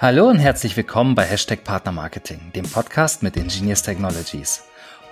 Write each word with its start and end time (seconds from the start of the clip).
Hallo 0.00 0.28
und 0.28 0.38
herzlich 0.38 0.76
willkommen 0.76 1.16
bei 1.16 1.24
Hashtag 1.24 1.64
Partnermarketing, 1.64 2.52
dem 2.54 2.64
Podcast 2.70 3.24
mit 3.24 3.36
Ingenious 3.36 3.82
Technologies. 3.82 4.62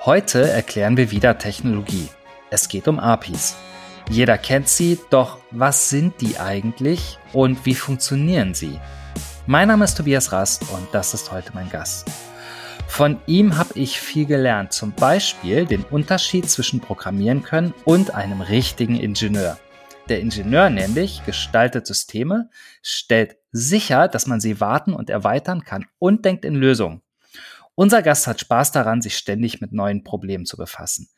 Heute 0.04 0.48
erklären 0.48 0.96
wir 0.96 1.10
wieder 1.10 1.38
Technologie. 1.38 2.08
Es 2.50 2.68
geht 2.68 2.86
um 2.86 3.00
APIs. 3.00 3.56
Jeder 4.08 4.38
kennt 4.38 4.68
sie, 4.68 5.00
doch 5.10 5.38
was 5.50 5.90
sind 5.90 6.20
die 6.20 6.38
eigentlich 6.38 7.18
und 7.32 7.66
wie 7.66 7.74
funktionieren 7.74 8.54
sie? 8.54 8.78
Mein 9.46 9.66
Name 9.66 9.86
ist 9.86 9.96
Tobias 9.96 10.30
Rast 10.30 10.70
und 10.70 10.86
das 10.92 11.14
ist 11.14 11.32
heute 11.32 11.50
mein 11.52 11.68
Gast. 11.68 12.08
Von 12.86 13.18
ihm 13.26 13.58
habe 13.58 13.76
ich 13.76 13.98
viel 13.98 14.24
gelernt, 14.24 14.72
zum 14.72 14.92
Beispiel 14.92 15.66
den 15.66 15.82
Unterschied 15.82 16.48
zwischen 16.48 16.78
Programmieren 16.78 17.42
können 17.42 17.74
und 17.84 18.14
einem 18.14 18.40
richtigen 18.40 18.94
Ingenieur. 18.94 19.58
Der 20.08 20.20
Ingenieur 20.20 20.70
nämlich 20.70 21.24
gestaltet 21.24 21.84
Systeme, 21.84 22.48
stellt 22.80 23.38
sicher, 23.50 24.06
dass 24.06 24.28
man 24.28 24.40
sie 24.40 24.60
warten 24.60 24.94
und 24.94 25.10
erweitern 25.10 25.64
kann 25.64 25.86
und 25.98 26.24
denkt 26.24 26.44
in 26.44 26.54
Lösungen. 26.54 27.02
Unser 27.74 28.02
Gast 28.02 28.28
hat 28.28 28.40
Spaß 28.40 28.70
daran, 28.70 29.02
sich 29.02 29.16
ständig 29.16 29.60
mit 29.60 29.72
neuen 29.72 30.04
Problemen 30.04 30.46
zu 30.46 30.56
befassen. 30.56 31.08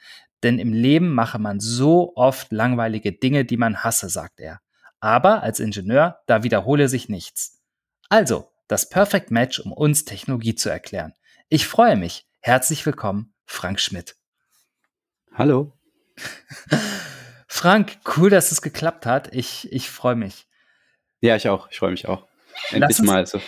Denn 0.43 0.59
im 0.59 0.73
Leben 0.73 1.15
mache 1.15 1.39
man 1.39 1.61
so 1.61 2.15
oft 2.17 2.51
langweilige 2.51 3.13
Dinge, 3.13 3.45
die 3.45 3.59
man 3.59 3.85
hasse, 3.85 4.09
sagt 4.09 4.41
er. 4.41 4.61
Aber 5.01 5.43
als 5.43 5.61
Ingenieur, 5.61 6.21
da 6.27 6.43
wiederhole 6.43 6.89
sich 6.89 7.11
nichts. 7.11 7.61
Also, 8.09 8.49
das 8.69 8.89
Perfect 8.89 9.31
Match, 9.31 9.61
um 9.61 9.73
uns 9.73 10.07
Technologie 10.07 10.55
zu 10.55 10.71
erklären. 10.71 11.13
Ich 11.51 11.67
freue 11.67 11.97
mich. 11.97 12.27
Herzlich 12.41 12.87
willkommen, 12.87 13.35
Frank 13.45 13.81
Schmidt. 13.81 14.17
Hallo. 15.35 15.75
Frank, 17.49 17.99
cool, 18.17 18.31
dass 18.31 18.53
es 18.53 18.63
geklappt 18.63 19.07
hat. 19.07 19.33
Ich, 19.35 19.73
ich 19.73 19.91
freue 19.91 20.15
mich. 20.15 20.47
Ja, 21.21 21.35
ich 21.35 21.49
auch. 21.49 21.69
Ich 21.71 21.79
freue 21.79 21.91
mich 21.91 22.07
auch. 22.07 22.27
Endlich 22.71 23.01
mal 23.01 23.27
so 23.27 23.41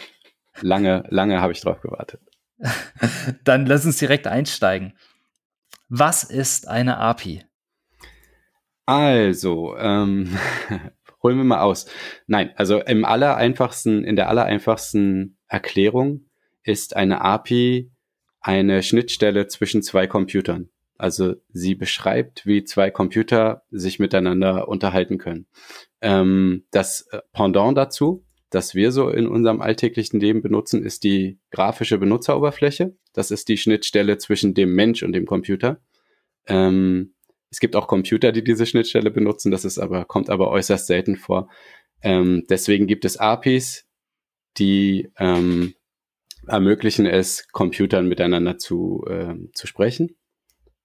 lange, 0.61 1.05
lange 1.11 1.41
habe 1.41 1.53
ich 1.53 1.61
drauf 1.61 1.81
gewartet. 1.81 2.21
Dann 3.45 3.67
lass 3.67 3.85
uns 3.85 3.99
direkt 3.99 4.27
einsteigen. 4.27 4.95
Was 5.89 6.25
ist 6.25 6.67
eine 6.67 6.99
API? 6.99 7.45
Also, 8.87 9.77
ähm, 9.77 10.37
holen 11.23 11.37
wir 11.37 11.45
mal 11.45 11.61
aus. 11.61 11.87
Nein, 12.27 12.53
also 12.57 12.81
im 12.81 13.05
allereinfachsten, 13.05 14.05
in 14.05 14.17
der 14.17 14.29
allereinfachsten 14.29 15.39
Erklärung 15.47 16.27
ist 16.63 16.97
eine 16.97 17.21
API 17.21 17.93
eine 18.41 18.83
Schnittstelle 18.83 19.47
zwischen 19.49 19.83
zwei 19.83 20.07
Computern. 20.07 20.71
Also 21.01 21.37
sie 21.49 21.75
beschreibt, 21.75 22.45
wie 22.45 22.63
zwei 22.63 22.91
Computer 22.91 23.63
sich 23.71 23.99
miteinander 23.99 24.69
unterhalten 24.69 25.17
können. 25.17 25.47
Ähm, 26.03 26.65
das 26.73 27.09
äh, 27.11 27.21
Pendant 27.33 27.77
dazu, 27.77 28.27
das 28.51 28.75
wir 28.75 28.93
so 28.93 29.09
in 29.09 29.27
unserem 29.27 29.63
alltäglichen 29.63 30.21
Leben 30.21 30.43
benutzen, 30.43 30.85
ist 30.85 31.03
die 31.05 31.39
grafische 31.51 31.97
Benutzeroberfläche. 31.97 32.97
Das 33.15 33.31
ist 33.31 33.49
die 33.49 33.57
Schnittstelle 33.57 34.19
zwischen 34.19 34.53
dem 34.53 34.75
Mensch 34.75 35.03
und 35.03 35.13
dem 35.13 35.25
Computer. 35.25 35.81
Ähm, 36.47 37.15
es 37.51 37.61
gibt 37.61 37.77
auch 37.77 37.89
Computer, 37.89 38.31
die 38.31 38.45
diese 38.45 38.67
Schnittstelle 38.67 39.11
benutzen, 39.11 39.51
das 39.51 39.65
ist 39.65 39.79
aber, 39.79 40.05
kommt 40.05 40.29
aber 40.29 40.51
äußerst 40.51 40.87
selten 40.87 41.17
vor. 41.17 41.49
Ähm, 42.03 42.45
deswegen 42.51 42.87
gibt 42.87 43.07
es 43.07 43.17
APIs, 43.17 43.87
die 44.59 45.11
ähm, 45.19 45.75
ermöglichen 46.47 47.07
es, 47.07 47.49
Computern 47.49 48.07
miteinander 48.07 48.59
zu, 48.59 49.05
äh, 49.09 49.35
zu 49.55 49.67
sprechen 49.67 50.17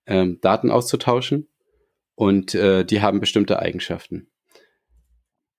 ähm, 0.05 0.39
Daten 0.41 0.71
auszutauschen 0.71 1.47
und 2.15 2.55
äh, 2.55 2.85
die 2.85 3.01
haben 3.01 3.19
bestimmte 3.19 3.59
Eigenschaften. 3.59 4.27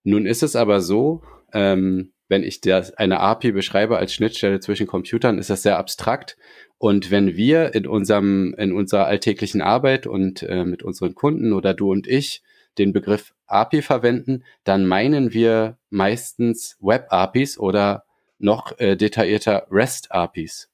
Nun 0.02 0.26
ist 0.26 0.42
es 0.42 0.56
aber 0.56 0.80
so, 0.80 1.22
ähm, 1.52 2.12
wenn 2.28 2.42
ich 2.42 2.60
das, 2.60 2.92
eine 2.94 3.20
API 3.20 3.52
beschreibe 3.52 3.98
als 3.98 4.12
Schnittstelle 4.12 4.60
zwischen 4.60 4.86
Computern, 4.86 5.38
ist 5.38 5.50
das 5.50 5.62
sehr 5.62 5.78
abstrakt. 5.78 6.36
Und 6.78 7.10
wenn 7.10 7.36
wir 7.36 7.74
in 7.74 7.86
unserem, 7.86 8.54
in 8.58 8.72
unserer 8.72 9.06
alltäglichen 9.06 9.62
Arbeit 9.62 10.06
und 10.06 10.42
äh, 10.42 10.64
mit 10.64 10.82
unseren 10.82 11.14
Kunden 11.14 11.52
oder 11.52 11.72
du 11.72 11.90
und 11.90 12.06
ich 12.06 12.42
den 12.78 12.92
Begriff 12.92 13.34
API 13.46 13.80
verwenden, 13.80 14.44
dann 14.64 14.86
meinen 14.86 15.32
wir 15.32 15.78
meistens 15.88 16.76
Web-APIs 16.80 17.58
oder 17.58 18.04
noch 18.38 18.78
äh, 18.78 18.96
detaillierter 18.96 19.66
REST-APIs. 19.70 20.68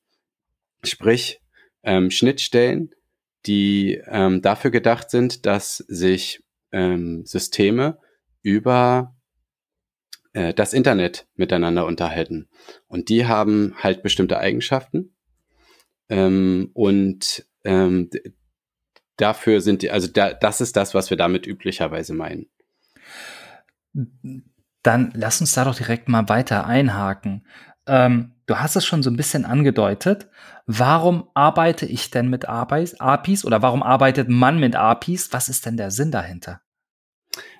Sprich, 0.85 1.41
ähm, 1.85 2.11
Schnittstellen, 2.11 2.95
die 3.47 4.01
ähm, 4.07 4.43
dafür 4.43 4.71
gedacht 4.71 5.11
sind, 5.11 5.47
dass 5.47 5.79
sich 5.79 6.43
ähm, 6.71 7.25
Systeme 7.27 7.99
über 8.43 9.15
äh, 10.33 10.55
das 10.55 10.73
Internet 10.73 11.27
miteinander 11.35 11.87
unterhalten. 11.87 12.49
Und 12.89 13.09
die 13.09 13.27
haben 13.27 13.75
halt 13.79 14.03
bestimmte 14.03 14.39
Eigenschaften. 14.39 15.15
Ähm, 16.09 16.71
und 16.75 17.47
ähm, 17.65 18.11
dafür 19.17 19.61
sind 19.61 19.83
die, 19.83 19.91
also 19.91 20.09
da, 20.09 20.33
das 20.33 20.61
ist 20.61 20.77
das, 20.77 20.95
was 20.95 21.11
wir 21.11 21.17
damit 21.17 21.47
üblicherweise 21.47 22.15
meinen. 22.15 22.47
Dann 24.83 25.13
lass 25.15 25.41
uns 25.41 25.53
da 25.53 25.65
doch 25.65 25.77
direkt 25.77 26.09
mal 26.09 26.29
weiter 26.29 26.67
einhaken. 26.67 27.47
Ähm, 27.87 28.32
du 28.53 28.61
hast 28.61 28.77
es 28.77 28.85
schon 28.85 29.03
so 29.03 29.09
ein 29.09 29.17
bisschen 29.17 29.47
angedeutet. 29.47 30.29
Warum 30.67 31.31
arbeite 31.33 31.87
ich 31.87 32.11
denn 32.11 32.29
mit 32.29 32.51
APIs 32.51 32.95
oder 33.47 33.63
warum 33.63 33.83
arbeitet 33.83 34.29
man 34.29 34.61
mit 34.61 34.77
APIs? 34.77 35.33
Was 35.33 35.49
ist 35.49 35.65
denn 35.65 35.79
der 35.79 35.91
Sinn 35.91 36.11
dahinter? 36.11 36.61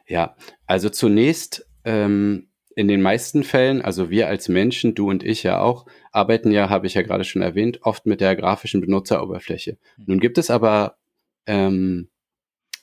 Ja, 0.07 0.37
also 0.67 0.91
zunächst 0.91 1.67
ähm, 1.85 2.51
in 2.77 2.89
den 2.89 3.01
meisten 3.01 3.43
Fällen, 3.43 3.81
also 3.81 4.11
wir 4.11 4.29
als 4.29 4.51
Menschen, 4.51 4.95
du 4.95 5.09
und 5.09 5.23
ich 5.23 5.43
ja 5.43 5.61
auch, 5.61 5.87
arbeiten 6.11 6.51
ja, 6.51 6.69
habe 6.69 6.87
ich 6.87 6.93
ja 6.93 7.01
gerade 7.01 7.25
schon 7.25 7.41
erwähnt, 7.41 7.81
oft 7.83 8.05
mit 8.05 8.21
der 8.21 8.37
grafischen 8.37 8.83
Benutzeroberfläche. 8.83 9.79
Hm. 9.97 10.05
Nun 10.07 10.21
gibt 10.21 10.37
es 10.37 10.51
aber 10.51 10.99
ähm, 11.47 12.11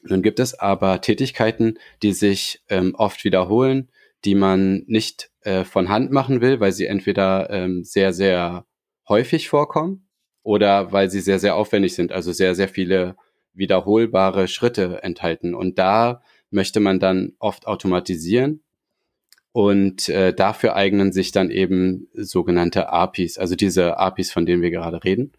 nun 0.02 0.24
gibt 0.24 0.40
es 0.40 0.58
aber 0.58 1.02
Tätigkeiten, 1.02 1.78
die 2.02 2.14
sich 2.14 2.64
ähm, 2.70 2.96
oft 2.96 3.24
wiederholen, 3.24 3.92
die 4.26 4.34
man 4.34 4.84
nicht 4.88 5.29
äh, 5.42 5.64
von 5.64 5.90
Hand 5.90 6.12
machen 6.12 6.42
will, 6.42 6.60
weil 6.60 6.72
sie 6.72 6.86
entweder 6.86 7.50
ähm, 7.50 7.84
sehr, 7.84 8.14
sehr 8.14 8.66
häufig 9.08 9.50
vorkommen 9.50 10.08
oder 10.44 10.92
weil 10.92 11.10
sie 11.10 11.22
sehr, 11.22 11.40
sehr 11.40 11.56
aufwendig 11.56 11.96
sind, 11.96 12.12
also 12.12 12.32
sehr, 12.32 12.56
sehr 12.56 12.70
viele 12.70 13.16
wiederholbare 13.54 14.48
Schritte 14.48 15.04
enthalten. 15.04 15.54
Und 15.54 15.80
da 15.80 16.22
möchte 16.50 16.80
man 16.80 17.00
dann 17.00 17.34
oft 17.40 17.68
automatisieren. 17.68 18.64
Und 19.52 20.10
äh, 20.10 20.34
dafür 20.34 20.76
eignen 20.76 21.12
sich 21.12 21.32
dann 21.32 21.50
eben 21.50 22.08
sogenannte 22.14 22.90
APIs, 22.90 23.38
also 23.38 23.56
diese 23.56 23.98
APIs, 23.98 24.32
von 24.32 24.46
denen 24.46 24.62
wir 24.62 24.70
gerade 24.70 25.04
reden, 25.04 25.34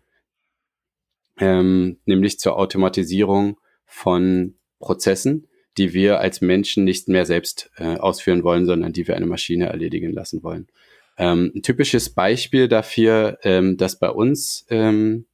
ähm, 1.39 1.99
nämlich 2.07 2.39
zur 2.41 2.59
Automatisierung 2.59 3.61
von 3.87 4.57
Prozessen, 4.81 5.47
die 5.79 5.93
wir 5.93 6.21
als 6.21 6.41
Menschen 6.41 6.85
nicht 6.85 7.09
mehr 7.09 7.27
selbst 7.27 7.71
äh, 7.77 7.97
ausführen 7.97 8.43
wollen, 8.43 8.67
sondern 8.67 8.93
die 8.93 9.07
wir 9.07 9.17
eine 9.17 9.27
Maschine 9.27 9.67
erledigen 9.67 10.13
lassen 10.13 10.43
wollen. 10.43 10.69
Ähm, 11.17 11.53
ein 11.55 11.63
typisches 11.63 12.11
Beispiel 12.11 12.69
dafür, 12.69 13.39
ähm, 13.43 13.77
das 13.77 13.99
bei 13.99 14.11
uns 14.11 14.67
ähm, 14.71 15.27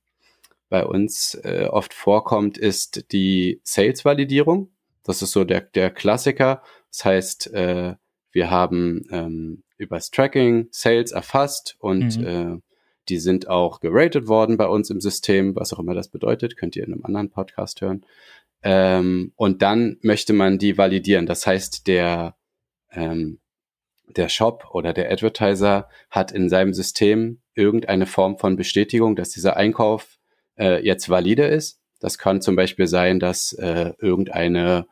bei 0.68 0.84
uns 0.84 1.34
äh, 1.44 1.68
oft 1.70 1.94
vorkommt, 1.94 2.58
ist 2.58 3.12
die 3.12 3.60
Sales-Validierung. 3.62 4.70
Das 5.04 5.22
ist 5.22 5.32
so 5.32 5.44
der, 5.44 5.60
der 5.60 5.90
Klassiker. 5.90 6.62
Das 6.90 7.04
heißt, 7.04 7.54
äh, 7.54 7.94
wir 8.32 8.50
haben 8.50 9.04
ähm, 9.10 9.62
übers 9.78 10.10
Tracking 10.10 10.68
Sales 10.72 11.12
erfasst 11.12 11.76
und 11.78 12.18
mhm. 12.18 12.26
äh, 12.26 12.60
die 13.08 13.18
sind 13.18 13.48
auch 13.48 13.78
geratet 13.78 14.26
worden 14.26 14.56
bei 14.56 14.66
uns 14.66 14.90
im 14.90 15.00
System, 15.00 15.54
was 15.54 15.72
auch 15.72 15.78
immer 15.78 15.94
das 15.94 16.08
bedeutet, 16.08 16.56
könnt 16.56 16.74
ihr 16.74 16.84
in 16.84 16.92
einem 16.92 17.04
anderen 17.04 17.30
Podcast 17.30 17.80
hören. 17.80 18.04
Ähm, 18.68 19.32
und 19.36 19.62
dann 19.62 19.96
möchte 20.02 20.32
man 20.32 20.58
die 20.58 20.76
validieren. 20.76 21.26
Das 21.26 21.46
heißt, 21.46 21.86
der, 21.86 22.34
ähm, 22.90 23.38
der 24.08 24.28
Shop 24.28 24.66
oder 24.72 24.92
der 24.92 25.08
Advertiser 25.12 25.88
hat 26.10 26.32
in 26.32 26.48
seinem 26.48 26.74
System 26.74 27.40
irgendeine 27.54 28.06
Form 28.06 28.38
von 28.38 28.56
Bestätigung, 28.56 29.14
dass 29.14 29.30
dieser 29.30 29.56
Einkauf 29.56 30.18
äh, 30.58 30.84
jetzt 30.84 31.08
valide 31.08 31.46
ist. 31.46 31.78
Das 32.00 32.18
kann 32.18 32.42
zum 32.42 32.56
Beispiel 32.56 32.88
sein, 32.88 33.20
dass 33.20 33.52
äh, 33.52 33.92
irgendeine 34.00 34.88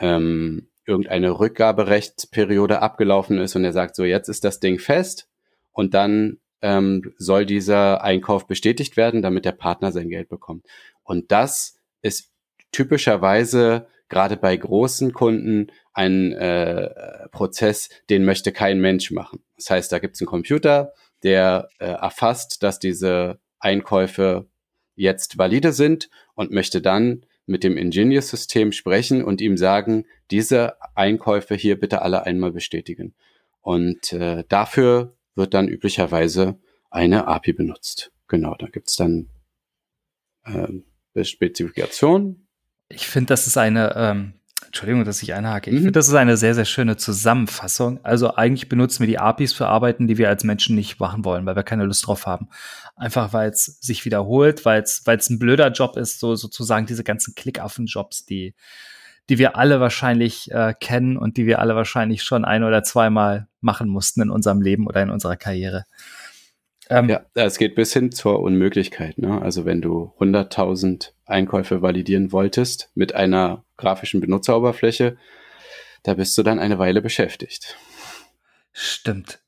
ähm, 0.00 0.68
irgendeine 0.84 1.38
Rückgaberechtsperiode 1.38 2.82
abgelaufen 2.82 3.38
ist 3.38 3.54
und 3.54 3.64
er 3.64 3.72
sagt 3.72 3.94
so, 3.94 4.02
jetzt 4.02 4.28
ist 4.28 4.42
das 4.42 4.58
Ding 4.58 4.80
fest 4.80 5.28
und 5.70 5.94
dann 5.94 6.38
ähm, 6.60 7.14
soll 7.18 7.46
dieser 7.46 8.02
Einkauf 8.02 8.48
bestätigt 8.48 8.96
werden, 8.96 9.22
damit 9.22 9.44
der 9.44 9.52
Partner 9.52 9.92
sein 9.92 10.08
Geld 10.08 10.28
bekommt. 10.28 10.66
Und 11.04 11.30
das 11.30 11.78
ist 12.02 12.31
typischerweise 12.72 13.86
gerade 14.08 14.36
bei 14.36 14.56
großen 14.56 15.12
Kunden 15.12 15.68
ein 15.94 16.32
äh, 16.32 17.28
Prozess, 17.30 17.88
den 18.10 18.24
möchte 18.24 18.52
kein 18.52 18.80
Mensch 18.80 19.10
machen. 19.10 19.42
Das 19.56 19.70
heißt, 19.70 19.92
da 19.92 19.98
gibt 19.98 20.16
es 20.16 20.20
einen 20.20 20.28
Computer, 20.28 20.92
der 21.22 21.68
äh, 21.78 21.86
erfasst, 21.86 22.62
dass 22.62 22.78
diese 22.78 23.38
Einkäufe 23.58 24.48
jetzt 24.94 25.38
valide 25.38 25.72
sind 25.72 26.10
und 26.34 26.50
möchte 26.50 26.82
dann 26.82 27.24
mit 27.46 27.64
dem 27.64 27.76
Ingenious-System 27.76 28.72
sprechen 28.72 29.24
und 29.24 29.40
ihm 29.40 29.56
sagen, 29.56 30.06
diese 30.30 30.76
Einkäufe 30.94 31.54
hier 31.54 31.78
bitte 31.78 32.02
alle 32.02 32.24
einmal 32.24 32.52
bestätigen. 32.52 33.14
Und 33.60 34.12
äh, 34.12 34.44
dafür 34.48 35.16
wird 35.34 35.54
dann 35.54 35.68
üblicherweise 35.68 36.58
eine 36.90 37.26
API 37.26 37.52
benutzt. 37.52 38.12
Genau, 38.28 38.54
da 38.58 38.66
gibt's 38.66 38.96
dann 38.96 39.28
äh, 40.44 41.24
Spezifikationen. 41.24 42.46
Ich 42.92 43.06
finde, 43.06 43.28
das 43.28 43.46
ist 43.46 43.56
eine, 43.56 43.94
ähm, 43.96 44.34
Entschuldigung, 44.66 45.04
dass 45.04 45.22
ich 45.22 45.34
einhake. 45.34 45.70
Ich 45.70 45.74
mhm. 45.74 45.80
finde, 45.80 45.92
das 45.92 46.08
ist 46.08 46.14
eine 46.14 46.36
sehr, 46.36 46.54
sehr 46.54 46.64
schöne 46.64 46.96
Zusammenfassung. 46.96 48.00
Also 48.04 48.34
eigentlich 48.36 48.68
benutzen 48.68 49.00
wir 49.00 49.06
die 49.06 49.18
APIs 49.18 49.52
für 49.52 49.66
Arbeiten, 49.66 50.06
die 50.06 50.16
wir 50.16 50.28
als 50.28 50.44
Menschen 50.44 50.76
nicht 50.76 50.98
machen 50.98 51.24
wollen, 51.24 51.44
weil 51.44 51.56
wir 51.56 51.62
keine 51.62 51.84
Lust 51.84 52.06
drauf 52.06 52.26
haben. 52.26 52.48
Einfach 52.96 53.32
weil 53.32 53.50
es 53.50 53.64
sich 53.80 54.04
wiederholt, 54.04 54.64
weil 54.64 54.82
es 54.82 55.02
weil 55.04 55.18
es 55.18 55.28
ein 55.28 55.38
blöder 55.38 55.70
Job 55.72 55.96
ist, 55.96 56.20
so 56.20 56.36
sozusagen 56.36 56.86
diese 56.86 57.04
ganzen 57.04 57.34
Klickaffen-Jobs, 57.34 58.24
die 58.24 58.54
die 59.28 59.38
wir 59.38 59.56
alle 59.56 59.78
wahrscheinlich 59.80 60.50
äh, 60.50 60.74
kennen 60.78 61.16
und 61.16 61.36
die 61.36 61.46
wir 61.46 61.60
alle 61.60 61.76
wahrscheinlich 61.76 62.22
schon 62.22 62.44
ein 62.44 62.64
oder 62.64 62.82
zweimal 62.82 63.48
machen 63.60 63.88
mussten 63.88 64.22
in 64.22 64.30
unserem 64.30 64.60
Leben 64.60 64.86
oder 64.86 65.02
in 65.02 65.10
unserer 65.10 65.36
Karriere. 65.36 65.84
Ähm, 66.90 67.08
ja, 67.08 67.22
es 67.34 67.58
geht 67.58 67.74
bis 67.74 67.92
hin 67.92 68.10
zur 68.10 68.40
Unmöglichkeit. 68.40 69.18
Ne? 69.18 69.40
Also 69.40 69.64
wenn 69.64 69.80
du 69.80 70.12
100.000 70.18 71.12
Einkäufe 71.32 71.82
validieren 71.82 72.32
wolltest 72.32 72.90
mit 72.94 73.14
einer 73.14 73.64
grafischen 73.76 74.20
Benutzeroberfläche, 74.20 75.16
da 76.02 76.14
bist 76.14 76.36
du 76.36 76.42
dann 76.42 76.58
eine 76.58 76.78
Weile 76.78 77.02
beschäftigt. 77.02 77.76
Stimmt. 78.72 79.40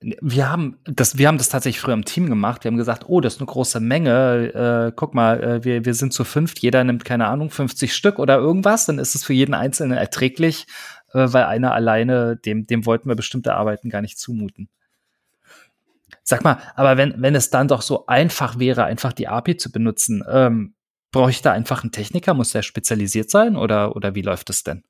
Wir 0.00 0.48
haben 0.48 0.78
das, 0.84 1.18
wir 1.18 1.28
haben 1.28 1.36
das 1.36 1.50
tatsächlich 1.50 1.80
früher 1.80 1.92
im 1.92 2.06
Team 2.06 2.30
gemacht. 2.30 2.64
Wir 2.64 2.70
haben 2.70 2.78
gesagt, 2.78 3.04
oh, 3.06 3.20
das 3.20 3.34
ist 3.34 3.40
eine 3.40 3.48
große 3.48 3.80
Menge. 3.80 4.88
Äh, 4.88 4.92
guck 4.96 5.14
mal, 5.14 5.42
äh, 5.42 5.64
wir, 5.64 5.84
wir 5.84 5.92
sind 5.92 6.14
zu 6.14 6.24
fünft. 6.24 6.60
Jeder 6.60 6.82
nimmt 6.84 7.04
keine 7.04 7.26
Ahnung 7.26 7.50
50 7.50 7.94
Stück 7.94 8.18
oder 8.18 8.38
irgendwas. 8.38 8.86
Dann 8.86 8.98
ist 8.98 9.14
es 9.14 9.24
für 9.24 9.34
jeden 9.34 9.52
Einzelnen 9.52 9.98
erträglich, 9.98 10.66
äh, 11.12 11.26
weil 11.30 11.44
einer 11.44 11.74
alleine 11.74 12.36
dem 12.36 12.66
dem 12.66 12.86
wollten 12.86 13.10
wir 13.10 13.14
bestimmte 13.14 13.54
Arbeiten 13.54 13.90
gar 13.90 14.00
nicht 14.00 14.18
zumuten. 14.18 14.70
Sag 16.22 16.44
mal, 16.44 16.58
aber 16.76 16.96
wenn, 16.96 17.14
wenn 17.18 17.34
es 17.34 17.50
dann 17.50 17.68
doch 17.68 17.82
so 17.82 18.06
einfach 18.06 18.58
wäre, 18.58 18.84
einfach 18.84 19.12
die 19.12 19.28
API 19.28 19.56
zu 19.56 19.70
benutzen, 19.70 20.24
ähm, 20.30 20.74
brauche 21.12 21.30
ich 21.30 21.42
da 21.42 21.52
einfach 21.52 21.82
einen 21.82 21.92
Techniker? 21.92 22.34
Muss 22.34 22.52
der 22.52 22.62
spezialisiert 22.62 23.30
sein 23.30 23.56
oder, 23.56 23.96
oder 23.96 24.14
wie 24.14 24.22
läuft 24.22 24.50
es 24.50 24.62
denn? 24.62 24.84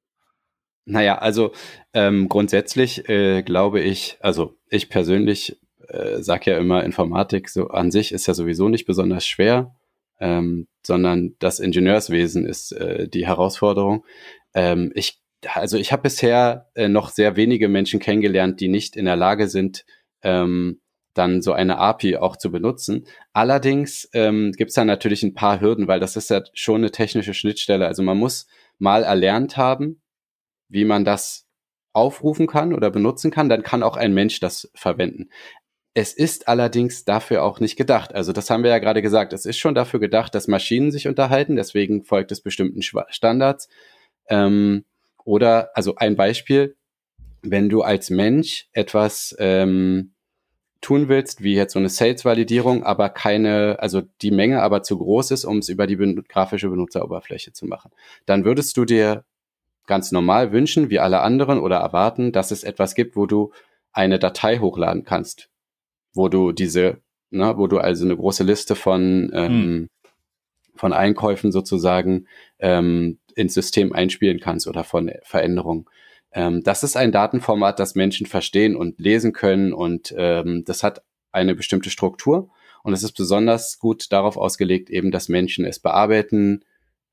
Naja, 0.84 1.18
also 1.18 1.52
ähm, 1.92 2.28
grundsätzlich 2.28 3.08
äh, 3.08 3.42
glaube 3.42 3.80
ich, 3.80 4.18
also 4.20 4.58
ich 4.68 4.88
persönlich 4.88 5.60
äh, 5.88 6.22
sage 6.22 6.52
ja 6.52 6.58
immer, 6.58 6.84
Informatik 6.84 7.48
so 7.48 7.68
an 7.68 7.90
sich 7.90 8.12
ist 8.12 8.26
ja 8.26 8.34
sowieso 8.34 8.68
nicht 8.68 8.86
besonders 8.86 9.26
schwer, 9.26 9.74
ähm, 10.18 10.66
sondern 10.84 11.36
das 11.38 11.60
Ingenieurswesen 11.60 12.46
ist 12.46 12.72
äh, 12.72 13.08
die 13.08 13.26
Herausforderung. 13.26 14.04
Ähm, 14.54 14.90
ich, 14.94 15.20
also 15.54 15.76
ich 15.76 15.92
habe 15.92 16.02
bisher 16.02 16.70
äh, 16.74 16.88
noch 16.88 17.10
sehr 17.10 17.36
wenige 17.36 17.68
Menschen 17.68 18.00
kennengelernt, 18.00 18.60
die 18.60 18.68
nicht 18.68 18.96
in 18.96 19.04
der 19.04 19.16
Lage 19.16 19.48
sind, 19.48 19.84
ähm, 20.22 20.80
dann 21.14 21.42
so 21.42 21.52
eine 21.52 21.78
API 21.78 22.16
auch 22.16 22.36
zu 22.36 22.50
benutzen. 22.50 23.06
Allerdings 23.32 24.08
ähm, 24.12 24.52
gibt 24.52 24.70
es 24.70 24.74
da 24.74 24.84
natürlich 24.84 25.22
ein 25.22 25.34
paar 25.34 25.60
Hürden, 25.60 25.88
weil 25.88 26.00
das 26.00 26.16
ist 26.16 26.30
ja 26.30 26.42
schon 26.54 26.82
eine 26.82 26.90
technische 26.90 27.34
Schnittstelle. 27.34 27.86
Also 27.86 28.02
man 28.02 28.16
muss 28.16 28.46
mal 28.78 29.02
erlernt 29.02 29.56
haben, 29.56 30.00
wie 30.68 30.84
man 30.84 31.04
das 31.04 31.46
aufrufen 31.92 32.46
kann 32.46 32.72
oder 32.72 32.90
benutzen 32.90 33.30
kann, 33.30 33.48
dann 33.48 33.62
kann 33.62 33.82
auch 33.82 33.96
ein 33.96 34.14
Mensch 34.14 34.40
das 34.40 34.70
verwenden. 34.74 35.28
Es 35.92 36.12
ist 36.12 36.46
allerdings 36.46 37.04
dafür 37.04 37.42
auch 37.42 37.58
nicht 37.58 37.76
gedacht. 37.76 38.14
Also 38.14 38.32
das 38.32 38.48
haben 38.48 38.62
wir 38.62 38.70
ja 38.70 38.78
gerade 38.78 39.02
gesagt. 39.02 39.32
Es 39.32 39.44
ist 39.44 39.58
schon 39.58 39.74
dafür 39.74 39.98
gedacht, 39.98 40.34
dass 40.36 40.46
Maschinen 40.46 40.92
sich 40.92 41.08
unterhalten. 41.08 41.56
Deswegen 41.56 42.04
folgt 42.04 42.30
es 42.30 42.40
bestimmten 42.40 42.80
Standards. 42.82 43.68
Ähm, 44.28 44.84
oder, 45.24 45.70
also 45.74 45.96
ein 45.96 46.14
Beispiel, 46.14 46.76
wenn 47.42 47.68
du 47.68 47.82
als 47.82 48.08
Mensch 48.08 48.68
etwas 48.72 49.34
ähm, 49.40 50.14
tun 50.80 51.08
willst, 51.08 51.42
wie 51.42 51.54
jetzt 51.54 51.74
so 51.74 51.78
eine 51.78 51.88
Sales-Validierung, 51.88 52.84
aber 52.84 53.10
keine, 53.10 53.76
also 53.80 54.02
die 54.22 54.30
Menge 54.30 54.62
aber 54.62 54.82
zu 54.82 54.98
groß 54.98 55.30
ist, 55.30 55.44
um 55.44 55.58
es 55.58 55.68
über 55.68 55.86
die 55.86 55.96
ben 55.96 56.24
grafische 56.26 56.70
Benutzeroberfläche 56.70 57.52
zu 57.52 57.66
machen. 57.66 57.90
Dann 58.26 58.44
würdest 58.44 58.76
du 58.76 58.84
dir 58.84 59.24
ganz 59.86 60.12
normal 60.12 60.52
wünschen, 60.52 60.88
wie 60.88 60.98
alle 60.98 61.20
anderen 61.20 61.58
oder 61.58 61.78
erwarten, 61.78 62.32
dass 62.32 62.50
es 62.50 62.64
etwas 62.64 62.94
gibt, 62.94 63.16
wo 63.16 63.26
du 63.26 63.52
eine 63.92 64.18
Datei 64.18 64.58
hochladen 64.58 65.04
kannst, 65.04 65.50
wo 66.14 66.28
du 66.28 66.52
diese, 66.52 66.98
ne, 67.30 67.54
wo 67.56 67.66
du 67.66 67.78
also 67.78 68.04
eine 68.04 68.16
große 68.16 68.44
Liste 68.44 68.74
von 68.76 69.30
ähm, 69.34 69.48
hm. 69.48 69.88
von 70.76 70.92
Einkäufen 70.92 71.52
sozusagen 71.52 72.26
ähm, 72.58 73.18
ins 73.34 73.54
System 73.54 73.92
einspielen 73.92 74.40
kannst 74.40 74.66
oder 74.66 74.84
von 74.84 75.10
Veränderungen. 75.24 75.86
Ähm, 76.32 76.62
das 76.62 76.82
ist 76.82 76.96
ein 76.96 77.12
Datenformat, 77.12 77.78
das 77.78 77.94
Menschen 77.94 78.26
verstehen 78.26 78.76
und 78.76 78.98
lesen 78.98 79.32
können 79.32 79.72
und 79.72 80.14
ähm, 80.16 80.64
das 80.64 80.82
hat 80.82 81.02
eine 81.32 81.54
bestimmte 81.54 81.90
Struktur 81.90 82.50
und 82.82 82.92
es 82.92 83.02
ist 83.02 83.12
besonders 83.12 83.78
gut 83.78 84.12
darauf 84.12 84.36
ausgelegt, 84.36 84.90
eben, 84.90 85.10
dass 85.10 85.28
Menschen 85.28 85.64
es 85.64 85.78
bearbeiten, 85.78 86.64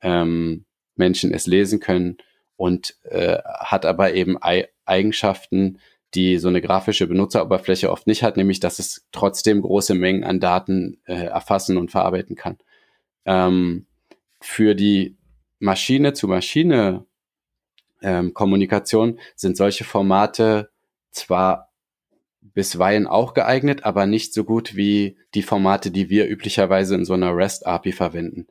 ähm, 0.01 0.65
Menschen 0.95 1.33
es 1.33 1.47
lesen 1.47 1.79
können 1.79 2.17
und 2.55 2.95
äh, 3.03 3.37
hat 3.43 3.85
aber 3.85 4.13
eben 4.13 4.41
Ei 4.41 4.67
Eigenschaften, 4.85 5.79
die 6.13 6.37
so 6.37 6.47
eine 6.47 6.61
grafische 6.61 7.07
Benutzeroberfläche 7.07 7.91
oft 7.91 8.07
nicht 8.07 8.23
hat, 8.23 8.37
nämlich 8.37 8.61
dass 8.61 8.79
es 8.79 9.05
trotzdem 9.11 9.61
große 9.61 9.95
Mengen 9.95 10.23
an 10.23 10.39
Daten 10.39 11.01
äh, 11.05 11.25
erfassen 11.25 11.77
und 11.77 11.91
verarbeiten 11.91 12.35
kann. 12.35 12.57
Ähm, 13.25 13.85
für 14.39 14.75
die 14.75 15.17
Maschine 15.59 16.13
zu 16.13 16.27
Maschine 16.27 17.05
ähm, 18.01 18.33
Kommunikation 18.33 19.19
sind 19.35 19.57
solche 19.57 19.83
Formate 19.83 20.69
zwar 21.11 21.71
bisweilen 22.41 23.07
auch 23.07 23.33
geeignet, 23.33 23.83
aber 23.83 24.05
nicht 24.05 24.33
so 24.33 24.43
gut 24.43 24.75
wie 24.75 25.17
die 25.33 25.43
Formate, 25.43 25.91
die 25.91 26.09
wir 26.09 26.27
üblicherweise 26.27 26.95
in 26.95 27.05
so 27.05 27.13
einer 27.13 27.35
REST-API 27.35 27.91
verwenden. 27.91 28.47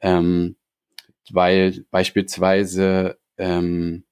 Ähm, 0.00 0.56
weil 1.30 1.84
beispielsweise 1.90 3.18
ähm, 3.36 4.04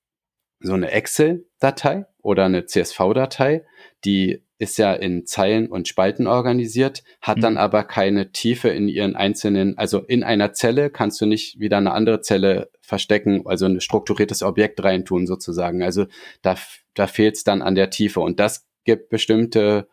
so 0.61 0.75
eine 0.75 0.91
Excel-Datei 0.91 2.07
oder 2.21 2.45
eine 2.45 2.67
CSV-Datei, 2.67 3.65
die 4.05 4.43
ist 4.59 4.77
ja 4.77 4.93
in 4.93 5.25
Zeilen 5.25 5.69
und 5.69 5.87
Spalten 5.87 6.27
organisiert, 6.27 7.05
hat 7.21 7.39
mhm. 7.39 7.43
dann 7.43 7.57
aber 7.57 7.85
keine 7.85 8.33
Tiefe 8.33 8.69
in 8.69 8.89
ihren 8.89 9.15
einzelnen, 9.15 9.79
also 9.79 10.01
in 10.01 10.25
einer 10.25 10.53
Zelle 10.53 10.91
kannst 10.91 11.21
du 11.21 11.27
nicht 11.27 11.61
wieder 11.61 11.77
eine 11.77 11.93
andere 11.93 12.21
Zelle 12.21 12.71
verstecken, 12.81 13.43
also 13.47 13.67
ein 13.67 13.81
strukturiertes 13.81 14.43
Objekt 14.43 14.83
reintun 14.83 15.27
sozusagen. 15.27 15.83
Also 15.83 16.07
da, 16.43 16.57
da 16.95 17.07
fehlt 17.07 17.37
es 17.37 17.45
dann 17.45 17.63
an 17.63 17.77
der 17.77 17.91
Tiefe 17.91 18.21
und 18.21 18.41
das 18.41 18.67
gibt 18.85 19.11
bestimmte, 19.11 19.87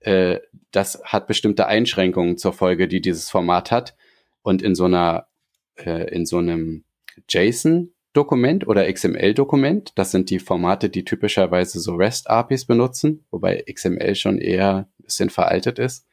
äh, 0.00 0.38
das 0.70 1.02
hat 1.04 1.26
bestimmte 1.26 1.66
Einschränkungen 1.66 2.38
zur 2.38 2.52
Folge, 2.52 2.86
die 2.86 3.00
dieses 3.00 3.28
Format 3.28 3.70
hat. 3.70 3.96
Und 4.42 4.62
in 4.62 4.76
so 4.76 4.84
einer, 4.84 5.26
äh, 5.74 6.14
in 6.14 6.26
so 6.26 6.38
einem 6.38 6.84
JSON 7.28 7.92
Dokument 8.16 8.66
oder 8.66 8.90
XML-Dokument. 8.92 9.92
Das 9.96 10.10
sind 10.10 10.30
die 10.30 10.38
Formate, 10.38 10.88
die 10.88 11.04
typischerweise 11.04 11.80
so 11.80 11.94
REST-APIs 11.94 12.64
benutzen, 12.64 13.24
wobei 13.30 13.64
XML 13.70 14.14
schon 14.14 14.38
eher 14.38 14.88
ein 14.98 15.02
bisschen 15.04 15.30
veraltet 15.30 15.78
ist. 15.78 16.06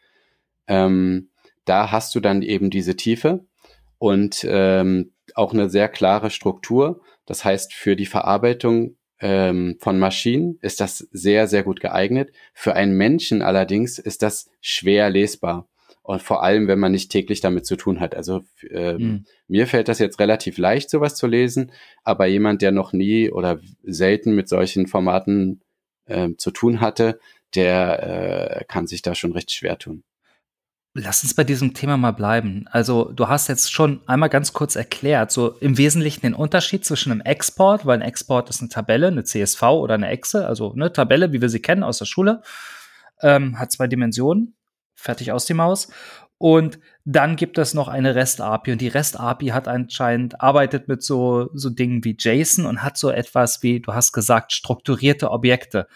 Ähm, 0.67 1.29
da 1.65 1.91
hast 1.91 2.13
du 2.15 2.19
dann 2.19 2.41
eben 2.41 2.69
diese 2.69 2.95
Tiefe 2.95 3.45
und 3.97 4.45
ähm, 4.49 5.13
auch 5.35 5.53
eine 5.53 5.69
sehr 5.69 5.87
klare 5.87 6.29
Struktur. 6.29 7.01
Das 7.25 7.45
heißt, 7.45 7.73
für 7.73 7.95
die 7.95 8.05
Verarbeitung 8.05 8.97
ähm, 9.19 9.77
von 9.79 9.97
Maschinen 9.97 10.57
ist 10.61 10.81
das 10.81 10.97
sehr, 11.11 11.47
sehr 11.47 11.63
gut 11.63 11.79
geeignet. 11.79 12.31
Für 12.53 12.75
einen 12.75 12.97
Menschen 12.97 13.41
allerdings 13.41 13.97
ist 13.97 14.21
das 14.21 14.49
schwer 14.59 15.09
lesbar. 15.09 15.69
Und 16.03 16.21
vor 16.21 16.43
allem, 16.43 16.67
wenn 16.67 16.79
man 16.79 16.91
nicht 16.91 17.11
täglich 17.11 17.39
damit 17.39 17.65
zu 17.65 17.77
tun 17.77 18.01
hat. 18.01 18.13
Also 18.13 18.43
äh, 18.69 18.93
mhm. 18.93 19.25
mir 19.47 19.67
fällt 19.67 19.87
das 19.87 19.99
jetzt 19.99 20.19
relativ 20.19 20.57
leicht, 20.57 20.89
sowas 20.89 21.15
zu 21.15 21.27
lesen, 21.27 21.71
aber 22.03 22.25
jemand, 22.25 22.61
der 22.61 22.73
noch 22.73 22.91
nie 22.91 23.31
oder 23.31 23.59
selten 23.83 24.35
mit 24.35 24.49
solchen 24.49 24.87
Formaten 24.87 25.61
äh, 26.05 26.31
zu 26.37 26.51
tun 26.51 26.81
hatte, 26.81 27.19
der 27.55 28.59
äh, 28.59 28.65
kann 28.65 28.85
sich 28.85 29.01
da 29.01 29.15
schon 29.15 29.31
recht 29.31 29.51
schwer 29.51 29.77
tun. 29.77 30.03
Lass 30.95 31.23
uns 31.23 31.33
bei 31.33 31.45
diesem 31.45 31.73
Thema 31.73 31.97
mal 31.97 32.11
bleiben. 32.11 32.65
Also 32.69 33.11
du 33.11 33.27
hast 33.29 33.47
jetzt 33.47 33.71
schon 33.71 34.01
einmal 34.05 34.29
ganz 34.29 34.53
kurz 34.53 34.75
erklärt, 34.75 35.31
so 35.31 35.53
im 35.53 35.77
Wesentlichen 35.77 36.21
den 36.21 36.35
Unterschied 36.35 36.85
zwischen 36.85 37.11
einem 37.11 37.21
Export, 37.21 37.85
weil 37.85 37.99
ein 37.99 38.07
Export 38.07 38.49
ist 38.49 38.59
eine 38.59 38.69
Tabelle, 38.69 39.07
eine 39.07 39.23
CSV 39.23 39.63
oder 39.63 39.95
eine 39.95 40.09
Excel, 40.09 40.43
also 40.43 40.73
eine 40.73 40.91
Tabelle, 40.91 41.31
wie 41.31 41.41
wir 41.41 41.49
sie 41.49 41.61
kennen 41.61 41.81
aus 41.81 41.97
der 41.97 42.05
Schule, 42.05 42.41
ähm, 43.21 43.57
hat 43.57 43.71
zwei 43.71 43.87
Dimensionen 43.87 44.55
fertig 45.03 45.31
aus 45.31 45.45
die 45.45 45.53
Maus. 45.53 45.89
Und 46.37 46.79
dann 47.05 47.35
gibt 47.35 47.57
es 47.57 47.73
noch 47.73 47.87
eine 47.87 48.15
REST-API 48.15 48.73
und 48.73 48.81
die 48.81 48.87
REST-API 48.87 49.47
hat 49.47 49.67
anscheinend, 49.67 50.41
arbeitet 50.41 50.87
mit 50.87 51.03
so, 51.03 51.49
so 51.53 51.69
Dingen 51.69 52.03
wie 52.03 52.17
JSON 52.19 52.65
und 52.65 52.83
hat 52.83 52.97
so 52.97 53.11
etwas 53.11 53.63
wie, 53.63 53.79
du 53.79 53.93
hast 53.93 54.11
gesagt, 54.11 54.51
strukturierte 54.51 55.31
Objekte. 55.31 55.87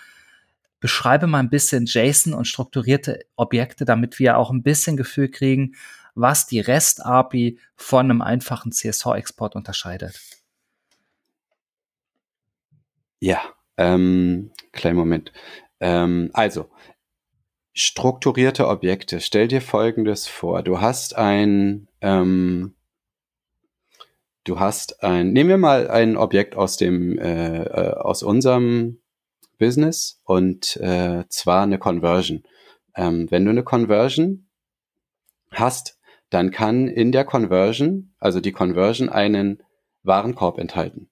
Beschreibe 0.79 1.27
mal 1.27 1.39
ein 1.39 1.49
bisschen 1.49 1.85
JSON 1.85 2.33
und 2.33 2.45
strukturierte 2.45 3.25
Objekte, 3.35 3.83
damit 3.83 4.19
wir 4.19 4.37
auch 4.37 4.51
ein 4.51 4.63
bisschen 4.63 4.95
Gefühl 4.95 5.29
kriegen, 5.29 5.75
was 6.15 6.45
die 6.45 6.59
REST-API 6.59 7.59
von 7.75 8.05
einem 8.05 8.21
einfachen 8.21 8.71
CSV-Export 8.71 9.55
unterscheidet. 9.55 10.19
Ja, 13.19 13.41
ähm, 13.77 14.51
kleinen 14.71 14.97
Moment. 14.97 15.31
Ähm, 15.79 16.29
also, 16.33 16.69
strukturierte 17.77 18.67
Objekte. 18.67 19.21
Stell 19.21 19.47
dir 19.47 19.61
Folgendes 19.61 20.25
vor. 20.25 20.63
Du 20.63 20.81
hast 20.81 21.15
ein, 21.15 21.87
ähm, 22.01 22.73
du 24.43 24.59
hast 24.59 25.03
ein, 25.03 25.31
nehmen 25.31 25.51
wir 25.51 25.57
mal 25.59 25.87
ein 25.87 26.17
Objekt 26.17 26.55
aus 26.55 26.77
dem, 26.77 27.19
äh, 27.19 27.65
äh, 27.65 27.93
aus 27.93 28.23
unserem 28.23 28.97
Business 29.59 30.19
und 30.23 30.77
äh, 30.77 31.25
zwar 31.29 31.63
eine 31.63 31.77
Conversion. 31.77 32.43
Ähm, 32.95 33.29
wenn 33.29 33.45
du 33.45 33.51
eine 33.51 33.63
Conversion 33.63 34.47
hast, 35.51 35.99
dann 36.31 36.49
kann 36.49 36.87
in 36.87 37.11
der 37.11 37.25
Conversion, 37.25 38.11
also 38.17 38.39
die 38.39 38.53
Conversion, 38.53 39.07
einen 39.07 39.61
Warenkorb 40.01 40.57
enthalten. 40.57 41.09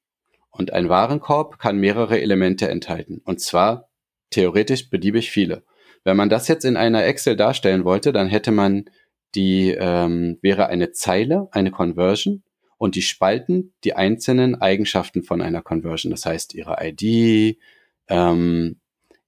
Und 0.49 0.73
ein 0.73 0.89
Warenkorb 0.89 1.59
kann 1.59 1.77
mehrere 1.77 2.19
Elemente 2.19 2.69
enthalten. 2.69 3.21
Und 3.23 3.39
zwar 3.39 3.87
theoretisch 4.31 4.89
beliebig 4.89 5.29
viele. 5.29 5.63
Wenn 6.05 6.15
man 6.15 6.29
das 6.29 6.47
jetzt 6.47 6.63
in 6.63 6.77
einer 6.77 7.03
Excel 7.03 7.35
darstellen 7.35 7.83
wollte, 7.83 8.13
dann 8.13 8.27
hätte 8.27 8.51
man 8.51 8.85
die, 9.33 9.71
ähm, 9.71 10.37
wäre 10.41 10.67
eine 10.67 10.91
Zeile, 10.91 11.49
eine 11.51 11.71
Conversion 11.71 12.43
und 12.77 12.95
die 12.95 13.01
Spalten 13.01 13.73
die 13.83 13.95
einzelnen 13.95 14.61
Eigenschaften 14.61 15.23
von 15.23 15.41
einer 15.41 15.63
Conversion. 15.63 16.11
Das 16.11 16.25
heißt, 16.25 16.53
ihre 16.53 16.77
ID, 16.79 17.57
ähm, 18.07 18.79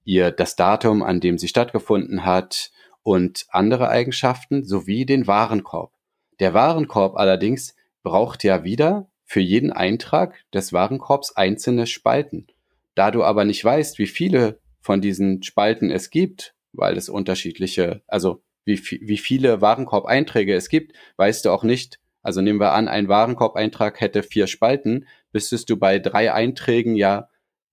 ihr 0.04 0.30
das 0.30 0.54
Datum, 0.54 1.02
an 1.02 1.20
dem 1.20 1.36
sie 1.36 1.48
stattgefunden 1.48 2.24
hat 2.24 2.70
und 3.02 3.46
andere 3.50 3.88
Eigenschaften 3.88 4.64
sowie 4.64 5.04
den 5.04 5.26
Warenkorb. 5.26 5.92
Der 6.38 6.54
Warenkorb 6.54 7.16
allerdings 7.16 7.74
braucht 8.04 8.44
ja 8.44 8.62
wieder 8.62 9.10
für 9.24 9.40
jeden 9.40 9.72
Eintrag 9.72 10.36
des 10.54 10.72
Warenkorbs 10.72 11.36
einzelne 11.36 11.88
Spalten. 11.88 12.46
Da 12.94 13.10
du 13.10 13.24
aber 13.24 13.44
nicht 13.44 13.64
weißt, 13.64 13.98
wie 13.98 14.06
viele 14.06 14.60
von 14.80 15.00
diesen 15.00 15.42
Spalten 15.42 15.90
es 15.90 16.10
gibt, 16.10 16.54
weil 16.78 16.96
es 16.96 17.08
unterschiedliche, 17.08 18.02
also 18.06 18.42
wie, 18.64 18.78
wie 18.78 19.18
viele 19.18 19.60
Warenkorbeinträge 19.60 20.54
es 20.54 20.68
gibt, 20.68 20.92
weißt 21.16 21.44
du 21.44 21.50
auch 21.50 21.64
nicht. 21.64 22.00
Also 22.22 22.40
nehmen 22.40 22.60
wir 22.60 22.72
an, 22.72 22.88
ein 22.88 23.08
Warenkorbeintrag 23.08 24.00
hätte 24.00 24.22
vier 24.22 24.46
Spalten, 24.46 25.06
müsstest 25.32 25.70
du 25.70 25.76
bei 25.76 25.98
drei 25.98 26.32
Einträgen 26.32 26.94
ja, 26.94 27.28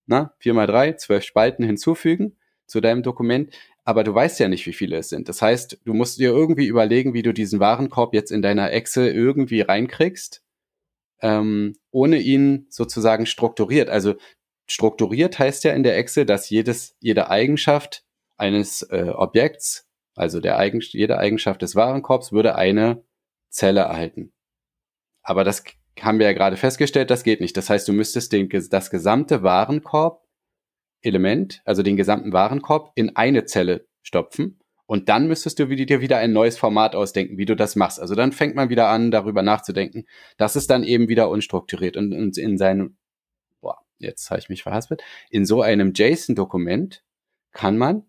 na, 0.06 0.34
vier 0.38 0.54
mal 0.54 0.66
drei, 0.66 0.92
zwölf 0.92 1.24
Spalten 1.24 1.64
hinzufügen 1.64 2.36
zu 2.66 2.80
deinem 2.80 3.02
Dokument. 3.02 3.54
Aber 3.84 4.02
du 4.02 4.14
weißt 4.14 4.40
ja 4.40 4.48
nicht, 4.48 4.66
wie 4.66 4.72
viele 4.72 4.96
es 4.96 5.10
sind. 5.10 5.28
Das 5.28 5.42
heißt, 5.42 5.80
du 5.84 5.94
musst 5.94 6.18
dir 6.18 6.30
irgendwie 6.30 6.66
überlegen, 6.66 7.14
wie 7.14 7.22
du 7.22 7.32
diesen 7.32 7.60
Warenkorb 7.60 8.14
jetzt 8.14 8.32
in 8.32 8.42
deiner 8.42 8.72
Excel 8.72 9.12
irgendwie 9.12 9.60
reinkriegst, 9.60 10.42
ähm, 11.22 11.76
ohne 11.90 12.18
ihn 12.18 12.66
sozusagen 12.68 13.26
strukturiert. 13.26 13.88
Also 13.88 14.14
strukturiert 14.66 15.38
heißt 15.38 15.64
ja 15.64 15.72
in 15.72 15.82
der 15.82 15.96
Excel, 15.98 16.24
dass 16.26 16.50
jedes, 16.50 16.96
jede 17.00 17.30
Eigenschaft 17.30 18.05
eines 18.36 18.82
äh, 18.82 19.10
Objekts, 19.14 19.88
also 20.14 20.40
der 20.40 20.58
Eigen, 20.58 20.80
jede 20.80 21.18
Eigenschaft 21.18 21.62
des 21.62 21.76
Warenkorbs, 21.76 22.32
würde 22.32 22.54
eine 22.54 23.04
Zelle 23.50 23.82
erhalten. 23.82 24.32
Aber 25.22 25.44
das 25.44 25.64
haben 26.00 26.18
wir 26.18 26.26
ja 26.26 26.32
gerade 26.32 26.56
festgestellt, 26.56 27.10
das 27.10 27.24
geht 27.24 27.40
nicht. 27.40 27.56
Das 27.56 27.70
heißt, 27.70 27.88
du 27.88 27.92
müsstest 27.92 28.32
den, 28.32 28.48
das 28.48 28.90
gesamte 28.90 29.42
Warenkorb-Element, 29.42 31.62
also 31.64 31.82
den 31.82 31.96
gesamten 31.96 32.32
Warenkorb, 32.32 32.92
in 32.94 33.16
eine 33.16 33.44
Zelle 33.44 33.88
stopfen. 34.02 34.60
Und 34.86 35.08
dann 35.08 35.26
müsstest 35.26 35.58
du 35.58 35.66
dir 35.66 36.00
wieder 36.00 36.18
ein 36.18 36.32
neues 36.32 36.56
Format 36.56 36.94
ausdenken, 36.94 37.38
wie 37.38 37.44
du 37.44 37.56
das 37.56 37.74
machst. 37.74 38.00
Also 38.00 38.14
dann 38.14 38.30
fängt 38.30 38.54
man 38.54 38.68
wieder 38.68 38.88
an, 38.88 39.10
darüber 39.10 39.42
nachzudenken. 39.42 40.06
Das 40.36 40.54
ist 40.54 40.70
dann 40.70 40.84
eben 40.84 41.08
wieder 41.08 41.28
unstrukturiert. 41.28 41.96
Und, 41.96 42.12
und 42.12 42.38
in 42.38 42.56
seinem, 42.56 42.96
boah, 43.60 43.78
jetzt 43.98 44.30
habe 44.30 44.38
ich 44.38 44.48
mich 44.48 44.62
verhaspelt, 44.62 45.02
in 45.28 45.44
so 45.44 45.62
einem 45.62 45.92
JSON-Dokument 45.92 47.02
kann 47.50 47.78
man 47.78 48.04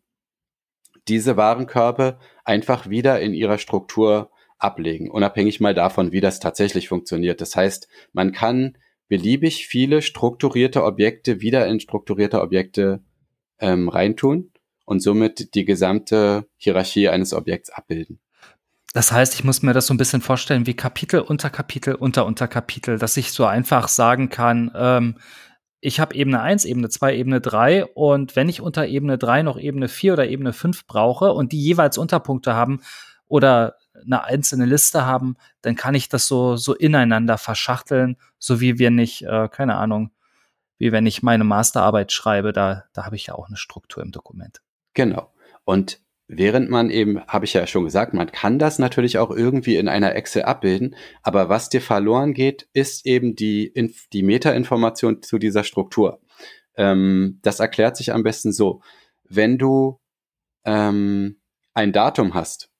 diese 1.08 1.38
Warenkörbe 1.38 2.20
einfach 2.46 2.90
wieder 2.90 3.20
in 3.20 3.34
ihrer 3.34 3.58
Struktur 3.58 4.32
ablegen, 4.60 5.10
unabhängig 5.10 5.60
mal 5.60 5.74
davon, 5.74 6.12
wie 6.12 6.22
das 6.22 6.40
tatsächlich 6.40 6.88
funktioniert. 6.88 7.42
Das 7.42 7.56
heißt, 7.56 7.88
man 8.14 8.32
kann 8.32 8.78
beliebig 9.08 9.68
viele 9.68 10.02
strukturierte 10.02 10.84
Objekte 10.84 11.42
wieder 11.42 11.68
in 11.68 11.80
strukturierte 11.80 12.42
Objekte 12.42 13.04
ähm, 13.60 13.90
reintun 13.90 14.52
und 14.86 15.02
somit 15.02 15.54
die 15.56 15.66
gesamte 15.66 16.48
Hierarchie 16.58 17.10
eines 17.10 17.34
Objekts 17.34 17.70
abbilden. 17.70 18.20
Das 18.94 19.12
heißt, 19.12 19.36
ich 19.36 19.44
muss 19.44 19.62
mir 19.62 19.74
das 19.74 19.88
so 19.88 19.94
ein 19.94 19.98
bisschen 19.98 20.22
vorstellen 20.22 20.66
wie 20.66 20.74
Kapitel, 20.74 21.20
Unterkapitel, 21.20 21.94
Unter 21.94 22.26
Unterkapitel, 22.26 22.98
dass 22.98 23.18
ich 23.18 23.32
so 23.32 23.46
einfach 23.46 23.90
sagen 23.90 24.30
kann, 24.30 24.72
ähm, 24.76 25.18
ich 25.80 26.00
habe 26.00 26.16
Ebene 26.16 26.42
1, 26.42 26.66
Ebene 26.66 26.90
2, 26.90 27.16
Ebene 27.16 27.42
3 27.42 27.86
und 27.86 28.36
wenn 28.36 28.50
ich 28.50 28.62
unter 28.62 28.88
Ebene 28.88 29.18
3 29.18 29.44
noch 29.44 29.58
Ebene 29.58 29.88
4 29.88 30.14
oder 30.14 30.28
Ebene 30.28 30.54
5 30.54 30.88
brauche 30.88 31.32
und 31.32 31.52
die 31.52 31.62
jeweils 31.62 31.98
Unterpunkte 31.98 32.54
haben 32.54 32.82
oder 33.28 33.76
eine 34.04 34.24
einzelne 34.24 34.66
Liste 34.66 35.06
haben, 35.06 35.36
dann 35.62 35.76
kann 35.76 35.96
ich 35.96 36.10
das 36.10 36.28
so, 36.28 36.56
so 36.56 36.74
ineinander 36.74 37.38
verschachteln, 37.38 38.18
so 38.40 38.60
wie 38.60 38.80
wir 38.80 38.92
nicht, 38.92 39.24
äh, 39.24 39.50
keine 39.50 39.76
Ahnung, 39.76 40.12
wie 40.78 40.92
wenn 40.92 41.06
ich 41.06 41.24
meine 41.24 41.44
Masterarbeit 41.44 42.12
schreibe, 42.12 42.54
da, 42.54 42.86
da 42.94 43.06
habe 43.06 43.16
ich 43.16 43.28
ja 43.28 43.36
auch 43.36 43.48
eine 43.48 43.58
Struktur 43.58 44.04
im 44.04 44.12
Dokument. 44.12 44.62
Genau. 44.94 45.34
Und 45.64 46.00
Während 46.30 46.70
man 46.70 46.90
eben, 46.90 47.26
habe 47.26 47.46
ich 47.46 47.54
ja 47.54 47.66
schon 47.68 47.86
gesagt, 47.86 48.14
man 48.14 48.30
kann 48.30 48.60
das 48.60 48.80
natürlich 48.80 49.18
auch 49.18 49.32
irgendwie 49.32 49.78
in 49.78 49.88
einer 49.88 50.14
Excel 50.14 50.44
abbilden, 50.44 50.96
aber 51.24 51.48
was 51.48 51.70
dir 51.70 51.80
verloren 51.80 52.34
geht, 52.34 52.68
ist 52.74 53.06
eben 53.06 53.36
die, 53.36 53.72
die 54.12 54.24
Metainformation 54.24 55.22
zu 55.22 55.38
dieser 55.38 55.64
Struktur. 55.64 56.20
Ähm, 56.76 57.40
das 57.44 57.62
erklärt 57.62 57.96
sich 57.96 58.12
am 58.12 58.24
besten 58.24 58.52
so. 58.52 58.82
Wenn 59.24 59.58
du 59.58 60.02
ähm, 60.66 61.40
ein 61.74 61.94
Datum 61.94 62.34
hast, 62.34 62.72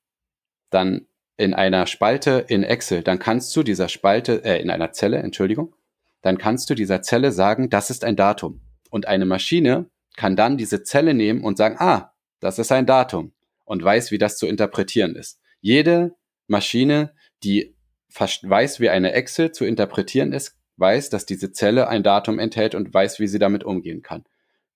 dann 0.68 1.06
in 1.38 1.54
einer 1.54 1.86
Spalte 1.86 2.44
in 2.48 2.62
Excel, 2.64 3.02
dann 3.02 3.18
kannst 3.18 3.56
du 3.56 3.62
dieser 3.62 3.88
Spalte, 3.88 4.44
äh, 4.44 4.60
in 4.60 4.68
einer 4.68 4.92
Zelle, 4.92 5.18
Entschuldigung, 5.18 5.74
dann 6.20 6.36
kannst 6.36 6.68
du 6.68 6.74
dieser 6.74 7.00
Zelle 7.00 7.32
sagen, 7.32 7.70
das 7.70 7.88
ist 7.88 8.04
ein 8.04 8.16
Datum. 8.16 8.60
Und 8.90 9.06
eine 9.08 9.24
Maschine 9.24 9.88
kann 10.16 10.36
dann 10.36 10.58
diese 10.58 10.82
Zelle 10.82 11.14
nehmen 11.14 11.42
und 11.42 11.56
sagen, 11.56 11.76
ah, 11.78 12.12
das 12.40 12.58
ist 12.58 12.72
ein 12.72 12.84
Datum 12.84 13.32
und 13.68 13.84
weiß, 13.84 14.10
wie 14.10 14.18
das 14.18 14.38
zu 14.38 14.46
interpretieren 14.46 15.14
ist. 15.14 15.40
Jede 15.60 16.16
Maschine, 16.46 17.12
die 17.44 17.76
weiß, 18.16 18.80
wie 18.80 18.88
eine 18.88 19.12
Excel 19.12 19.52
zu 19.52 19.64
interpretieren 19.64 20.32
ist, 20.32 20.56
weiß, 20.78 21.10
dass 21.10 21.26
diese 21.26 21.52
Zelle 21.52 21.88
ein 21.88 22.02
Datum 22.02 22.38
enthält 22.38 22.74
und 22.74 22.92
weiß, 22.92 23.20
wie 23.20 23.28
sie 23.28 23.38
damit 23.38 23.64
umgehen 23.64 24.02
kann. 24.02 24.24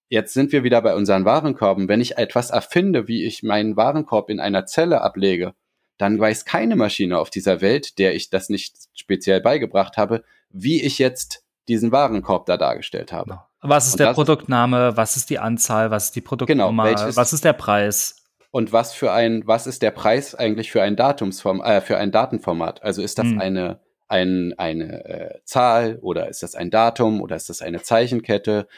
Jetzt 0.08 0.34
sind 0.34 0.52
wir 0.52 0.62
wieder 0.62 0.82
bei 0.82 0.94
unseren 0.94 1.24
Warenkörben. 1.24 1.88
Wenn 1.88 2.02
ich 2.02 2.18
etwas 2.18 2.50
erfinde, 2.50 3.08
wie 3.08 3.24
ich 3.24 3.42
meinen 3.42 3.76
Warenkorb 3.76 4.28
in 4.28 4.40
einer 4.40 4.66
Zelle 4.66 5.00
ablege, 5.00 5.54
dann 5.96 6.18
weiß 6.18 6.44
keine 6.44 6.76
Maschine 6.76 7.18
auf 7.18 7.30
dieser 7.30 7.62
Welt, 7.62 7.98
der 7.98 8.14
ich 8.14 8.28
das 8.28 8.50
nicht 8.50 8.76
speziell 8.92 9.40
beigebracht 9.40 9.96
habe, 9.96 10.22
wie 10.50 10.82
ich 10.82 10.98
jetzt 10.98 11.44
diesen 11.68 11.92
Warenkorb 11.92 12.44
da 12.44 12.58
dargestellt 12.58 13.10
habe. 13.12 13.30
Genau. 13.30 13.42
Was 13.62 13.86
ist 13.86 13.94
und 13.94 14.00
der 14.00 14.12
Produktname? 14.12 14.96
Was 14.96 15.16
ist 15.16 15.30
die 15.30 15.38
Anzahl? 15.38 15.90
Was 15.90 16.06
ist 16.06 16.16
die 16.16 16.20
Produktnummer? 16.20 16.92
Genau, 16.92 17.16
was 17.16 17.32
ist 17.32 17.44
der 17.44 17.52
Preis? 17.52 18.21
Und 18.52 18.70
was 18.70 18.92
für 18.92 19.12
ein, 19.12 19.46
was 19.46 19.66
ist 19.66 19.80
der 19.80 19.90
Preis 19.90 20.34
eigentlich 20.34 20.70
für 20.70 20.82
ein 20.82 20.94
Datumsform, 20.94 21.62
äh, 21.62 21.80
für 21.80 21.96
ein 21.96 22.12
Datenformat? 22.12 22.82
Also 22.82 23.02
ist 23.02 23.18
das 23.18 23.26
hm. 23.26 23.40
eine, 23.40 23.80
ein, 24.08 24.54
eine 24.58 25.04
äh, 25.06 25.40
Zahl 25.44 25.98
oder 26.02 26.28
ist 26.28 26.42
das 26.42 26.54
ein 26.54 26.70
Datum 26.70 27.22
oder 27.22 27.34
ist 27.34 27.48
das 27.48 27.62
eine 27.62 27.82
Zeichenkette? 27.82 28.68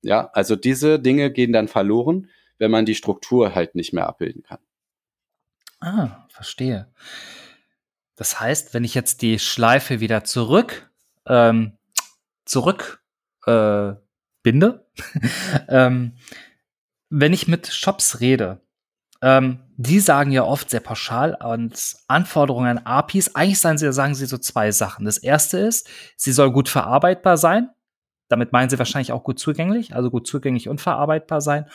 Ja, 0.00 0.30
also 0.32 0.56
diese 0.56 0.98
Dinge 0.98 1.30
gehen 1.30 1.52
dann 1.52 1.68
verloren, 1.68 2.30
wenn 2.56 2.70
man 2.70 2.86
die 2.86 2.94
Struktur 2.94 3.54
halt 3.54 3.74
nicht 3.74 3.92
mehr 3.92 4.08
abbilden 4.08 4.42
kann. 4.42 4.60
Ah, 5.80 6.26
verstehe. 6.30 6.88
Das 8.16 8.40
heißt, 8.40 8.72
wenn 8.72 8.82
ich 8.82 8.94
jetzt 8.94 9.20
die 9.20 9.38
Schleife 9.38 10.00
wieder 10.00 10.24
zurück, 10.24 10.90
ähm, 11.26 11.72
zurück 12.46 13.02
äh, 13.44 13.92
binde, 14.42 14.86
ähm, 15.68 16.16
wenn 17.10 17.34
ich 17.34 17.46
mit 17.46 17.66
Shops 17.66 18.20
rede, 18.20 18.62
ähm, 19.20 19.60
die 19.76 20.00
sagen 20.00 20.30
ja 20.30 20.44
oft 20.44 20.70
sehr 20.70 20.80
pauschal 20.80 21.36
ans 21.36 22.04
Anforderungen 22.08 22.78
an 22.78 22.86
APIs. 22.86 23.34
Eigentlich 23.34 23.60
sagen 23.60 23.78
sie, 23.78 23.92
sagen 23.92 24.14
sie 24.14 24.26
so 24.26 24.38
zwei 24.38 24.70
Sachen. 24.72 25.04
Das 25.04 25.18
erste 25.18 25.58
ist, 25.58 25.88
sie 26.16 26.32
soll 26.32 26.52
gut 26.52 26.68
verarbeitbar 26.68 27.36
sein. 27.36 27.70
Damit 28.28 28.52
meinen 28.52 28.70
sie 28.70 28.78
wahrscheinlich 28.78 29.12
auch 29.12 29.24
gut 29.24 29.38
zugänglich, 29.38 29.94
also 29.94 30.10
gut 30.10 30.26
zugänglich 30.26 30.68
und 30.68 30.80
verarbeitbar 30.80 31.40
sein. 31.40 31.66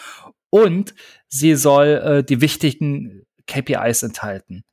Und 0.50 0.94
sie 1.28 1.56
soll 1.56 1.88
äh, 1.88 2.24
die 2.24 2.42
wichtigen 2.42 3.26
KPIs 3.48 4.04
enthalten. 4.04 4.64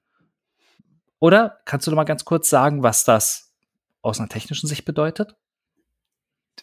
Oder 1.19 1.61
kannst 1.65 1.87
du 1.87 1.91
noch 1.91 1.97
mal 1.97 2.05
ganz 2.05 2.25
kurz 2.25 2.51
sagen, 2.51 2.83
was 2.83 3.05
das 3.05 3.55
aus 4.03 4.19
einer 4.19 4.29
technischen 4.29 4.67
Sicht 4.67 4.85
bedeutet? 4.85 5.37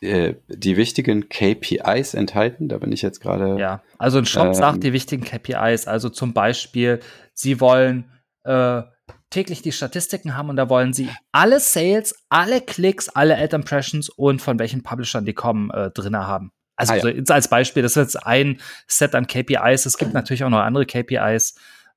Äh, 0.02 0.36
die 0.48 0.78
wichtigen 0.78 1.28
KPIs 1.28 2.14
enthalten. 2.14 2.70
Da 2.70 2.78
bin 2.78 2.92
ich 2.92 3.02
jetzt 3.02 3.20
gerade. 3.20 3.60
Ja, 3.60 3.82
also 3.98 4.20
ein 4.20 4.26
Shop 4.26 4.48
ähm, 4.48 4.54
sagt 4.54 4.84
die 4.84 4.94
wichtigen 4.94 5.24
KPIs. 5.24 5.88
Also 5.88 6.10
zum 6.10 6.34
Beispiel, 6.34 7.00
sie 7.34 7.60
wollen 7.60 8.12
äh, 8.44 8.84
täglich 9.30 9.62
die 9.62 9.72
Statistiken 9.72 10.38
haben 10.38 10.50
und 10.50 10.56
da 10.56 10.70
wollen 10.70 10.94
sie 10.94 11.10
alle 11.32 11.60
Sales, 11.60 12.16
alle 12.30 12.62
Klicks, 12.62 13.10
alle 13.10 13.38
Ad 13.38 13.56
Impressions 13.56 14.10
und 14.10 14.42
von 14.42 14.60
welchen 14.60 14.84
Publishern 14.84 15.26
die 15.26 15.34
kommen 15.34 15.72
äh, 15.72 15.90
drin 15.92 16.16
haben. 16.16 16.52
Also 16.76 16.94
ah, 16.94 16.98
ja. 16.98 17.26
so, 17.26 17.34
als 17.34 17.48
Beispiel, 17.48 17.82
das 17.82 17.94
ist 17.94 18.14
jetzt 18.14 18.28
ein 18.28 18.62
Set 18.86 19.16
an 19.16 19.26
KPIs. 19.26 19.88
Es 19.88 19.98
gibt 19.98 20.14
natürlich 20.14 20.44
auch 20.44 20.50
noch 20.50 20.60
andere 20.60 20.86
KPIs. 20.86 21.56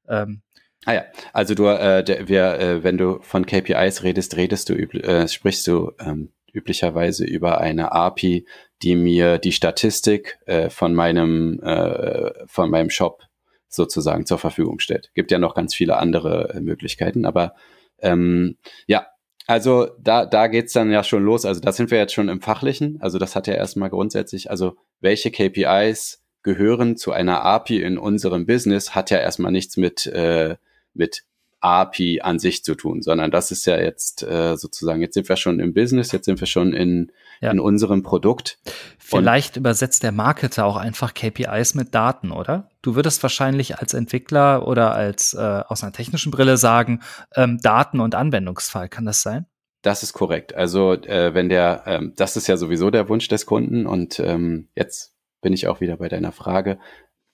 Ähm, 0.09 0.42
Ah 0.87 0.95
ja, 0.95 1.04
also 1.35 1.54
du, 1.54 1.66
äh, 1.66 2.02
der, 2.02 2.26
wir, 2.28 2.59
äh, 2.59 2.83
wenn 2.83 2.97
du 2.97 3.21
von 3.21 3.45
KPIs 3.45 4.02
redest, 4.02 4.37
redest 4.37 4.71
du, 4.71 4.75
äh, 4.75 5.28
sprichst 5.28 5.66
du 5.66 5.92
ähm, 6.00 6.30
üblicherweise 6.54 7.25
über 7.25 7.61
eine 7.61 7.92
API, 7.92 8.47
die 8.83 8.97
mir 8.97 9.38
die 9.38 9.52
Statistik 9.52 10.38
äh, 10.47 10.71
von 10.71 10.95
meinem 10.95 11.61
äh, 11.61 12.33
von 12.47 12.71
meinem 12.71 12.90
Shop 12.90 13.23
sozusagen 13.69 14.26
zur 14.26 14.38
Verfügung 14.38 14.80
stellt. 14.80 15.11
Gibt 15.14 15.30
ja 15.30 15.38
noch 15.38 15.54
ganz 15.54 15.75
viele 15.75 15.97
andere 15.97 16.54
äh, 16.54 16.61
Möglichkeiten, 16.61 17.25
aber 17.25 17.54
ähm, 18.00 18.57
ja, 18.87 19.07
also 19.47 19.88
da, 19.99 20.26
da 20.26 20.47
geht's 20.47 20.73
dann 20.73 20.90
ja 20.90 21.02
schon 21.02 21.25
los. 21.25 21.45
Also 21.45 21.61
da 21.61 21.73
sind 21.73 21.90
wir 21.90 21.99
jetzt 21.99 22.12
schon 22.12 22.28
im 22.28 22.40
Fachlichen. 22.40 22.99
Also 23.00 23.19
das 23.19 23.35
hat 23.35 23.47
ja 23.47 23.54
erstmal 23.54 23.90
grundsätzlich, 23.90 24.50
also 24.50 24.76
welche 25.00 25.30
KPIs 25.30 26.23
gehören 26.42 26.97
zu 26.97 27.12
einer 27.12 27.42
API 27.42 27.83
in 27.83 27.99
unserem 27.99 28.47
Business, 28.47 28.95
hat 28.95 29.11
ja 29.11 29.19
erstmal 29.19 29.52
nichts 29.52 29.76
mit, 29.76 30.07
äh, 30.07 30.57
mit 30.95 31.25
API 31.61 32.21
an 32.23 32.38
sich 32.38 32.64
zu 32.64 32.75
tun, 32.75 33.02
sondern 33.02 33.31
das 33.31 33.50
ist 33.50 33.67
ja 33.67 33.79
jetzt 33.79 34.23
äh, 34.23 34.57
sozusagen, 34.57 35.00
jetzt 35.00 35.14
sind 35.14 35.29
wir 35.29 35.37
schon 35.37 35.61
im 35.61 35.75
Business, 35.75 36.12
jetzt 36.12 36.25
sind 36.25 36.40
wir 36.40 36.47
schon 36.47 36.73
in, 36.73 37.12
ja. 37.40 37.50
in 37.50 37.61
unserem 37.61 38.02
Produkt. 38.02 38.59
Vielleicht 38.99 39.57
Und 39.57 39.62
übersetzt 39.62 40.02
der 40.02 40.12
Marketer 40.12 40.64
auch 40.64 40.76
einfach 40.76 41.14
KPIs 41.14 41.75
mit 41.75 41.95
Daten, 41.95 42.33
oder? 42.33 42.71
Du 42.83 42.95
würdest 42.95 43.23
wahrscheinlich 43.23 43.79
als 43.79 43.93
Entwickler 43.93 44.67
oder 44.67 44.95
als 44.95 45.35
äh, 45.35 45.62
aus 45.67 45.83
einer 45.83 45.93
technischen 45.93 46.31
Brille 46.31 46.57
sagen, 46.57 47.00
ähm, 47.35 47.59
Daten 47.62 48.00
und 48.00 48.14
Anwendungsfall, 48.14 48.88
kann 48.88 49.05
das 49.05 49.21
sein? 49.21 49.47
Das 49.83 50.02
ist 50.02 50.12
korrekt. 50.12 50.55
Also 50.55 50.93
äh, 50.93 51.35
wenn 51.35 51.49
der, 51.49 51.83
ähm, 51.87 52.12
das 52.17 52.37
ist 52.37 52.47
ja 52.47 52.57
sowieso 52.57 52.90
der 52.90 53.09
Wunsch 53.09 53.29
des 53.29 53.47
Kunden 53.47 53.87
und 53.87 54.19
ähm, 54.21 54.69
jetzt 54.75 55.14
bin 55.43 55.52
ich 55.52 55.69
auch 55.69 55.81
wieder 55.81 55.97
bei 55.97 56.09
deiner 56.09 56.33
Frage. 56.33 56.79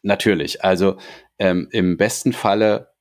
Natürlich, 0.02 0.64
also 0.64 0.96
ähm, 1.38 1.68
im 1.72 1.96
besten 1.96 2.32
Falle 2.32 2.92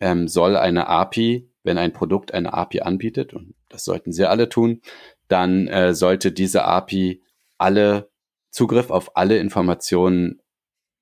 ähm, 0.00 0.28
soll 0.28 0.56
eine 0.56 0.88
API, 0.88 1.48
wenn 1.62 1.78
ein 1.78 1.92
Produkt 1.92 2.34
eine 2.34 2.54
API 2.54 2.80
anbietet, 2.80 3.34
und 3.34 3.54
das 3.68 3.84
sollten 3.84 4.12
sie 4.12 4.28
alle 4.28 4.48
tun, 4.48 4.80
dann 5.28 5.66
äh, 5.68 5.94
sollte 5.94 6.32
diese 6.32 6.64
API 6.64 7.22
alle 7.58 8.10
Zugriff 8.50 8.90
auf 8.90 9.16
alle 9.16 9.38
Informationen 9.38 10.40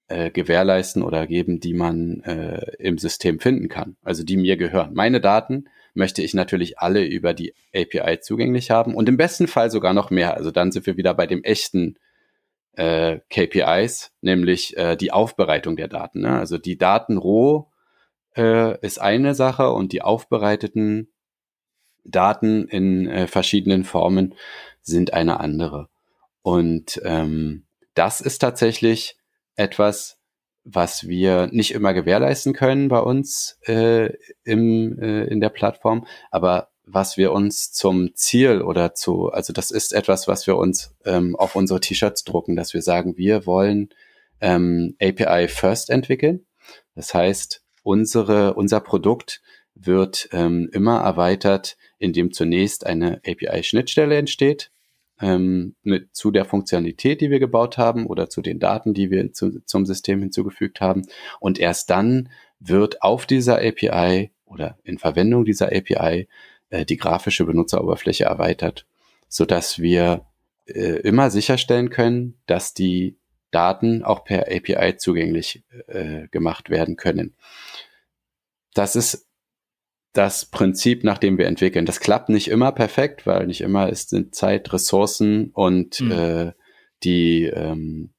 äh, 0.09 0.31
gewährleisten 0.31 1.03
oder 1.03 1.27
geben, 1.27 1.61
die 1.61 1.75
man 1.75 2.21
äh, 2.21 2.73
im 2.79 2.99
System 2.99 3.41
finden 3.41 3.69
kann, 3.69 3.97
also 4.03 4.25
die 4.25 4.37
mir 4.37 4.57
gehören. 4.57 4.95
Meine 4.95 5.21
Daten 5.21 5.67
möchte 5.95 6.23
ich 6.23 6.35
natürlich 6.35 6.79
alle 6.79 7.05
über 7.05 7.35
die 7.35 7.55
API 7.75 8.21
zugänglich 8.21 8.71
haben 8.71 8.95
und 8.95 9.09
im 9.09 9.17
besten 9.17 9.47
Fall 9.47 9.71
sogar 9.71 9.95
noch 9.95 10.11
mehr. 10.11 10.35
Also 10.35 10.51
dann 10.51 10.73
sind 10.73 10.87
wir 10.87 10.97
wieder 10.97 11.15
bei 11.15 11.27
dem 11.27 11.45
echten 11.45 11.97
äh, 12.73 13.21
KPIs, 13.31 14.13
nämlich 14.21 14.77
äh, 14.77 14.97
die 14.97 15.13
Aufbereitung 15.13 15.77
der 15.77 15.89
Daten. 15.89 16.23
Ne? 16.23 16.39
Also 16.39 16.59
die 16.59 16.77
Daten 16.77 17.17
roh 17.17 17.71
äh, 18.37 18.79
ist 18.81 19.01
eine 19.01 19.35
Sache 19.35 19.71
und 19.71 19.93
die 19.93 20.03
aufbereiteten 20.03 21.13
Daten 22.05 22.69
in 22.69 23.07
äh, 23.07 23.27
verschiedenen 23.27 23.85
Formen 23.85 24.35
sind 24.83 25.15
eine 25.15 25.41
andere. 25.41 25.89
Und 26.43 27.01
ähm, 27.05 27.65
das 27.95 28.21
ist 28.21 28.39
tatsächlich 28.39 29.17
etwas, 29.57 30.19
was 30.65 31.07
wir 31.09 31.49
nicht 31.53 31.73
immer 31.73 31.95
gewährleisten 31.95 32.53
können 32.53 32.89
bei 32.89 33.01
uns 33.01 33.59
äh, 33.67 34.13
im, 34.45 34.99
äh, 34.99 35.25
in 35.25 35.41
der 35.41 35.51
Plattform, 35.51 36.07
aber 36.31 36.71
was 36.87 37.17
wir 37.17 37.33
uns 37.33 37.73
zum 37.73 38.15
Ziel 38.15 38.61
oder 38.61 38.95
zu, 38.95 39.31
also 39.31 39.53
das 39.53 39.71
ist 39.71 39.95
etwas, 39.95 40.29
was 40.29 40.47
wir 40.47 40.57
uns 40.57 40.95
ähm, 41.05 41.35
auf 41.37 41.57
unsere 41.57 41.81
T-Shirts 41.81 42.25
drucken, 42.25 42.57
dass 42.57 42.75
wir 42.75 42.83
sagen, 42.83 43.17
wir 43.17 43.47
wollen 43.47 43.89
ähm, 44.41 44.97
API 45.01 45.49
First 45.49 45.89
entwickeln. 45.89 46.47
Das 46.95 47.15
heißt, 47.15 47.64
unsere, 47.85 48.55
unser 48.55 48.81
Produkt 48.81 49.41
wird 49.77 50.29
ähm, 50.33 50.69
immer 50.73 51.01
erweitert, 51.01 51.77
indem 51.99 52.33
zunächst 52.33 52.87
eine 52.87 53.21
API-Schnittstelle 53.25 54.17
entsteht 54.17 54.73
ähm, 55.21 55.77
mit, 55.83 56.15
zu 56.15 56.31
der 56.31 56.45
Funktionalität, 56.45 57.21
die 57.21 57.31
wir 57.31 57.39
gebaut 57.39 57.79
haben 57.79 58.07
oder 58.07 58.29
zu 58.29 58.43
den 58.43 58.59
Daten, 58.59 58.95
die 58.95 59.11
wir 59.11 59.33
zu, 59.33 59.61
zum 59.65 59.87
System 59.87 60.21
hinzugefügt 60.21 60.81
haben. 60.81 61.03
Und 61.39 61.59
erst 61.59 61.91
dann 61.91 62.31
wird 62.59 63.03
auf 63.03 63.27
dieser 63.27 63.59
API 63.59 64.33
oder 64.45 64.79
in 64.83 64.99
Verwendung 64.99 65.45
dieser 65.45 65.67
API 65.67 66.29
äh, 66.71 66.85
die 66.85 66.97
grafische 66.97 67.45
Benutzeroberfläche 67.45 68.25
erweitert, 68.25 68.87
so 69.29 69.45
dass 69.45 69.79
wir 69.79 70.27
äh, 70.67 71.01
immer 71.01 71.31
sicherstellen 71.31 71.91
können, 71.91 72.39
dass 72.47 72.75
die 72.75 73.19
Daten 73.55 74.03
auch 74.03 74.25
per 74.25 74.49
API 74.49 74.97
zugänglich 74.97 75.65
äh, 75.87 76.29
gemacht 76.29 76.71
werden 76.71 76.97
können. 76.97 77.37
Das 78.75 78.97
ist 78.97 79.29
das 80.13 80.47
Prinzip, 80.47 81.05
nach 81.05 81.19
dem 81.19 81.39
wir 81.39 81.47
entwickeln. 81.47 81.87
Das 81.87 82.01
klappt 82.01 82.29
nicht 82.29 82.49
immer 82.49 82.73
perfekt, 82.73 83.27
weil 83.27 83.47
nicht 83.47 83.61
immer 83.61 83.89
ist 83.89 84.11
sind 84.11 84.35
Zeit, 84.35 84.73
Ressourcen 84.73 85.51
und 85.51 86.01
mhm. 86.01 86.11
äh, 86.13 86.53
die 87.03 87.45
ähm, 87.45 88.11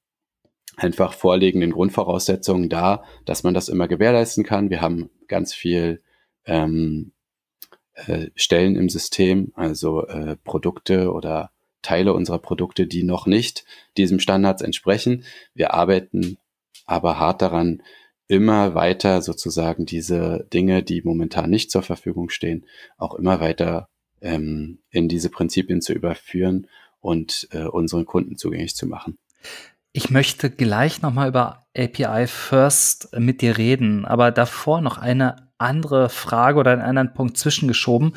einfach 0.76 1.14
vorliegenden 1.14 1.72
Grundvoraussetzungen 1.72 2.68
da, 2.68 3.02
dass 3.24 3.42
man 3.42 3.54
das 3.54 3.68
immer 3.68 3.88
gewährleisten 3.88 4.44
kann. 4.44 4.70
Wir 4.70 4.82
haben 4.82 5.10
ganz 5.26 5.54
viel 5.54 6.02
ähm, 6.44 7.12
äh, 7.94 8.28
Stellen 8.34 8.76
im 8.76 8.90
System, 8.90 9.52
also 9.54 10.06
äh, 10.06 10.36
Produkte 10.44 11.12
oder 11.12 11.50
Teile 11.86 12.12
unserer 12.12 12.38
Produkte, 12.40 12.86
die 12.86 13.04
noch 13.04 13.26
nicht 13.26 13.64
diesem 13.96 14.18
Standards 14.18 14.60
entsprechen. 14.60 15.24
Wir 15.54 15.72
arbeiten 15.72 16.38
aber 16.84 17.20
hart 17.20 17.42
daran, 17.42 17.82
immer 18.28 18.74
weiter 18.74 19.22
sozusagen 19.22 19.86
diese 19.86 20.48
Dinge, 20.52 20.82
die 20.82 21.02
momentan 21.02 21.48
nicht 21.48 21.70
zur 21.70 21.82
Verfügung 21.82 22.28
stehen, 22.28 22.66
auch 22.98 23.14
immer 23.14 23.40
weiter 23.40 23.88
ähm, 24.20 24.80
in 24.90 25.08
diese 25.08 25.30
Prinzipien 25.30 25.80
zu 25.80 25.92
überführen 25.92 26.66
und 27.00 27.46
äh, 27.52 27.64
unseren 27.64 28.04
Kunden 28.04 28.36
zugänglich 28.36 28.74
zu 28.74 28.86
machen. 28.86 29.18
Ich 29.92 30.10
möchte 30.10 30.50
gleich 30.50 31.02
nochmal 31.02 31.28
über 31.28 31.66
API 31.76 32.26
First 32.26 33.16
mit 33.16 33.42
dir 33.42 33.58
reden, 33.58 34.04
aber 34.04 34.32
davor 34.32 34.80
noch 34.80 34.98
eine 34.98 35.46
andere 35.58 36.08
Frage 36.08 36.58
oder 36.58 36.72
einen 36.72 36.82
anderen 36.82 37.14
Punkt 37.14 37.38
zwischengeschoben. 37.38 38.14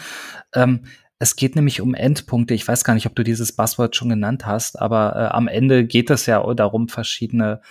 Ähm, 0.54 0.82
es 1.20 1.36
geht 1.36 1.56
nämlich 1.56 1.82
um 1.82 1.94
Endpunkte. 1.94 2.54
Ich 2.54 2.68
weiß 2.68 2.86
gar 2.86 2.94
nicht, 2.94 3.06
ob 3.06 3.16
du 3.16 3.24
dieses 3.24 3.52
Buzzword 3.52 3.96
schon 3.96 4.10
genannt 4.10 4.46
hast, 4.46 4.80
aber 4.80 5.16
äh, 5.16 5.36
am 5.36 5.50
Ende 5.50 5.86
geht 5.86 6.10
es 6.10 6.26
ja 6.26 6.42
darum, 6.54 6.88
verschiedene 6.88 7.62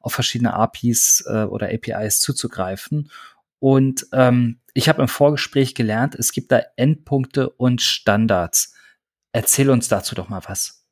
auf 0.00 0.12
verschiedene 0.12 0.54
APIs 0.54 1.24
äh, 1.26 1.44
oder 1.44 1.70
APIs 1.72 2.20
zuzugreifen. 2.20 3.10
Und 3.58 4.06
ähm, 4.12 4.60
ich 4.74 4.88
habe 4.88 5.02
im 5.02 5.08
Vorgespräch 5.08 5.74
gelernt, 5.74 6.14
es 6.14 6.32
gibt 6.32 6.52
da 6.52 6.62
Endpunkte 6.76 7.50
und 7.50 7.82
Standards. 7.82 8.74
Erzähl 9.32 9.70
uns 9.70 9.88
dazu 9.88 10.14
doch 10.14 10.28
mal 10.28 10.42
was. 10.46 10.86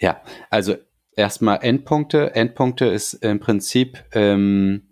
Ja, 0.00 0.22
also 0.50 0.76
erstmal 1.14 1.62
Endpunkte. 1.62 2.34
Endpunkte 2.34 2.86
ist 2.86 3.14
im 3.14 3.40
Prinzip, 3.40 4.02
ähm, 4.12 4.88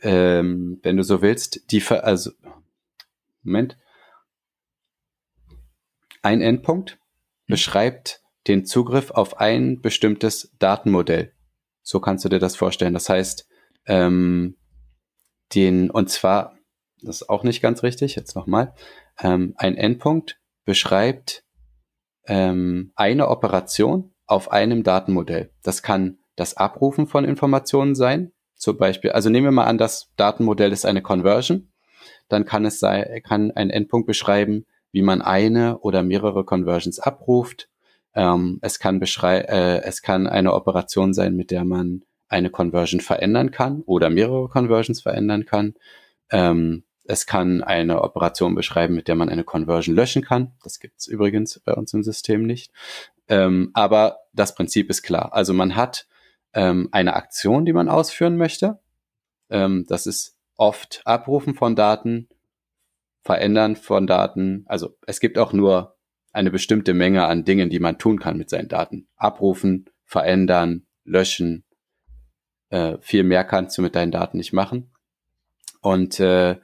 ähm, 0.00 0.80
wenn 0.82 0.96
du 0.96 1.02
so 1.02 1.20
willst, 1.20 1.70
die, 1.70 1.82
also, 1.86 2.30
Moment, 3.42 3.76
ein 6.22 6.40
Endpunkt 6.40 6.92
hm. 6.92 6.98
beschreibt 7.46 8.22
den 8.46 8.64
Zugriff 8.64 9.10
auf 9.10 9.40
ein 9.40 9.80
bestimmtes 9.80 10.54
Datenmodell. 10.58 11.32
So 11.82 12.00
kannst 12.00 12.24
du 12.24 12.28
dir 12.28 12.38
das 12.38 12.56
vorstellen. 12.56 12.94
Das 12.94 13.08
heißt, 13.08 13.48
ähm, 13.86 14.56
den, 15.54 15.90
und 15.90 16.10
zwar, 16.10 16.58
das 17.02 17.22
ist 17.22 17.28
auch 17.28 17.44
nicht 17.44 17.62
ganz 17.62 17.82
richtig, 17.82 18.14
jetzt 18.14 18.34
nochmal, 18.34 18.74
ähm, 19.20 19.54
ein 19.56 19.76
Endpunkt 19.76 20.38
beschreibt 20.64 21.44
ähm, 22.26 22.92
eine 22.94 23.28
Operation 23.28 24.12
auf 24.26 24.52
einem 24.52 24.82
Datenmodell. 24.82 25.50
Das 25.62 25.82
kann 25.82 26.18
das 26.36 26.56
Abrufen 26.56 27.06
von 27.06 27.24
Informationen 27.24 27.94
sein, 27.94 28.32
zum 28.54 28.76
Beispiel, 28.76 29.12
also 29.12 29.30
nehmen 29.30 29.46
wir 29.46 29.52
mal 29.52 29.64
an, 29.64 29.78
das 29.78 30.10
Datenmodell 30.16 30.72
ist 30.72 30.84
eine 30.84 31.00
Conversion, 31.00 31.72
dann 32.28 32.44
kann 32.44 32.64
es 32.64 32.80
sein, 32.80 33.22
kann 33.22 33.50
ein 33.52 33.70
Endpunkt 33.70 34.06
beschreiben, 34.06 34.66
wie 34.92 35.02
man 35.02 35.22
eine 35.22 35.78
oder 35.78 36.02
mehrere 36.02 36.44
Conversions 36.44 36.98
abruft 36.98 37.68
ähm, 38.18 38.58
es, 38.62 38.80
kann 38.80 38.98
beschrei 38.98 39.38
äh, 39.38 39.82
es 39.82 40.02
kann 40.02 40.26
eine 40.26 40.52
Operation 40.54 41.14
sein, 41.14 41.36
mit 41.36 41.50
der 41.52 41.64
man 41.64 42.02
eine 42.28 42.50
Conversion 42.50 43.00
verändern 43.00 43.52
kann 43.52 43.82
oder 43.82 44.10
mehrere 44.10 44.48
Conversions 44.48 45.00
verändern 45.00 45.44
kann. 45.44 45.74
Ähm, 46.30 46.82
es 47.04 47.26
kann 47.26 47.62
eine 47.62 48.02
Operation 48.02 48.56
beschreiben, 48.56 48.94
mit 48.94 49.08
der 49.08 49.14
man 49.14 49.28
eine 49.28 49.44
Conversion 49.44 49.94
löschen 49.94 50.22
kann. 50.22 50.52
Das 50.62 50.80
gibt's 50.80 51.06
übrigens 51.06 51.60
bei 51.60 51.74
uns 51.74 51.94
im 51.94 52.02
System 52.02 52.42
nicht. 52.42 52.72
Ähm, 53.28 53.70
aber 53.72 54.18
das 54.32 54.54
Prinzip 54.54 54.90
ist 54.90 55.02
klar. 55.02 55.32
Also 55.32 55.54
man 55.54 55.76
hat 55.76 56.06
ähm, 56.54 56.88
eine 56.90 57.14
Aktion, 57.14 57.64
die 57.64 57.72
man 57.72 57.88
ausführen 57.88 58.36
möchte. 58.36 58.80
Ähm, 59.48 59.86
das 59.88 60.06
ist 60.06 60.36
oft 60.56 61.02
Abrufen 61.04 61.54
von 61.54 61.76
Daten, 61.76 62.28
Verändern 63.28 63.76
von 63.76 64.06
Daten. 64.06 64.64
Also 64.68 64.96
es 65.06 65.20
gibt 65.20 65.36
auch 65.36 65.52
nur 65.52 65.98
eine 66.32 66.50
bestimmte 66.50 66.94
Menge 66.94 67.26
an 67.26 67.44
Dingen, 67.44 67.68
die 67.68 67.78
man 67.78 67.98
tun 67.98 68.18
kann 68.18 68.38
mit 68.38 68.48
seinen 68.48 68.68
Daten. 68.68 69.06
Abrufen, 69.16 69.90
verändern, 70.06 70.86
löschen. 71.04 71.64
Äh, 72.70 72.96
viel 73.02 73.24
mehr 73.24 73.44
kannst 73.44 73.76
du 73.76 73.82
mit 73.82 73.94
deinen 73.94 74.12
Daten 74.12 74.38
nicht 74.38 74.54
machen. 74.54 74.94
Und 75.82 76.18
äh, 76.20 76.56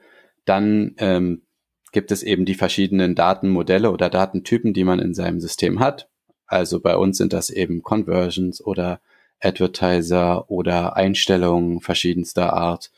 dann 0.45 0.95
ähm, 0.97 1.43
gibt 1.91 2.11
es 2.11 2.23
eben 2.23 2.45
die 2.45 2.55
verschiedenen 2.55 3.13
Datenmodelle 3.13 3.91
oder 3.91 4.09
Datentypen, 4.09 4.73
die 4.73 4.85
man 4.85 4.97
in 4.97 5.13
seinem 5.13 5.39
System 5.39 5.79
hat. 5.79 6.09
Also 6.47 6.79
bei 6.79 6.97
uns 6.97 7.19
sind 7.19 7.31
das 7.31 7.51
eben 7.51 7.83
Conversions 7.83 8.59
oder 8.59 9.01
Advertiser 9.39 10.49
oder 10.49 10.95
Einstellungen 10.95 11.81
verschiedenster 11.81 12.53
Art. 12.53 12.91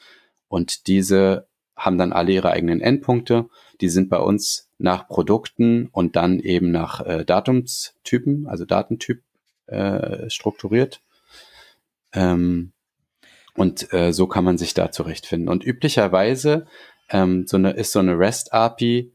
Und 0.47 0.87
diese 0.87 1.49
haben 1.77 1.97
dann 1.97 2.11
alle 2.11 2.31
ihre 2.31 2.51
eigenen 2.51 2.81
Endpunkte. 2.81 3.47
Die 3.79 3.89
sind 3.89 4.09
bei 4.09 4.19
uns 4.19 4.69
nach 4.79 5.07
Produkten 5.07 5.87
und 5.91 6.15
dann 6.15 6.39
eben 6.39 6.71
nach 6.71 7.05
äh, 7.05 7.23
Datumstypen, 7.23 8.47
also 8.47 8.65
Datentyp 8.65 9.21
äh, 9.67 10.29
strukturiert. 10.29 11.01
Ähm, 12.13 12.73
und 13.55 13.91
äh, 13.93 14.11
so 14.11 14.27
kann 14.27 14.43
man 14.43 14.57
sich 14.57 14.73
da 14.73 14.91
zurechtfinden. 14.91 15.49
Und 15.49 15.65
üblicherweise 15.65 16.65
ähm, 17.09 17.45
so 17.47 17.57
eine, 17.57 17.71
ist 17.71 17.91
so 17.91 17.99
eine 17.99 18.17
REST-API 18.17 19.11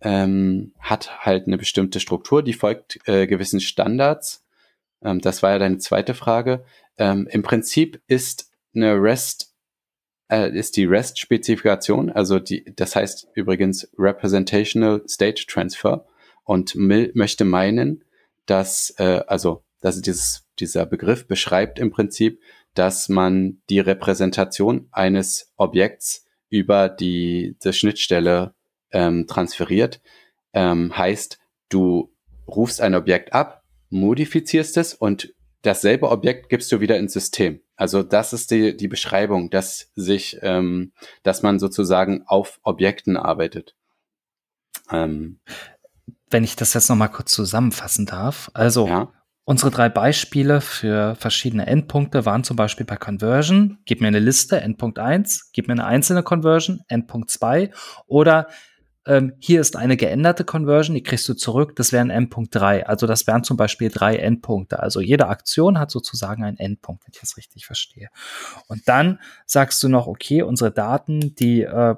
ähm, 0.00 0.72
hat 0.78 1.24
halt 1.24 1.46
eine 1.46 1.58
bestimmte 1.58 2.00
Struktur, 2.00 2.42
die 2.42 2.52
folgt 2.52 2.98
äh, 3.06 3.26
gewissen 3.26 3.60
Standards. 3.60 4.44
Ähm, 5.02 5.20
das 5.20 5.42
war 5.42 5.52
ja 5.52 5.58
deine 5.58 5.78
zweite 5.78 6.14
Frage. 6.14 6.64
Ähm, 6.98 7.26
Im 7.30 7.42
Prinzip 7.42 8.02
ist 8.06 8.50
eine 8.74 8.94
REST 8.94 9.54
äh, 10.30 10.50
ist 10.50 10.76
die 10.76 10.84
REST-Spezifikation, 10.84 12.10
also 12.10 12.38
die, 12.38 12.64
das 12.74 12.96
heißt 12.96 13.28
übrigens 13.34 13.88
Representational 13.98 15.02
State 15.08 15.46
Transfer 15.46 16.06
und 16.44 16.74
möchte 16.76 17.44
meinen, 17.44 18.04
dass 18.46 18.94
äh, 18.98 19.22
also 19.26 19.62
dass 19.80 20.00
dieses 20.00 20.46
dieser 20.58 20.86
Begriff 20.86 21.26
beschreibt 21.26 21.78
im 21.78 21.90
Prinzip, 21.90 22.40
dass 22.74 23.08
man 23.08 23.60
die 23.70 23.80
Repräsentation 23.80 24.88
eines 24.90 25.52
Objekts 25.56 26.26
über 26.48 26.88
die, 26.88 27.56
die 27.62 27.72
Schnittstelle 27.72 28.54
ähm, 28.92 29.26
transferiert. 29.26 30.00
Ähm, 30.52 30.96
heißt, 30.96 31.38
du 31.68 32.12
rufst 32.46 32.80
ein 32.80 32.94
Objekt 32.94 33.32
ab, 33.32 33.62
modifizierst 33.90 34.76
es 34.76 34.94
und 34.94 35.34
dasselbe 35.62 36.10
Objekt 36.10 36.48
gibst 36.48 36.70
du 36.72 36.80
wieder 36.80 36.96
ins 36.96 37.12
System. 37.12 37.60
Also 37.76 38.02
das 38.02 38.32
ist 38.32 38.50
die, 38.50 38.76
die 38.76 38.88
Beschreibung, 38.88 39.50
dass 39.50 39.90
sich, 39.94 40.38
ähm, 40.42 40.92
dass 41.22 41.42
man 41.42 41.58
sozusagen 41.58 42.24
auf 42.26 42.58
Objekten 42.62 43.16
arbeitet. 43.16 43.76
Ähm, 44.90 45.40
Wenn 46.30 46.44
ich 46.44 46.56
das 46.56 46.74
jetzt 46.74 46.88
nochmal 46.88 47.10
kurz 47.10 47.32
zusammenfassen 47.32 48.06
darf. 48.06 48.50
Also 48.54 48.86
ja. 48.88 49.12
Unsere 49.48 49.70
drei 49.70 49.88
Beispiele 49.88 50.60
für 50.60 51.14
verschiedene 51.14 51.68
Endpunkte 51.68 52.26
waren 52.26 52.42
zum 52.42 52.56
Beispiel 52.56 52.84
bei 52.84 52.96
Conversion, 52.96 53.78
gib 53.84 54.00
mir 54.00 54.08
eine 54.08 54.18
Liste, 54.18 54.60
Endpunkt 54.60 54.98
1, 54.98 55.52
gib 55.52 55.68
mir 55.68 55.74
eine 55.74 55.84
einzelne 55.84 56.24
Conversion, 56.24 56.80
Endpunkt 56.88 57.30
2 57.30 57.70
oder 58.08 58.48
ähm, 59.06 59.34
hier 59.38 59.60
ist 59.60 59.76
eine 59.76 59.96
geänderte 59.96 60.44
Conversion, 60.44 60.94
die 60.94 61.02
kriegst 61.02 61.28
du 61.28 61.34
zurück, 61.34 61.76
das 61.76 61.92
wären 61.92 62.10
Endpunkt 62.10 62.54
3. 62.54 62.86
Also 62.86 63.06
das 63.06 63.26
wären 63.26 63.44
zum 63.44 63.56
Beispiel 63.56 63.88
drei 63.88 64.16
Endpunkte. 64.16 64.80
Also 64.80 65.00
jede 65.00 65.28
Aktion 65.28 65.78
hat 65.78 65.90
sozusagen 65.90 66.42
einen 66.44 66.58
Endpunkt, 66.58 67.04
wenn 67.06 67.12
ich 67.14 67.20
das 67.20 67.36
richtig 67.36 67.66
verstehe. 67.66 68.08
Und 68.66 68.88
dann 68.88 69.20
sagst 69.46 69.82
du 69.82 69.88
noch, 69.88 70.08
okay, 70.08 70.42
unsere 70.42 70.72
Daten, 70.72 71.34
die 71.36 71.62
äh, 71.62 71.94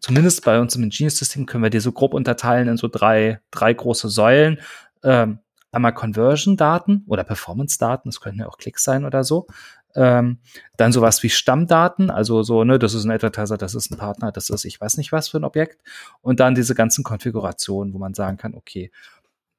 zumindest 0.00 0.44
bei 0.44 0.60
uns 0.60 0.74
im 0.74 0.82
Ingenious-System 0.82 1.46
können 1.46 1.62
wir 1.62 1.70
die 1.70 1.80
so 1.80 1.92
grob 1.92 2.14
unterteilen 2.14 2.68
in 2.68 2.76
so 2.76 2.88
drei, 2.88 3.40
drei 3.50 3.72
große 3.72 4.08
Säulen. 4.08 4.60
Ähm, 5.04 5.38
einmal 5.70 5.94
Conversion-Daten 5.94 7.04
oder 7.06 7.24
Performance-Daten, 7.24 8.08
das 8.08 8.20
könnten 8.20 8.40
ja 8.40 8.48
auch 8.48 8.58
Klicks 8.58 8.84
sein 8.84 9.04
oder 9.04 9.24
so. 9.24 9.46
Ähm, 9.96 10.38
dann 10.76 10.92
sowas 10.92 11.22
wie 11.22 11.30
Stammdaten, 11.30 12.10
also 12.10 12.42
so, 12.42 12.64
ne, 12.64 12.78
das 12.78 12.94
ist 12.94 13.04
ein 13.04 13.12
Advertiser, 13.12 13.56
das 13.56 13.74
ist 13.74 13.90
ein 13.90 13.98
Partner, 13.98 14.32
das 14.32 14.50
ist 14.50 14.64
ich 14.64 14.80
weiß 14.80 14.96
nicht 14.96 15.12
was 15.12 15.28
für 15.28 15.38
ein 15.38 15.44
Objekt. 15.44 15.80
Und 16.20 16.40
dann 16.40 16.54
diese 16.54 16.74
ganzen 16.74 17.04
Konfigurationen, 17.04 17.94
wo 17.94 17.98
man 17.98 18.14
sagen 18.14 18.36
kann, 18.36 18.54
okay, 18.54 18.90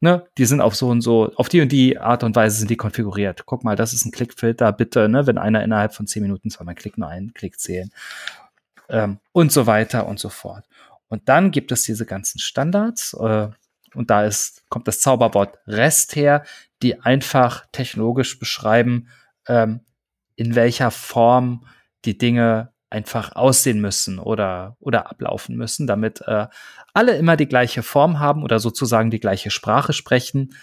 ne, 0.01 0.25
die 0.37 0.45
sind 0.45 0.61
auf 0.61 0.75
so 0.75 0.89
und 0.89 1.01
so, 1.01 1.31
auf 1.35 1.49
die 1.49 1.61
und 1.61 1.71
die 1.71 1.97
Art 1.97 2.23
und 2.23 2.35
Weise 2.35 2.57
sind 2.57 2.69
die 2.69 2.75
konfiguriert. 2.77 3.45
Guck 3.45 3.63
mal, 3.63 3.75
das 3.75 3.93
ist 3.93 4.05
ein 4.05 4.11
Klickfilter, 4.11 4.71
bitte, 4.71 5.09
ne, 5.09 5.25
wenn 5.27 5.37
einer 5.37 5.63
innerhalb 5.63 5.93
von 5.93 6.07
zehn 6.07 6.21
Minuten 6.21 6.49
zweimal 6.49 6.75
klickt, 6.75 6.97
nur 6.97 7.07
einen 7.07 7.33
Klick 7.33 7.59
zählen. 7.59 7.89
Ähm, 8.89 9.19
und 9.31 9.51
so 9.51 9.67
weiter 9.67 10.07
und 10.07 10.19
so 10.19 10.29
fort. 10.29 10.65
Und 11.07 11.29
dann 11.29 11.51
gibt 11.51 11.71
es 11.71 11.83
diese 11.83 12.05
ganzen 12.05 12.39
Standards, 12.39 13.13
äh, 13.13 13.49
und 13.95 14.09
da 14.09 14.25
ist, 14.25 14.69
kommt 14.69 14.87
das 14.87 14.99
Zauberwort 14.99 15.57
REST 15.67 16.15
her, 16.15 16.43
die 16.81 16.99
einfach 16.99 17.65
technologisch 17.71 18.37
beschreiben, 18.37 19.07
ähm, 19.47 19.79
in 20.35 20.55
welcher 20.55 20.91
Form 20.91 21.65
die 22.05 22.17
Dinge 22.17 22.71
einfach 22.89 23.35
aussehen 23.35 23.81
müssen 23.81 24.19
oder, 24.19 24.77
oder 24.79 25.09
ablaufen 25.09 25.55
müssen, 25.55 25.87
damit 25.87 26.21
äh, 26.21 26.47
alle 26.93 27.17
immer 27.17 27.35
die 27.35 27.47
gleiche 27.47 27.83
Form 27.83 28.19
haben 28.19 28.43
oder 28.43 28.59
sozusagen 28.59 29.11
die 29.11 29.19
gleiche 29.19 29.51
Sprache 29.51 29.91
sprechen 29.91 30.55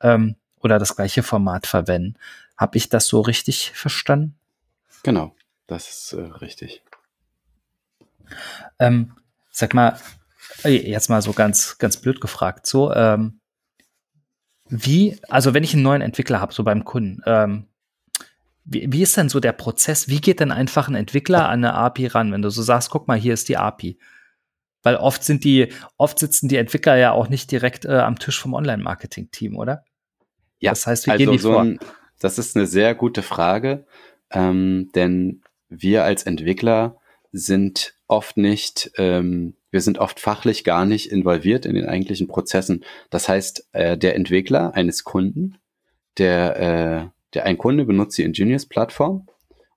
ähm, 0.00 0.36
oder 0.60 0.78
das 0.78 0.94
gleiche 0.94 1.22
Format 1.22 1.66
verwenden. 1.66 2.16
Habe 2.56 2.76
ich 2.76 2.88
das 2.88 3.06
so 3.06 3.20
richtig 3.20 3.72
verstanden? 3.72 4.36
Genau, 5.02 5.34
das 5.66 5.88
ist 5.88 6.12
äh, 6.12 6.20
richtig. 6.20 6.82
Ähm, 8.78 9.16
sag 9.50 9.74
mal, 9.74 9.98
Jetzt 10.64 11.08
mal 11.08 11.22
so 11.22 11.32
ganz, 11.32 11.78
ganz 11.78 11.96
blöd 11.96 12.20
gefragt. 12.20 12.66
So, 12.66 12.92
ähm, 12.92 13.40
wie, 14.68 15.18
also 15.28 15.54
wenn 15.54 15.64
ich 15.64 15.74
einen 15.74 15.82
neuen 15.82 16.02
Entwickler 16.02 16.40
habe, 16.40 16.52
so 16.52 16.62
beim 16.64 16.84
Kunden, 16.84 17.22
ähm, 17.26 17.66
wie, 18.70 18.86
wie 18.90 19.02
ist 19.02 19.16
denn 19.16 19.28
so 19.28 19.40
der 19.40 19.52
Prozess? 19.52 20.08
Wie 20.08 20.20
geht 20.20 20.40
denn 20.40 20.52
einfach 20.52 20.88
ein 20.88 20.94
Entwickler 20.94 21.48
an 21.48 21.64
eine 21.64 21.74
API 21.74 22.06
ran, 22.06 22.32
wenn 22.32 22.42
du 22.42 22.50
so 22.50 22.62
sagst, 22.62 22.90
guck 22.90 23.08
mal, 23.08 23.18
hier 23.18 23.34
ist 23.34 23.48
die 23.48 23.56
API? 23.56 23.98
Weil 24.82 24.96
oft 24.96 25.24
sind 25.24 25.44
die, 25.44 25.68
oft 25.98 26.18
sitzen 26.18 26.48
die 26.48 26.56
Entwickler 26.56 26.96
ja 26.96 27.12
auch 27.12 27.28
nicht 27.28 27.50
direkt 27.50 27.84
äh, 27.84 27.98
am 27.98 28.18
Tisch 28.18 28.40
vom 28.40 28.54
Online-Marketing-Team, 28.54 29.56
oder? 29.56 29.84
Ja, 30.58 30.70
das 30.70 30.86
heißt, 30.86 31.06
wie 31.06 31.10
also 31.10 31.24
gehen 31.24 31.32
die 31.32 31.38
so 31.38 31.52
vor? 31.52 31.62
Ein, 31.62 31.78
das 32.18 32.38
ist 32.38 32.56
eine 32.56 32.66
sehr 32.66 32.94
gute 32.94 33.22
Frage, 33.22 33.86
ähm, 34.30 34.90
denn 34.94 35.42
wir 35.68 36.04
als 36.04 36.22
Entwickler 36.22 36.96
sind 37.32 37.94
oft 38.06 38.36
nicht 38.36 38.90
ähm, 38.96 39.54
wir 39.70 39.80
sind 39.80 39.98
oft 39.98 40.20
fachlich 40.20 40.64
gar 40.64 40.84
nicht 40.84 41.10
involviert 41.10 41.64
in 41.64 41.74
den 41.74 41.86
eigentlichen 41.86 42.28
Prozessen. 42.28 42.84
Das 43.08 43.28
heißt, 43.28 43.68
äh, 43.72 43.96
der 43.96 44.16
Entwickler 44.16 44.74
eines 44.74 45.04
Kunden, 45.04 45.58
der, 46.18 46.56
äh, 46.60 47.19
der 47.34 47.46
ein 47.46 47.58
Kunde 47.58 47.84
benutzt 47.84 48.18
die 48.18 48.24
Ingenious-Plattform 48.24 49.26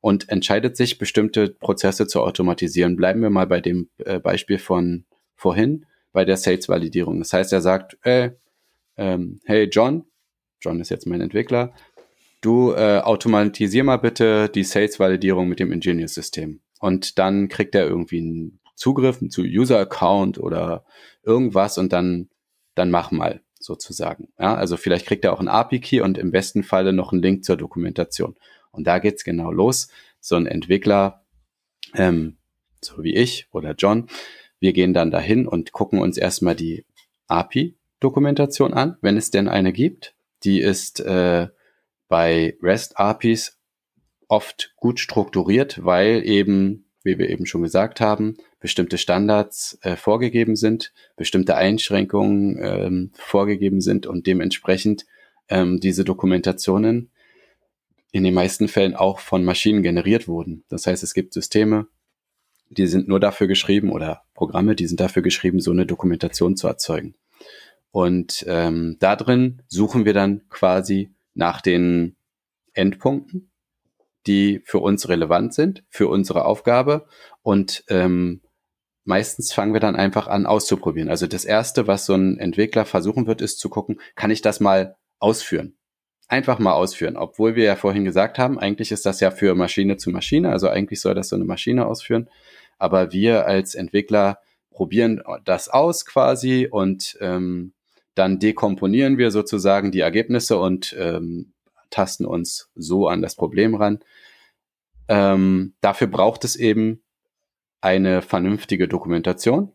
und 0.02 0.30
entscheidet 0.30 0.76
sich, 0.76 0.98
bestimmte 0.98 1.50
Prozesse 1.50 2.08
zu 2.08 2.22
automatisieren. 2.22 2.96
Bleiben 2.96 3.22
wir 3.22 3.30
mal 3.30 3.48
bei 3.48 3.62
dem 3.62 3.90
äh, 4.00 4.20
Beispiel 4.20 4.58
von 4.58 5.06
vorhin, 5.36 5.86
bei 6.12 6.26
der 6.26 6.38
Sales-Validierung. 6.38 7.20
Das 7.20 7.34
heißt, 7.34 7.54
er 7.54 7.62
sagt, 7.62 7.98
äh, 8.04 8.32
ähm, 8.98 9.40
hey 9.46 9.70
John, 9.72 10.06
John 10.62 10.80
ist 10.80 10.90
jetzt 10.90 11.08
mein 11.08 11.22
Entwickler, 11.22 11.74
du 12.42 12.74
äh, 12.74 13.00
automatisier 13.00 13.84
mal 13.84 13.98
bitte 13.98 14.50
die 14.50 14.64
Sales-Validierung 14.64 15.48
mit 15.48 15.60
dem 15.60 15.72
Ingenious-System. 15.72 16.60
Und 16.80 17.18
dann 17.18 17.48
kriegt 17.48 17.76
er 17.76 17.88
irgendwie 17.88 18.20
ein 18.22 18.60
Zugriff 18.76 19.20
zu 19.30 19.42
User-Account 19.44 20.38
oder 20.38 20.86
irgendwas 21.24 21.78
und 21.78 21.94
dann, 21.94 22.30
dann 22.76 22.92
mach 22.92 23.12
mal 23.12 23.42
sozusagen. 23.64 24.30
Ja, 24.40 24.56
also 24.56 24.78
vielleicht 24.78 25.06
kriegt 25.06 25.26
er 25.26 25.34
auch 25.34 25.40
einen 25.40 25.48
API-Key 25.48 26.02
und 26.02 26.18
im 26.18 26.32
besten 26.32 26.64
Falle 26.64 26.94
noch 26.94 27.12
einen 27.12 27.22
Link 27.22 27.44
zur 27.46 27.58
Dokumentation. 27.58 28.36
Und 28.72 28.86
da 28.86 29.00
geht's 29.00 29.24
genau 29.24 29.52
los. 29.52 29.90
So 30.20 30.36
ein 30.36 30.48
Entwickler, 30.48 31.24
ähm, 31.96 32.38
so 32.82 33.04
wie 33.04 33.16
ich 33.16 33.48
oder 33.52 33.76
John, 33.78 34.08
wir 34.60 34.74
gehen 34.74 34.94
dann 34.94 35.12
dahin 35.12 35.48
und 35.48 35.72
gucken 35.72 36.00
uns 36.00 36.18
erstmal 36.18 36.56
die 36.56 36.86
API-Dokumentation 37.28 38.74
an, 38.74 38.98
wenn 39.02 39.18
es 39.18 39.32
denn 39.32 39.48
eine 39.48 39.74
gibt. 39.74 40.16
Die 40.44 40.60
ist 40.60 41.00
äh, 41.02 41.48
bei 42.08 42.58
REST-APIs 42.62 43.58
oft 44.28 44.74
gut 44.76 45.00
strukturiert, 45.00 45.84
weil 45.84 46.26
eben, 46.26 46.83
wie 47.04 47.18
wir 47.18 47.30
eben 47.30 47.46
schon 47.46 47.62
gesagt 47.62 48.02
haben, 48.02 48.38
bestimmte 48.60 48.98
Standards 48.98 49.78
äh, 49.82 49.96
vorgegeben 49.96 50.56
sind, 50.56 50.94
bestimmte 51.16 51.56
Einschränkungen 51.56 52.58
ähm, 52.62 53.12
vorgegeben 53.14 53.82
sind 53.82 54.08
und 54.08 54.26
dementsprechend 54.26 55.06
ähm, 55.50 55.80
diese 55.80 56.06
Dokumentationen 56.06 57.12
in 58.12 58.24
den 58.24 58.34
meisten 58.34 58.68
Fällen 58.68 58.96
auch 58.96 59.20
von 59.20 59.44
Maschinen 59.44 59.84
generiert 59.84 60.28
wurden. 60.28 60.64
Das 60.70 60.88
heißt, 60.88 61.04
es 61.04 61.14
gibt 61.14 61.34
Systeme, 61.34 61.88
die 62.70 62.88
sind 62.88 63.08
nur 63.08 63.20
dafür 63.20 63.48
geschrieben 63.48 63.92
oder 63.92 64.24
Programme, 64.34 64.76
die 64.76 64.88
sind 64.88 65.00
dafür 65.00 65.22
geschrieben, 65.22 65.60
so 65.60 65.72
eine 65.72 65.86
Dokumentation 65.86 66.56
zu 66.56 66.68
erzeugen. 66.68 67.16
Und 67.92 68.46
ähm, 68.48 68.98
da 69.00 69.16
drin 69.16 69.62
suchen 69.68 70.06
wir 70.06 70.14
dann 70.14 70.48
quasi 70.50 71.14
nach 71.34 71.62
den 71.62 72.16
Endpunkten, 72.74 73.52
die 74.28 74.62
für 74.66 74.80
uns 74.80 75.10
relevant 75.10 75.54
sind, 75.54 75.84
für 75.90 76.08
unsere 76.08 76.46
Aufgabe 76.46 77.06
und 77.42 77.84
ähm, 77.90 78.42
meistens 79.06 79.54
fangen 79.54 79.74
wir 79.74 79.82
dann 79.82 79.96
einfach 79.96 80.28
an 80.28 80.46
auszuprobieren. 80.46 81.10
Also 81.10 81.28
das 81.28 81.46
erste, 81.46 81.88
was 81.88 82.06
so 82.06 82.14
ein 82.14 82.38
Entwickler 82.38 82.86
versuchen 82.86 83.28
wird, 83.28 83.42
ist 83.42 83.60
zu 83.60 83.70
gucken, 83.70 84.00
kann 84.16 84.32
ich 84.32 84.42
das 84.42 84.60
mal 84.60 84.96
ausführen? 85.20 85.78
einfach 86.34 86.60
mal 86.60 86.74
ausführen. 86.74 87.16
Obwohl 87.16 87.56
wir 87.56 87.64
ja 87.64 87.76
vorhin 87.76 88.06
gesagt 88.06 88.40
haben, 88.40 88.60
eigentlich 88.60 88.92
ist 88.92 89.06
das 89.06 89.20
ja 89.20 89.32
für 89.32 89.56
Maschine 89.56 89.98
zu 89.98 90.10
Maschine, 90.10 90.50
also 90.50 90.68
eigentlich 90.68 91.00
soll 91.00 91.14
das 91.14 91.30
so 91.30 91.36
eine 91.36 91.46
Maschine 91.46 91.86
ausführen. 91.86 92.30
Aber 92.80 93.14
wir 93.14 93.46
als 93.46 93.76
Entwickler 93.76 94.40
probieren 94.72 95.22
das 95.46 95.70
aus 95.70 96.06
quasi 96.06 96.68
und 96.70 97.18
ähm, 97.22 97.74
dann 98.16 98.40
dekomponieren 98.40 99.18
wir 99.18 99.32
sozusagen 99.32 99.92
die 99.92 100.00
Ergebnisse 100.00 100.58
und 100.58 100.96
ähm, 101.00 101.53
tasten 101.94 102.26
uns 102.26 102.72
so 102.76 103.08
an 103.08 103.22
das 103.22 103.36
Problem 103.36 103.76
ran. 103.76 104.00
Ähm, 105.08 105.76
dafür 105.82 106.08
braucht 106.08 106.44
es 106.44 106.56
eben 106.56 107.04
eine 107.82 108.22
vernünftige 108.22 108.88
Dokumentation 108.88 109.74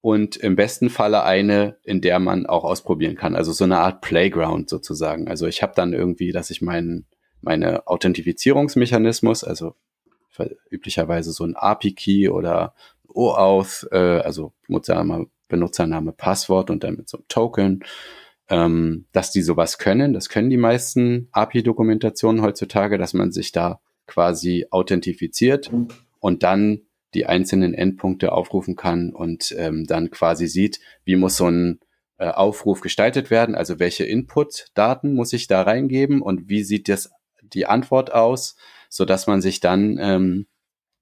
und 0.00 0.36
im 0.36 0.56
besten 0.56 0.90
Falle 0.90 1.22
eine, 1.24 1.78
in 1.82 2.00
der 2.00 2.18
man 2.18 2.46
auch 2.46 2.64
ausprobieren 2.64 3.16
kann. 3.16 3.34
Also 3.34 3.52
so 3.52 3.64
eine 3.64 3.78
Art 3.78 4.02
Playground 4.02 4.68
sozusagen. 4.68 5.28
Also 5.28 5.46
ich 5.46 5.62
habe 5.62 5.72
dann 5.74 5.92
irgendwie, 5.92 6.32
dass 6.32 6.50
ich 6.50 6.62
meinen 6.62 7.06
meine 7.40 7.86
Authentifizierungsmechanismus, 7.86 9.44
also 9.44 9.74
üblicherweise 10.70 11.32
so 11.32 11.44
ein 11.44 11.56
API-Key 11.56 12.28
oder 12.28 12.74
OAuth, 13.08 13.88
äh, 13.90 14.20
also 14.20 14.52
Benutzername, 14.66 15.28
Benutzername, 15.48 16.12
Passwort 16.12 16.70
und 16.70 16.84
dann 16.84 16.96
mit 16.96 17.08
so 17.08 17.18
einem 17.18 17.28
Token, 17.28 17.84
ähm, 18.48 19.06
dass 19.12 19.30
die 19.30 19.42
sowas 19.42 19.78
können. 19.78 20.12
Das 20.12 20.28
können 20.28 20.50
die 20.50 20.56
meisten 20.56 21.28
API-Dokumentationen 21.32 22.42
heutzutage, 22.42 22.98
dass 22.98 23.14
man 23.14 23.32
sich 23.32 23.52
da 23.52 23.80
quasi 24.06 24.66
authentifiziert 24.70 25.70
und 26.20 26.42
dann 26.42 26.82
die 27.14 27.26
einzelnen 27.26 27.74
Endpunkte 27.74 28.32
aufrufen 28.32 28.76
kann 28.76 29.10
und 29.12 29.54
ähm, 29.56 29.86
dann 29.86 30.10
quasi 30.10 30.46
sieht, 30.46 30.80
wie 31.04 31.16
muss 31.16 31.36
so 31.36 31.46
ein 31.50 31.80
äh, 32.18 32.28
Aufruf 32.28 32.80
gestaltet 32.80 33.30
werden, 33.30 33.54
also 33.54 33.78
welche 33.78 34.04
Input-Daten 34.04 35.14
muss 35.14 35.32
ich 35.32 35.46
da 35.46 35.62
reingeben 35.62 36.22
und 36.22 36.48
wie 36.48 36.62
sieht 36.62 36.88
das 36.88 37.10
die 37.42 37.66
Antwort 37.66 38.12
aus, 38.12 38.56
so 38.88 39.04
dass 39.04 39.26
man 39.26 39.40
sich 39.40 39.60
dann 39.60 39.98
ähm, 40.00 40.46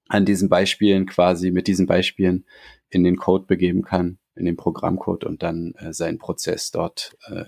an 0.07 0.25
diesen 0.25 0.49
Beispielen 0.49 1.05
quasi 1.05 1.51
mit 1.51 1.67
diesen 1.67 1.85
Beispielen 1.85 2.45
in 2.89 3.03
den 3.03 3.17
Code 3.17 3.45
begeben 3.45 3.81
kann, 3.81 4.19
in 4.35 4.45
den 4.45 4.57
Programmcode 4.57 5.23
und 5.23 5.43
dann 5.43 5.73
äh, 5.75 5.93
seinen 5.93 6.17
Prozess 6.17 6.71
dort 6.71 7.17
äh, 7.27 7.45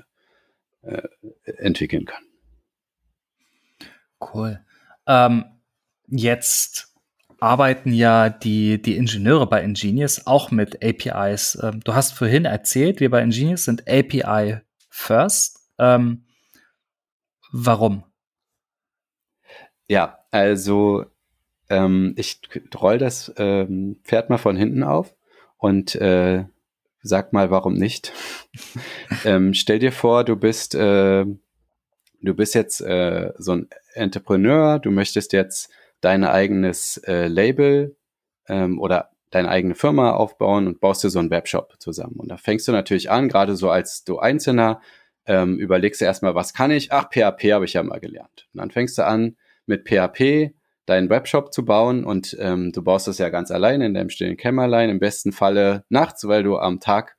äh, 0.82 1.08
entwickeln 1.44 2.06
kann. 2.06 2.24
Cool. 4.20 4.60
Ähm, 5.06 5.46
jetzt 6.08 6.94
arbeiten 7.40 7.94
ja 7.94 8.30
die, 8.30 8.82
die 8.82 8.98
Ingenieure 8.98 9.48
bei 9.48 9.64
Ingenious 9.64 10.26
auch 10.26 10.52
mit 10.52 10.84
APIs. 10.84 11.58
Ähm, 11.62 11.82
du 11.82 11.94
hast 11.94 12.14
vorhin 12.14 12.46
erzählt, 12.46 13.00
wir 13.00 13.12
bei 13.12 13.22
Ingenious 13.22 13.66
sind 13.66 13.88
API 13.88 14.62
first. 14.90 15.60
Ähm, 15.78 16.26
warum? 17.52 18.04
Ja, 19.88 20.20
also 20.32 21.06
ähm, 21.70 22.14
ich 22.18 22.42
roll 22.76 22.98
das 22.98 23.34
ähm, 23.38 24.00
Pferd 24.04 24.30
mal 24.30 24.38
von 24.38 24.56
hinten 24.58 24.84
auf 24.84 25.16
und 25.58 25.96
äh, 25.96 26.46
sag 27.08 27.34
mal, 27.34 27.50
warum 27.50 27.74
nicht. 27.74 28.14
ähm, 29.26 29.54
stell 29.54 29.80
dir 29.80 29.92
vor, 29.92 30.24
du 30.24 30.36
bist 30.36 30.76
äh, 30.76 31.26
du 32.22 32.34
bist 32.34 32.56
jetzt 32.56 32.82
äh, 32.82 33.32
so 33.38 33.54
ein 33.54 33.70
Entrepreneur, 33.94 34.80
du 34.80 34.92
möchtest 34.92 35.34
jetzt 35.34 35.70
dein 36.02 36.24
eigenes 36.24 36.98
äh, 37.06 37.28
Label 37.28 37.96
ähm, 38.48 38.80
oder 38.80 39.12
deine 39.30 39.50
eigene 39.50 39.76
Firma 39.76 40.12
aufbauen 40.12 40.68
und 40.68 40.80
baust 40.80 41.04
dir 41.04 41.10
so 41.10 41.20
einen 41.20 41.32
Webshop 41.32 41.76
zusammen. 41.80 42.16
Und 42.18 42.30
da 42.30 42.38
fängst 42.38 42.68
du 42.68 42.72
natürlich 42.72 43.10
an, 43.10 43.28
gerade 43.28 43.56
so 43.56 43.70
als 43.70 44.04
du 44.04 44.20
Einzelner, 44.20 44.82
ähm, 45.26 45.60
überlegst 45.60 46.00
du 46.00 46.06
erstmal, 46.06 46.36
was 46.36 46.54
kann 46.54 46.72
ich? 46.72 46.92
Ach, 46.92 47.10
PHP 47.10 47.52
habe 47.52 47.66
ich 47.66 47.74
ja 47.74 47.84
mal 47.84 48.00
gelernt. 48.00 48.48
Und 48.54 48.60
dann 48.60 48.72
fängst 48.72 48.98
du 48.98 49.06
an, 49.06 49.36
mit 49.66 49.88
PHP 49.88 50.54
deinen 50.88 51.10
Webshop 51.10 51.54
zu 51.54 51.66
bauen 51.66 52.04
und 52.04 52.36
ähm, 52.40 52.72
du 52.72 52.84
baust 52.84 53.08
das 53.08 53.20
ja 53.20 53.30
ganz 53.30 53.52
alleine 53.52 53.86
in 53.86 53.94
deinem 53.94 54.10
stillen 54.10 54.38
Kämmerlein, 54.38 54.90
im 54.90 55.00
besten 55.00 55.32
Falle 55.32 55.84
nachts, 55.90 56.28
weil 56.28 56.44
du 56.44 56.58
am 56.58 56.80
Tag 56.80 57.18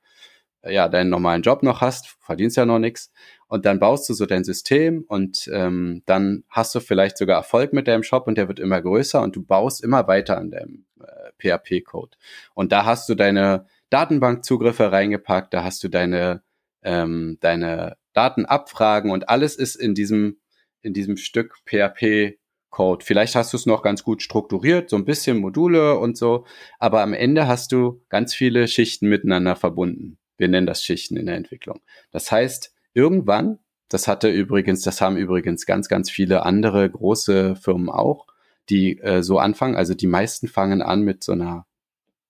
äh, 0.62 0.74
ja 0.74 0.88
deinen 0.88 1.11
normalen 1.11 1.42
Job 1.42 1.62
noch 1.62 1.81
hast, 1.81 2.16
verdienst 2.20 2.57
ja 2.57 2.66
noch 2.66 2.78
nichts 2.78 3.12
und 3.46 3.66
dann 3.66 3.78
baust 3.78 4.09
du 4.09 4.14
so 4.14 4.26
dein 4.26 4.42
System 4.42 5.04
und 5.07 5.50
ähm, 5.52 6.02
dann 6.07 6.44
hast 6.48 6.74
du 6.74 6.81
vielleicht 6.81 7.18
sogar 7.18 7.37
Erfolg 7.37 7.72
mit 7.72 7.88
deinem 7.88 8.02
Shop 8.02 8.26
und 8.26 8.38
der 8.38 8.48
wird 8.48 8.59
immer 8.59 8.81
größer 8.81 9.22
und 9.22 9.37
du 9.37 9.42
baust 9.42 9.85
immer 9.85 10.09
weiter 10.09 10.38
an 10.38 10.50
deinem 10.50 10.87
äh, 11.00 11.31
PHP-Code. 11.38 12.16
Und 12.54 12.72
da 12.72 12.87
hast 12.87 13.09
du 13.09 13.14
deine 13.14 13.66
Datenbankzugriffe 13.90 14.92
reingepackt, 14.92 15.52
da 15.52 15.62
hast 15.62 15.85
du 15.85 15.88
deine, 15.88 16.42
ähm, 16.83 17.37
deine 17.40 17.96
Datenabfragen 18.14 19.11
und 19.11 19.28
alles 19.28 19.57
ist 19.57 19.76
in 19.76 19.94
diesem, 19.94 20.38
in 20.81 20.94
diesem 20.94 21.16
Stück 21.16 21.57
PHP 21.66 22.38
Code. 22.70 23.04
Vielleicht 23.04 23.35
hast 23.35 23.52
du 23.52 23.57
es 23.57 23.66
noch 23.66 23.83
ganz 23.83 24.04
gut 24.04 24.22
strukturiert, 24.22 24.90
so 24.90 24.96
ein 24.96 25.04
bisschen 25.04 25.38
Module 25.38 25.98
und 25.98 26.16
so, 26.16 26.44
aber 26.78 27.02
am 27.02 27.12
Ende 27.12 27.46
hast 27.46 27.72
du 27.72 28.02
ganz 28.09 28.35
viele 28.35 28.68
Schichten 28.68 29.09
miteinander 29.09 29.57
verbunden. 29.57 30.18
Wir 30.37 30.48
nennen 30.48 30.66
das 30.66 30.85
Schichten 30.85 31.16
in 31.16 31.26
der 31.26 31.37
Entwicklung. 31.37 31.81
Das 32.11 32.31
heißt, 32.31 32.74
irgendwann, 32.94 33.59
das 33.88 34.07
hatte 34.07 34.28
übrigens, 34.28 34.83
das 34.83 35.00
haben 35.00 35.16
übrigens 35.16 35.66
ganz, 35.66 35.88
ganz 35.88 36.11
viele 36.11 36.44
andere 36.44 36.88
große 36.88 37.57
Firmen 37.57 37.88
auch, 37.88 38.26
die 38.68 38.98
äh, 38.98 39.22
so 39.22 39.38
anfangen. 39.38 39.76
Also 39.76 39.94
die 39.94 40.07
meisten 40.07 40.46
fangen 40.46 40.83
an 40.83 41.02
mit 41.02 41.24
so 41.24 41.33
einer 41.33 41.66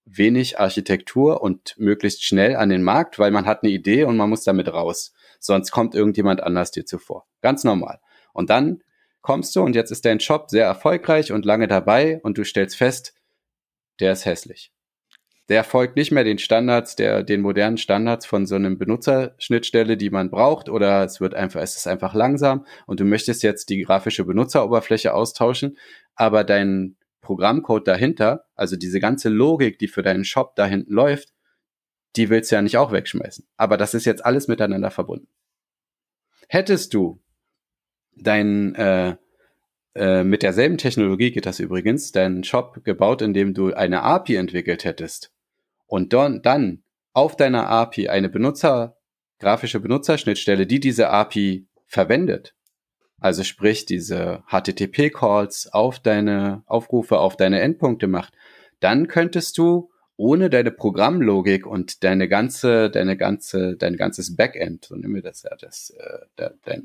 wenig 0.06 0.58
Architektur 0.58 1.42
und 1.42 1.74
möglichst 1.78 2.24
schnell 2.24 2.56
an 2.56 2.70
den 2.70 2.82
Markt, 2.82 3.18
weil 3.18 3.30
man 3.30 3.46
hat 3.46 3.62
eine 3.62 3.72
Idee 3.72 4.04
und 4.04 4.16
man 4.16 4.30
muss 4.30 4.44
damit 4.44 4.72
raus. 4.72 5.12
Sonst 5.38 5.70
kommt 5.70 5.94
irgendjemand 5.94 6.42
anders 6.42 6.70
dir 6.70 6.86
zuvor. 6.86 7.26
Ganz 7.42 7.64
normal. 7.64 8.00
Und 8.32 8.50
dann 8.50 8.82
kommst 9.28 9.54
du 9.54 9.62
und 9.62 9.74
jetzt 9.76 9.90
ist 9.90 10.06
dein 10.06 10.20
Shop 10.20 10.48
sehr 10.48 10.64
erfolgreich 10.64 11.32
und 11.32 11.44
lange 11.44 11.68
dabei 11.68 12.18
und 12.22 12.38
du 12.38 12.44
stellst 12.44 12.76
fest, 12.76 13.14
der 14.00 14.12
ist 14.12 14.24
hässlich 14.24 14.72
der 15.48 15.64
folgt 15.64 15.96
nicht 15.96 16.12
mehr 16.12 16.24
den 16.24 16.38
Standards, 16.38 16.94
der, 16.94 17.22
den 17.22 17.40
modernen 17.40 17.78
Standards 17.78 18.26
von 18.26 18.46
so 18.46 18.54
einem 18.54 18.76
Benutzerschnittstelle, 18.76 19.96
die 19.96 20.10
man 20.10 20.30
braucht, 20.30 20.68
oder 20.68 21.04
es 21.04 21.20
wird 21.20 21.34
einfach, 21.34 21.60
es 21.62 21.76
ist 21.76 21.86
einfach 21.86 22.14
langsam 22.14 22.66
und 22.86 23.00
du 23.00 23.04
möchtest 23.04 23.42
jetzt 23.42 23.70
die 23.70 23.80
grafische 23.82 24.24
Benutzeroberfläche 24.24 25.14
austauschen, 25.14 25.78
aber 26.14 26.44
dein 26.44 26.96
Programmcode 27.22 27.88
dahinter, 27.88 28.44
also 28.54 28.76
diese 28.76 29.00
ganze 29.00 29.30
Logik, 29.30 29.78
die 29.78 29.88
für 29.88 30.02
deinen 30.02 30.24
Shop 30.24 30.54
da 30.54 30.66
hinten 30.66 30.92
läuft, 30.92 31.32
die 32.16 32.28
willst 32.28 32.50
du 32.50 32.56
ja 32.56 32.62
nicht 32.62 32.76
auch 32.76 32.92
wegschmeißen. 32.92 33.46
Aber 33.56 33.76
das 33.78 33.94
ist 33.94 34.04
jetzt 34.04 34.24
alles 34.24 34.48
miteinander 34.48 34.90
verbunden. 34.90 35.28
Hättest 36.48 36.92
du 36.94 37.20
dein 38.22 38.74
äh, 38.74 39.16
äh, 39.94 40.22
mit 40.22 40.42
derselben 40.42 40.78
Technologie 40.78 41.32
geht 41.32 41.46
das 41.46 41.58
übrigens, 41.58 42.12
deinen 42.12 42.44
Shop 42.44 42.84
gebaut, 42.84 43.20
indem 43.20 43.54
du 43.54 43.74
eine 43.74 44.02
API 44.02 44.36
entwickelt 44.36 44.84
hättest, 44.84 45.32
und 45.86 46.12
dann, 46.12 46.42
dann 46.42 46.82
auf 47.12 47.34
deiner 47.34 47.68
API 47.68 48.08
eine 48.08 48.28
Benutzer, 48.28 48.96
grafische 49.40 49.80
Benutzerschnittstelle, 49.80 50.66
die 50.66 50.80
diese 50.80 51.10
API 51.10 51.66
verwendet, 51.86 52.54
also 53.18 53.42
sprich 53.42 53.86
diese 53.86 54.44
HTTP-Calls 54.48 55.72
auf 55.72 55.98
deine 55.98 56.62
Aufrufe, 56.66 57.18
auf 57.18 57.36
deine 57.36 57.60
Endpunkte 57.60 58.06
macht, 58.06 58.34
dann 58.80 59.08
könntest 59.08 59.58
du 59.58 59.90
ohne 60.16 60.50
deine 60.50 60.70
Programmlogik 60.70 61.66
und 61.66 62.04
deine 62.04 62.28
ganze, 62.28 62.90
deine 62.90 63.16
ganze, 63.16 63.76
dein 63.76 63.96
ganzes 63.96 64.36
Backend, 64.36 64.84
so 64.84 64.96
nehmen 64.96 65.14
wir 65.14 65.22
das 65.22 65.42
ja, 65.42 65.56
das, 65.56 65.90
äh, 65.90 66.50
dein, 66.64 66.84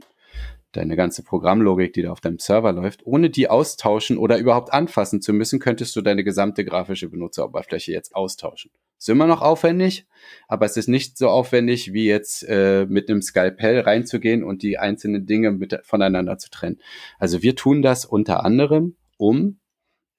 deine 0.73 0.95
ganze 0.95 1.23
Programmlogik, 1.23 1.93
die 1.93 2.01
da 2.01 2.11
auf 2.11 2.19
deinem 2.19 2.39
Server 2.39 2.73
läuft, 2.73 3.05
ohne 3.05 3.29
die 3.29 3.47
austauschen 3.47 4.17
oder 4.17 4.37
überhaupt 4.37 4.73
anfassen 4.73 5.21
zu 5.21 5.31
müssen, 5.31 5.59
könntest 5.59 5.95
du 5.95 6.01
deine 6.01 6.23
gesamte 6.23 6.65
grafische 6.65 7.09
Benutzeroberfläche 7.09 7.91
jetzt 7.91 8.15
austauschen. 8.15 8.71
Ist 8.97 9.09
immer 9.09 9.27
noch 9.27 9.41
aufwendig, 9.41 10.07
aber 10.47 10.65
es 10.65 10.77
ist 10.77 10.87
nicht 10.87 11.17
so 11.17 11.29
aufwendig, 11.29 11.93
wie 11.93 12.05
jetzt 12.05 12.43
äh, 12.47 12.85
mit 12.87 13.09
einem 13.09 13.21
Skalpell 13.21 13.81
reinzugehen 13.81 14.43
und 14.43 14.63
die 14.63 14.77
einzelnen 14.79 15.25
Dinge 15.25 15.51
mit, 15.51 15.79
voneinander 15.83 16.37
zu 16.37 16.49
trennen. 16.49 16.79
Also 17.19 17.43
wir 17.43 17.55
tun 17.55 17.81
das 17.81 18.05
unter 18.05 18.43
anderem, 18.43 18.95
um 19.17 19.59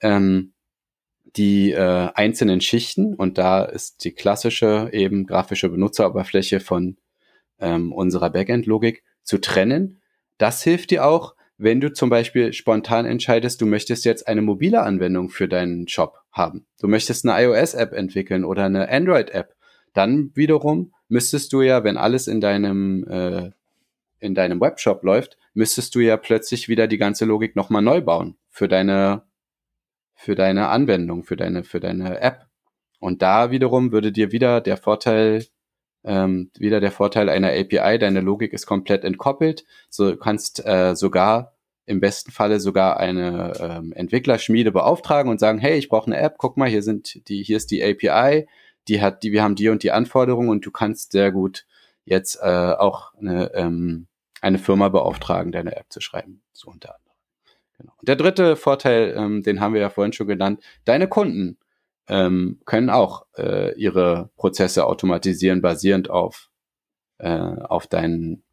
ähm, 0.01 0.53
die 1.37 1.73
äh, 1.73 2.11
einzelnen 2.15 2.61
Schichten, 2.61 3.15
und 3.15 3.39
da 3.39 3.65
ist 3.65 4.05
die 4.05 4.13
klassische 4.13 4.91
eben 4.93 5.27
grafische 5.27 5.69
Benutzeroberfläche 5.69 6.61
von 6.61 6.97
ähm, 7.59 7.93
unserer 7.93 8.31
Backend-Logik 8.31 9.03
zu 9.23 9.39
trennen 9.39 10.01
das 10.39 10.63
hilft 10.63 10.91
dir 10.91 11.05
auch, 11.05 11.35
wenn 11.57 11.81
du 11.81 11.93
zum 11.93 12.11
Beispiel 12.11 12.53
spontan 12.53 13.07
entscheidest, 13.07 13.61
du 13.61 13.67
möchtest 13.67 14.05
jetzt 14.05 14.27
eine 14.27 14.43
mobile 14.43 14.83
Anwendung 14.83 15.31
für 15.31 15.49
deinen 15.49 15.87
Shop 15.87 16.19
haben. 16.33 16.67
Du 16.81 16.89
möchtest 16.89 17.27
eine 17.27 17.41
iOS-App 17.45 17.93
entwickeln 17.93 18.45
oder 18.45 18.65
eine 18.65 18.89
Android-App. 18.89 19.55
Dann 19.93 20.33
wiederum 20.35 20.93
müsstest 21.09 21.53
du 21.53 21.63
ja, 21.63 21.85
wenn 21.85 21.97
alles 21.97 22.27
in 22.27 22.41
deinem 22.41 23.05
äh, 23.09 23.51
in 24.19 24.35
deinem 24.35 24.61
Webshop 24.61 25.03
läuft, 25.05 25.37
müsstest 25.53 25.95
du 25.95 26.01
ja 26.01 26.17
plötzlich 26.17 26.69
wieder 26.69 26.87
die 26.87 26.99
ganze 26.99 27.25
Logik 27.27 27.57
nochmal 27.57 27.83
neu 27.83 28.01
bauen 28.01 28.37
für 28.49 28.69
deine 28.69 29.23
für 30.15 30.35
deine 30.35 30.69
Anwendung, 30.69 31.25
für 31.25 31.37
deine 31.37 31.63
für 31.63 31.79
deine 31.79 32.21
App. 32.21 32.47
Und 32.99 33.23
da 33.23 33.51
wiederum 33.51 33.93
würde 33.93 34.13
dir 34.13 34.33
wieder 34.33 34.61
der 34.61 34.79
Vorteil 34.79 35.45
Ähm, 36.05 36.51
wieder 36.59 36.81
der 36.81 36.93
Vorteil 36.93 37.29
einer 37.29 37.49
API, 37.49 37.99
deine 37.99 38.21
Logik 38.21 38.53
ist 38.53 38.67
komplett 38.67 39.05
entkoppelt. 39.05 39.65
So 39.89 40.17
kannst 40.17 40.65
äh, 40.65 40.95
sogar 40.95 41.55
im 41.87 42.01
besten 42.01 42.31
Falle 42.31 42.61
sogar 42.61 42.99
eine 42.99 43.53
ähm, 43.61 43.93
Entwicklerschmiede 43.93 44.73
beauftragen 44.73 45.31
und 45.31 45.41
sagen, 45.41 45.59
hey, 45.59 45.77
ich 45.77 45.89
brauche 45.89 46.07
eine 46.07 46.19
App, 46.19 46.37
guck 46.39 46.57
mal, 46.57 46.69
hier 46.69 46.83
sind 46.83 47.29
die, 47.29 47.43
hier 47.43 47.57
ist 47.57 47.71
die 47.71 47.83
API, 47.83 48.47
die 48.89 49.03
hat, 49.03 49.23
die, 49.23 49.33
wir 49.33 49.43
haben 49.43 49.55
die 49.55 49.69
und 49.69 49.83
die 49.83 49.93
Anforderungen 49.93 50.49
und 50.49 50.65
du 50.65 50.71
kannst 50.71 51.13
sehr 51.13 51.33
gut 51.33 51.67
jetzt 52.05 52.39
äh, 52.43 52.73
auch 52.73 53.15
eine, 53.15 53.53
ähm, 53.55 54.07
eine 54.41 54.59
Firma 54.59 54.89
beauftragen, 54.89 55.53
deine 55.53 55.77
App 55.77 55.87
zu 55.91 56.01
schreiben. 56.01 56.43
So 56.53 56.71
unter 56.71 56.95
anderem. 56.95 57.05
Genau. 57.79 57.93
Und 57.99 58.09
der 58.09 58.17
dritte 58.17 58.57
Vorteil, 58.57 59.15
ähm, 59.17 59.43
den 59.43 59.61
haben 59.61 59.75
wir 59.75 59.81
ja 59.81 59.91
vorhin 59.91 60.13
schon 60.13 60.27
genannt, 60.27 60.63
deine 60.85 61.09
Kunden 61.09 61.59
ähm, 62.09 62.61
können 62.65 62.91
auch 62.91 63.27
äh, 63.37 63.75
ihre 63.79 64.31
Prozesse 64.37 64.87
automatisieren, 64.87 65.63
basierend 65.63 66.11
auf, 66.11 66.51
äh, 67.19 67.29
auf 67.29 67.87
deinen 67.87 68.45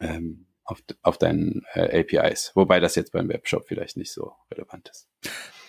ähm, 0.00 0.46
auf, 0.66 0.82
auf 1.02 1.16
deinen 1.16 1.62
äh, 1.74 2.00
APIs. 2.00 2.52
Wobei 2.54 2.80
das 2.80 2.96
jetzt 2.96 3.12
beim 3.12 3.28
Webshop 3.28 3.66
vielleicht 3.66 3.96
nicht 3.96 4.12
so 4.12 4.32
relevant 4.50 4.90
ist. 4.90 5.08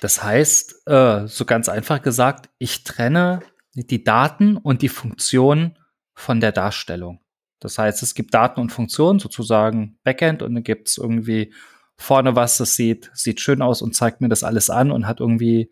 Das 0.02 0.24
heißt, 0.24 0.88
äh, 0.88 1.28
so 1.28 1.46
ganz 1.46 1.70
einfach 1.70 2.02
gesagt, 2.02 2.50
ich 2.58 2.84
trenne 2.84 3.42
die 3.76 4.04
Daten 4.04 4.58
und 4.58 4.82
die 4.82 4.90
Funktionen 4.90 5.78
von 6.14 6.40
der 6.42 6.52
Darstellung. 6.52 7.22
Das 7.60 7.78
heißt, 7.78 8.04
es 8.04 8.16
gibt 8.16 8.34
Daten 8.34 8.60
und 8.60 8.72
Funktionen, 8.72 9.20
sozusagen 9.20 10.00
Backend, 10.04 10.42
und 10.42 10.56
dann 10.56 10.64
gibt 10.64 10.90
es 10.90 10.98
irgendwie 10.98 11.54
vorne 11.96 12.36
was, 12.36 12.58
das 12.58 12.76
sieht, 12.76 13.10
sieht 13.14 13.42
schön 13.42 13.62
aus 13.62 13.82
und 13.82 13.96
zeigt 13.96 14.22
mir 14.22 14.30
das 14.30 14.44
alles 14.44 14.70
an 14.70 14.92
und 14.92 15.08
hat 15.08 15.20
irgendwie 15.20 15.72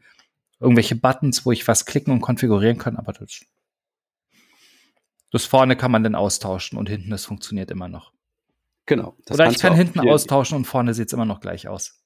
irgendwelche 0.66 0.96
Buttons, 0.96 1.46
wo 1.46 1.52
ich 1.52 1.68
was 1.68 1.86
klicken 1.86 2.12
und 2.12 2.22
konfigurieren 2.22 2.78
kann, 2.78 2.98
aber 2.98 3.14
das, 3.14 3.46
das 5.32 5.46
vorne 5.46 5.76
kann 5.76 5.92
man 5.92 6.04
dann 6.04 6.16
austauschen 6.16 6.78
und 6.78 6.90
hinten, 6.90 7.10
das 7.10 7.26
funktioniert 7.26 7.72
immer 7.72 7.88
noch. 7.88 8.12
Genau. 8.86 9.16
Oder 9.30 9.50
ich 9.50 9.60
kann 9.60 9.74
hinten 9.74 10.00
austauschen 10.00 10.58
und 10.58 10.66
vorne 10.66 10.94
sieht 10.94 11.08
es 11.08 11.14
immer 11.14 11.26
noch 11.26 11.40
gleich 11.40 11.68
aus. 11.68 12.02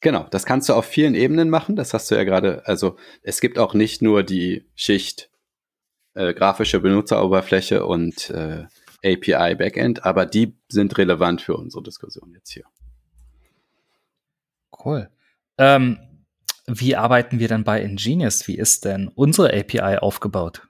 Genau, 0.00 0.26
das 0.30 0.44
kannst 0.44 0.68
du 0.68 0.74
auf 0.74 0.84
vielen 0.84 1.14
Ebenen 1.14 1.50
machen. 1.50 1.76
Das 1.76 1.94
hast 1.94 2.10
du 2.10 2.14
ja 2.14 2.24
gerade. 2.24 2.66
Also 2.66 2.96
es 3.22 3.40
gibt 3.40 3.58
auch 3.58 3.74
nicht 3.74 4.02
nur 4.02 4.22
die 4.22 4.66
Schicht 4.74 5.30
äh, 6.14 6.32
grafische 6.32 6.80
Benutzeroberfläche 6.80 7.84
und 7.84 8.30
äh, 8.30 8.66
API 9.04 9.54
Backend, 9.54 10.04
aber 10.04 10.26
die 10.26 10.56
sind 10.68 10.96
relevant 10.98 11.42
für 11.42 11.56
unsere 11.56 11.82
Diskussion 11.82 12.32
jetzt 12.32 12.50
hier. 12.50 12.64
Cool. 14.84 15.10
Ähm, 15.58 15.98
wie 16.66 16.96
arbeiten 16.96 17.38
wir 17.38 17.48
dann 17.48 17.64
bei 17.64 17.80
Ingenious? 17.80 18.48
Wie 18.48 18.56
ist 18.56 18.84
denn 18.84 19.08
unsere 19.08 19.52
API 19.52 19.98
aufgebaut? 19.98 20.66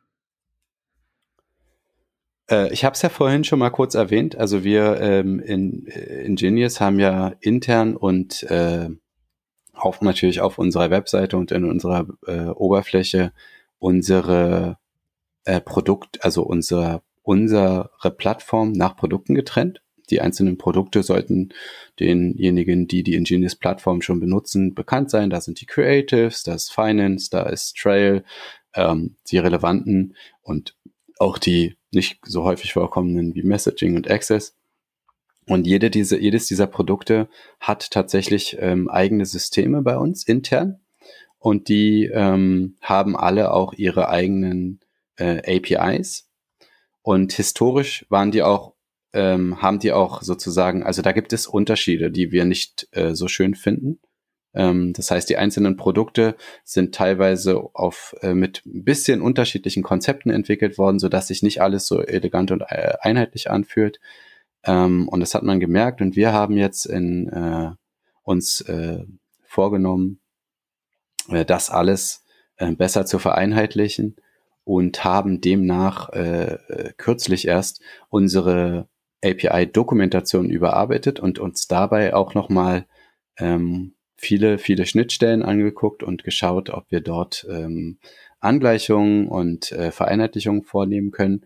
Äh, 2.50 2.72
ich 2.72 2.85
habe 2.85 2.94
es 2.94 3.02
ja 3.02 3.09
vorhin 3.09 3.44
schon 3.44 3.59
mal 3.59 3.70
kurz 3.70 3.94
erwähnt. 3.94 4.37
Also 4.37 4.64
wir 4.64 5.00
ähm, 5.00 5.40
in 5.40 5.87
äh, 5.87 6.24
Ingenious 6.24 6.80
haben 6.80 7.00
ja 7.00 7.32
intern 7.40 7.96
und 7.96 8.42
äh, 8.44 8.88
auch 9.72 10.00
natürlich 10.00 10.40
auf 10.40 10.59
unserer 10.59 10.90
Webseite 10.90 11.37
und 11.37 11.52
in 11.52 11.64
unserer 11.64 12.06
äh, 12.26 12.46
Oberfläche 12.46 13.32
unsere 13.78 14.78
äh, 15.44 15.61
Produkt, 15.61 16.24
also 16.24 16.42
unser, 16.42 17.02
unsere 17.22 17.90
Plattform 18.16 18.72
nach 18.72 18.96
Produkten 18.96 19.35
getrennt. 19.35 19.82
Die 20.11 20.21
einzelnen 20.21 20.59
Produkte 20.59 21.03
sollten 21.03 21.51
denjenigen, 21.99 22.87
die 22.87 23.03
die 23.03 23.14
Ingenious 23.14 23.57
Plattform 23.57 24.03
schon 24.03 24.21
benutzen, 24.21 24.75
bekannt 24.75 25.11
sein. 25.11 25.31
Da 25.31 25.40
sind 25.40 25.61
die 25.61 25.66
Creatives, 25.66 26.42
da 26.42 26.55
ist 26.55 26.73
Finance, 26.73 27.29
da 27.31 27.42
ist 27.45 27.77
Trail, 27.77 28.25
ähm, 28.75 29.16
die 29.29 29.38
relevanten 29.38 30.16
und 30.42 30.77
auch 31.19 31.38
die 31.38 31.77
nicht 31.92 32.21
so 32.25 32.45
häufig 32.45 32.73
vorkommenden 32.73 33.35
wie 33.35 33.42
Messaging 33.42 33.97
und 33.97 34.11
Access. 34.11 34.55
Und 35.47 35.66
jede 35.66 35.90
diese, 35.90 36.19
jedes 36.19 36.47
dieser 36.47 36.66
Produkte 36.66 37.29
hat 37.61 37.90
tatsächlich 37.90 38.57
ähm, 38.61 38.88
eigene 38.88 39.25
Systeme 39.25 39.83
bei 39.83 39.97
uns 39.97 40.25
intern 40.25 40.81
und 41.38 41.69
die 41.69 42.07
ähm, 42.12 42.77
haben 42.81 43.16
alle 43.16 43.53
auch 43.53 43.73
ihre 43.73 44.09
eigenen 44.09 44.81
äh, 45.16 45.57
APIs. 45.57 46.29
Und 47.03 47.33
historisch 47.33 48.05
waren 48.09 48.33
die 48.33 48.42
auch, 48.42 48.75
ähm, 49.16 49.62
haben 49.62 49.79
die 49.79 49.92
auch 49.92 50.22
sozusagen, 50.22 50.83
also 50.83 51.02
da 51.02 51.12
gibt 51.12 51.33
es 51.33 51.46
Unterschiede, 51.46 52.11
die 52.11 52.31
wir 52.31 52.44
nicht 52.44 52.87
äh, 52.92 53.14
so 53.14 53.29
schön 53.29 53.55
finden. 53.55 53.98
Ähm, 54.55 54.92
das 54.92 55.11
heißt, 55.11 55.29
die 55.29 55.38
einzelnen 55.38 55.76
Produkte 55.76 56.37
sind 56.64 56.94
teilweise 56.94 57.61
auf, 57.74 58.14
äh, 58.20 58.35
mit 58.35 58.62
ein 58.66 58.85
bisschen 58.85 59.22
unterschiedlichen 59.22 59.83
Konzepten 59.83 60.31
entwickelt 60.31 60.79
worden, 60.79 60.98
so 60.98 61.09
dass 61.09 61.29
sich 61.29 61.42
nicht 61.42 61.61
alles 61.62 61.87
so 61.87 62.00
elegant 62.00 62.50
und 62.50 62.62
äh, 62.68 62.94
einheitlich 63.00 63.50
anfühlt. 63.50 64.00
Ähm, 64.64 65.09
und 65.09 65.20
das 65.20 65.35
hat 65.35 65.42
man 65.42 65.61
gemerkt 65.61 66.00
und 66.00 66.14
wir 66.16 66.33
haben 66.33 66.57
jetzt 66.57 66.87
in, 66.87 67.29
äh, 67.29 67.70
uns 68.22 68.61
äh, 68.62 69.05
vorgenommen, 69.44 70.20
äh, 71.29 71.44
das 71.44 71.70
alles 71.70 72.22
besser 72.79 73.05
zu 73.05 73.18
vereinheitlichen 73.18 74.16
und 74.64 75.05
haben 75.05 75.42
demnach 75.42 76.09
äh 76.14 76.57
kürzlich 76.96 77.46
erst 77.46 77.83
unsere 78.09 78.88
API-Dokumentation 79.30 80.50
überarbeitet 80.50 81.20
und 81.20 81.38
uns 81.38 81.66
dabei 81.66 82.14
auch 82.14 82.34
nochmal 82.34 82.86
ähm, 83.38 83.94
viele, 84.16 84.58
viele 84.58 84.86
Schnittstellen 84.86 85.42
angeguckt 85.42 86.02
und 86.02 86.24
geschaut, 86.24 86.70
ob 86.70 86.90
wir 86.90 87.00
dort 87.00 87.46
ähm, 87.50 87.98
Angleichungen 88.40 89.28
und 89.28 89.72
äh, 89.72 89.90
Vereinheitlichungen 89.90 90.62
vornehmen 90.62 91.10
können. 91.10 91.44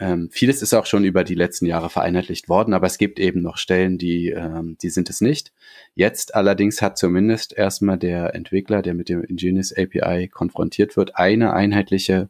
Ähm, 0.00 0.28
vieles 0.30 0.62
ist 0.62 0.74
auch 0.74 0.86
schon 0.86 1.04
über 1.04 1.24
die 1.24 1.34
letzten 1.34 1.66
Jahre 1.66 1.90
vereinheitlicht 1.90 2.48
worden, 2.48 2.72
aber 2.72 2.86
es 2.86 2.98
gibt 2.98 3.18
eben 3.18 3.42
noch 3.42 3.56
Stellen, 3.56 3.98
die, 3.98 4.28
ähm, 4.28 4.76
die 4.80 4.90
sind 4.90 5.10
es 5.10 5.20
nicht. 5.20 5.52
Jetzt 5.94 6.36
allerdings 6.36 6.80
hat 6.82 6.98
zumindest 6.98 7.52
erstmal 7.56 7.98
der 7.98 8.34
Entwickler, 8.34 8.80
der 8.80 8.94
mit 8.94 9.08
dem 9.08 9.24
Ingenious 9.24 9.72
API 9.76 10.28
konfrontiert 10.28 10.96
wird, 10.96 11.16
eine 11.16 11.52
einheitliche 11.52 12.28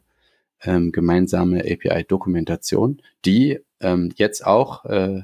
ähm, 0.63 0.91
gemeinsame 0.91 1.59
API-Dokumentation, 1.59 3.01
die 3.25 3.59
ähm, 3.81 4.11
jetzt 4.15 4.45
auch 4.45 4.85
äh, 4.85 5.23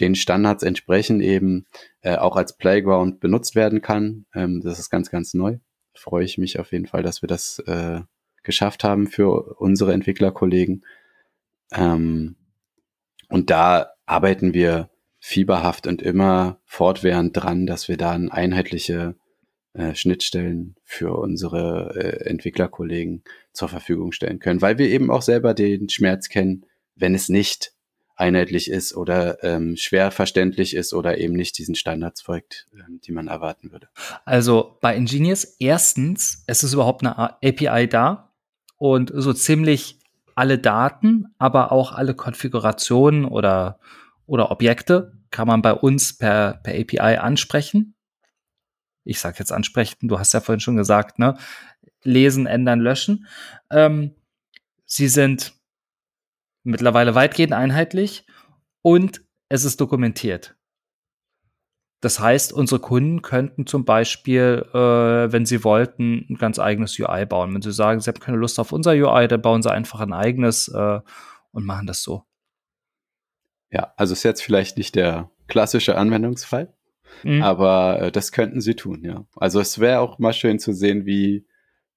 den 0.00 0.14
Standards 0.14 0.62
entsprechen 0.62 1.20
eben 1.20 1.66
äh, 2.00 2.16
auch 2.16 2.36
als 2.36 2.56
Playground 2.56 3.20
benutzt 3.20 3.54
werden 3.54 3.82
kann. 3.82 4.26
Ähm, 4.34 4.60
das 4.62 4.78
ist 4.78 4.90
ganz, 4.90 5.10
ganz 5.10 5.34
neu. 5.34 5.58
Freue 5.94 6.24
ich 6.24 6.38
mich 6.38 6.58
auf 6.58 6.72
jeden 6.72 6.86
Fall, 6.86 7.02
dass 7.02 7.22
wir 7.22 7.26
das 7.26 7.58
äh, 7.60 8.00
geschafft 8.42 8.84
haben 8.84 9.06
für 9.06 9.56
unsere 9.58 9.92
Entwicklerkollegen. 9.92 10.84
Ähm, 11.72 12.36
und 13.28 13.50
da 13.50 13.92
arbeiten 14.06 14.54
wir 14.54 14.90
fieberhaft 15.18 15.86
und 15.86 16.02
immer 16.02 16.60
fortwährend 16.64 17.36
dran, 17.36 17.66
dass 17.66 17.88
wir 17.88 17.96
da 17.96 18.10
einheitliche 18.10 19.14
äh, 19.74 19.94
Schnittstellen 19.94 20.74
für 20.84 21.16
unsere 21.16 21.94
äh, 21.94 22.28
Entwicklerkollegen 22.28 23.22
zur 23.52 23.68
Verfügung 23.68 24.12
stellen 24.12 24.38
können, 24.40 24.60
weil 24.60 24.78
wir 24.78 24.88
eben 24.88 25.10
auch 25.10 25.22
selber 25.22 25.54
den 25.54 25.88
Schmerz 25.88 26.28
kennen, 26.28 26.66
wenn 26.94 27.14
es 27.14 27.28
nicht 27.28 27.72
einheitlich 28.16 28.70
ist 28.70 28.94
oder 28.94 29.42
ähm, 29.42 29.76
schwer 29.76 30.10
verständlich 30.10 30.76
ist 30.76 30.92
oder 30.92 31.18
eben 31.18 31.34
nicht 31.34 31.58
diesen 31.58 31.74
Standards 31.74 32.22
folgt, 32.22 32.68
ähm, 32.74 33.00
die 33.02 33.12
man 33.12 33.28
erwarten 33.28 33.72
würde. 33.72 33.88
Also 34.24 34.78
bei 34.80 34.94
Ingenious, 34.96 35.44
erstens, 35.58 36.44
es 36.46 36.62
ist 36.62 36.72
überhaupt 36.72 37.04
eine 37.04 37.18
API 37.18 37.88
da 37.88 38.32
und 38.76 39.10
so 39.14 39.32
ziemlich 39.32 39.98
alle 40.34 40.58
Daten, 40.58 41.34
aber 41.38 41.72
auch 41.72 41.92
alle 41.92 42.14
Konfigurationen 42.14 43.24
oder, 43.24 43.78
oder 44.26 44.50
Objekte 44.50 45.12
kann 45.30 45.48
man 45.48 45.62
bei 45.62 45.72
uns 45.72 46.16
per, 46.16 46.60
per 46.62 46.74
API 46.74 47.18
ansprechen. 47.18 47.94
Ich 49.04 49.18
sage 49.18 49.36
jetzt 49.38 49.52
ansprechen, 49.52 50.08
du 50.08 50.18
hast 50.18 50.32
ja 50.32 50.40
vorhin 50.40 50.60
schon 50.60 50.76
gesagt, 50.76 51.18
ne? 51.18 51.36
Lesen, 52.04 52.46
ändern, 52.46 52.80
löschen. 52.80 53.26
Ähm, 53.70 54.14
sie 54.84 55.08
sind 55.08 55.54
mittlerweile 56.64 57.14
weitgehend 57.14 57.52
einheitlich 57.52 58.26
und 58.82 59.24
es 59.48 59.64
ist 59.64 59.80
dokumentiert. 59.80 60.56
Das 62.00 62.18
heißt, 62.18 62.52
unsere 62.52 62.80
Kunden 62.80 63.22
könnten 63.22 63.64
zum 63.64 63.84
Beispiel, 63.84 64.66
äh, 64.74 65.32
wenn 65.32 65.46
sie 65.46 65.62
wollten, 65.62 66.26
ein 66.28 66.36
ganz 66.36 66.58
eigenes 66.58 66.98
UI 66.98 67.26
bauen. 67.26 67.54
Wenn 67.54 67.62
sie 67.62 67.72
sagen, 67.72 68.00
sie 68.00 68.10
haben 68.10 68.18
keine 68.18 68.38
Lust 68.38 68.58
auf 68.58 68.72
unser 68.72 68.90
UI, 68.90 69.28
dann 69.28 69.40
bauen 69.40 69.62
sie 69.62 69.70
einfach 69.70 70.00
ein 70.00 70.12
eigenes 70.12 70.66
äh, 70.66 71.00
und 71.52 71.64
machen 71.64 71.86
das 71.86 72.02
so. 72.02 72.24
Ja, 73.70 73.92
also 73.96 74.14
ist 74.14 74.24
jetzt 74.24 74.42
vielleicht 74.42 74.76
nicht 74.78 74.96
der 74.96 75.30
klassische 75.46 75.96
Anwendungsfall, 75.96 76.74
mhm. 77.22 77.40
aber 77.40 78.00
äh, 78.00 78.12
das 78.12 78.32
könnten 78.32 78.60
sie 78.60 78.74
tun, 78.74 79.04
ja. 79.04 79.24
Also 79.36 79.60
es 79.60 79.78
wäre 79.78 80.00
auch 80.00 80.18
mal 80.18 80.32
schön 80.32 80.58
zu 80.58 80.72
sehen, 80.72 81.06
wie 81.06 81.46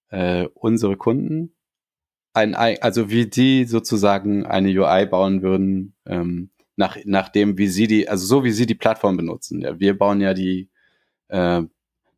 äh, 0.10 0.46
unsere 0.54 0.98
Kunden 0.98 1.56
ein, 2.36 2.56
also 2.56 3.10
wie 3.10 3.28
die 3.28 3.66
sozusagen 3.66 4.46
eine 4.46 4.70
UI 4.70 5.06
bauen 5.06 5.42
würden, 5.42 5.94
ähm, 6.06 6.50
nach, 6.76 6.98
nach 7.06 7.30
dem, 7.30 7.58
wie 7.58 7.68
sie 7.68 7.88
die, 7.88 8.10
also 8.10 8.26
so 8.26 8.44
wie 8.44 8.52
sie 8.52 8.66
die 8.66 8.76
Plattform 8.76 9.18
benutzen. 9.18 9.62
Ja, 9.62 9.80
wir 9.80 9.98
bauen 9.98 10.22
ja 10.22 10.34
die 10.34 10.70
äh, 11.30 11.62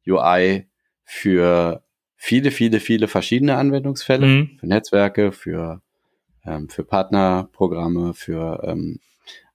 UI 0.07 0.68
für 1.03 1.84
viele, 2.15 2.51
viele, 2.51 2.80
viele 2.80 3.07
verschiedene 3.07 3.55
Anwendungsfälle, 3.57 4.26
mhm. 4.26 4.57
für 4.59 4.68
Netzwerke, 4.68 5.32
für 5.32 5.82
ähm, 6.47 6.70
für 6.70 6.84
Partnerprogramme, 6.84 8.13
für 8.13 8.63
ähm, 8.63 8.99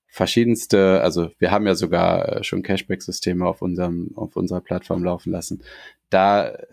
verschiedenste, 0.07 1.01
also 1.01 1.31
wir 1.39 1.51
haben 1.51 1.67
ja 1.67 1.75
sogar 1.75 2.29
äh, 2.29 2.45
schon 2.45 2.63
Cashback-Systeme 2.63 3.47
auf 3.47 3.63
unserem, 3.63 4.11
auf 4.15 4.37
unserer 4.37 4.61
Plattform 4.61 5.03
laufen 5.03 5.33
lassen. 5.33 5.63
Da, 6.11 6.49
äh, 6.49 6.67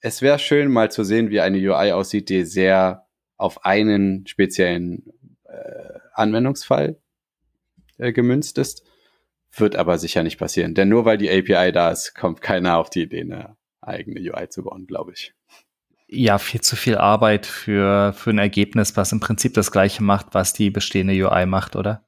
es 0.00 0.20
wäre 0.20 0.38
schön 0.38 0.70
mal 0.70 0.90
zu 0.90 1.04
sehen, 1.04 1.30
wie 1.30 1.40
eine 1.40 1.58
UI 1.58 1.92
aussieht, 1.92 2.28
die 2.28 2.44
sehr 2.44 3.05
auf 3.36 3.64
einen 3.64 4.26
speziellen 4.26 5.12
äh, 5.44 5.98
Anwendungsfall 6.14 6.98
äh, 7.98 8.12
gemünzt 8.12 8.58
ist. 8.58 8.82
Wird 9.54 9.76
aber 9.76 9.98
sicher 9.98 10.22
nicht 10.22 10.38
passieren. 10.38 10.74
Denn 10.74 10.88
nur 10.88 11.04
weil 11.04 11.18
die 11.18 11.30
API 11.30 11.72
da 11.72 11.90
ist, 11.90 12.14
kommt 12.14 12.42
keiner 12.42 12.76
auf 12.78 12.90
die 12.90 13.02
Idee, 13.02 13.22
eine 13.22 13.56
eigene 13.80 14.20
UI 14.20 14.48
zu 14.48 14.64
bauen, 14.64 14.86
glaube 14.86 15.12
ich. 15.12 15.32
Ja, 16.08 16.38
viel 16.38 16.60
zu 16.60 16.76
viel 16.76 16.96
Arbeit 16.96 17.46
für, 17.46 18.12
für 18.12 18.30
ein 18.30 18.38
Ergebnis, 18.38 18.96
was 18.96 19.12
im 19.12 19.20
Prinzip 19.20 19.54
das 19.54 19.72
gleiche 19.72 20.04
macht, 20.04 20.28
was 20.32 20.52
die 20.52 20.70
bestehende 20.70 21.14
UI 21.14 21.46
macht, 21.46 21.74
oder? 21.74 22.06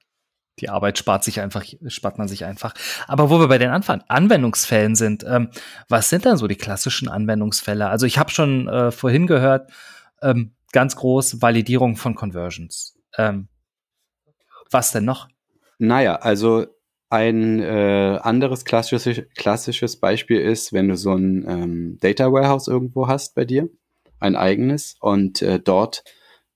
die 0.61 0.69
Arbeit 0.69 0.99
spart 0.99 1.25
sich 1.25 1.41
einfach, 1.41 1.65
spart 1.87 2.19
man 2.19 2.29
sich 2.29 2.45
einfach. 2.45 2.75
Aber 3.07 3.31
wo 3.31 3.39
wir 3.41 3.49
bei 3.49 3.59
den 3.59 3.71
Anfang 3.71 4.03
Anwendungsfällen 4.09 4.95
sind, 4.95 5.25
ähm, 5.29 5.51
was 5.89 6.11
sind 6.11 6.27
dann 6.27 6.37
so 6.37 6.47
die 6.47 6.57
klassischen 6.57 7.09
Anwendungsfälle? 7.09 7.89
Also 7.89 8.07
ich 8.07 8.19
habe 8.19 8.31
schon 8.31 8.69
äh, 8.69 8.91
vorhin 8.91 9.27
gehört, 9.27 9.71
ähm, 10.23 10.55
ganz 10.73 10.97
groß 10.97 11.41
Validierung 11.43 11.97
von 11.97 12.15
Conversions. 12.15 12.99
Ähm, 13.17 13.49
was 14.71 14.93
denn 14.93 15.05
noch? 15.05 15.29
Naja, 15.79 16.17
also 16.17 16.67
ein 17.11 17.61
äh, 17.61 18.19
anderes 18.23 18.65
klassisches, 18.65 19.23
klassisches 19.35 19.99
Beispiel 19.99 20.41
ist, 20.41 20.73
wenn 20.73 20.89
du 20.89 20.97
so 20.97 21.15
ein 21.15 21.47
ähm, 21.49 21.99
Data 22.01 22.31
Warehouse 22.33 22.69
irgendwo 22.69 23.09
hast 23.09 23.35
bei 23.35 23.45
dir, 23.45 23.69
ein 24.21 24.37
eigenes, 24.37 24.97
und 25.01 25.41
äh, 25.41 25.59
dort 25.59 26.05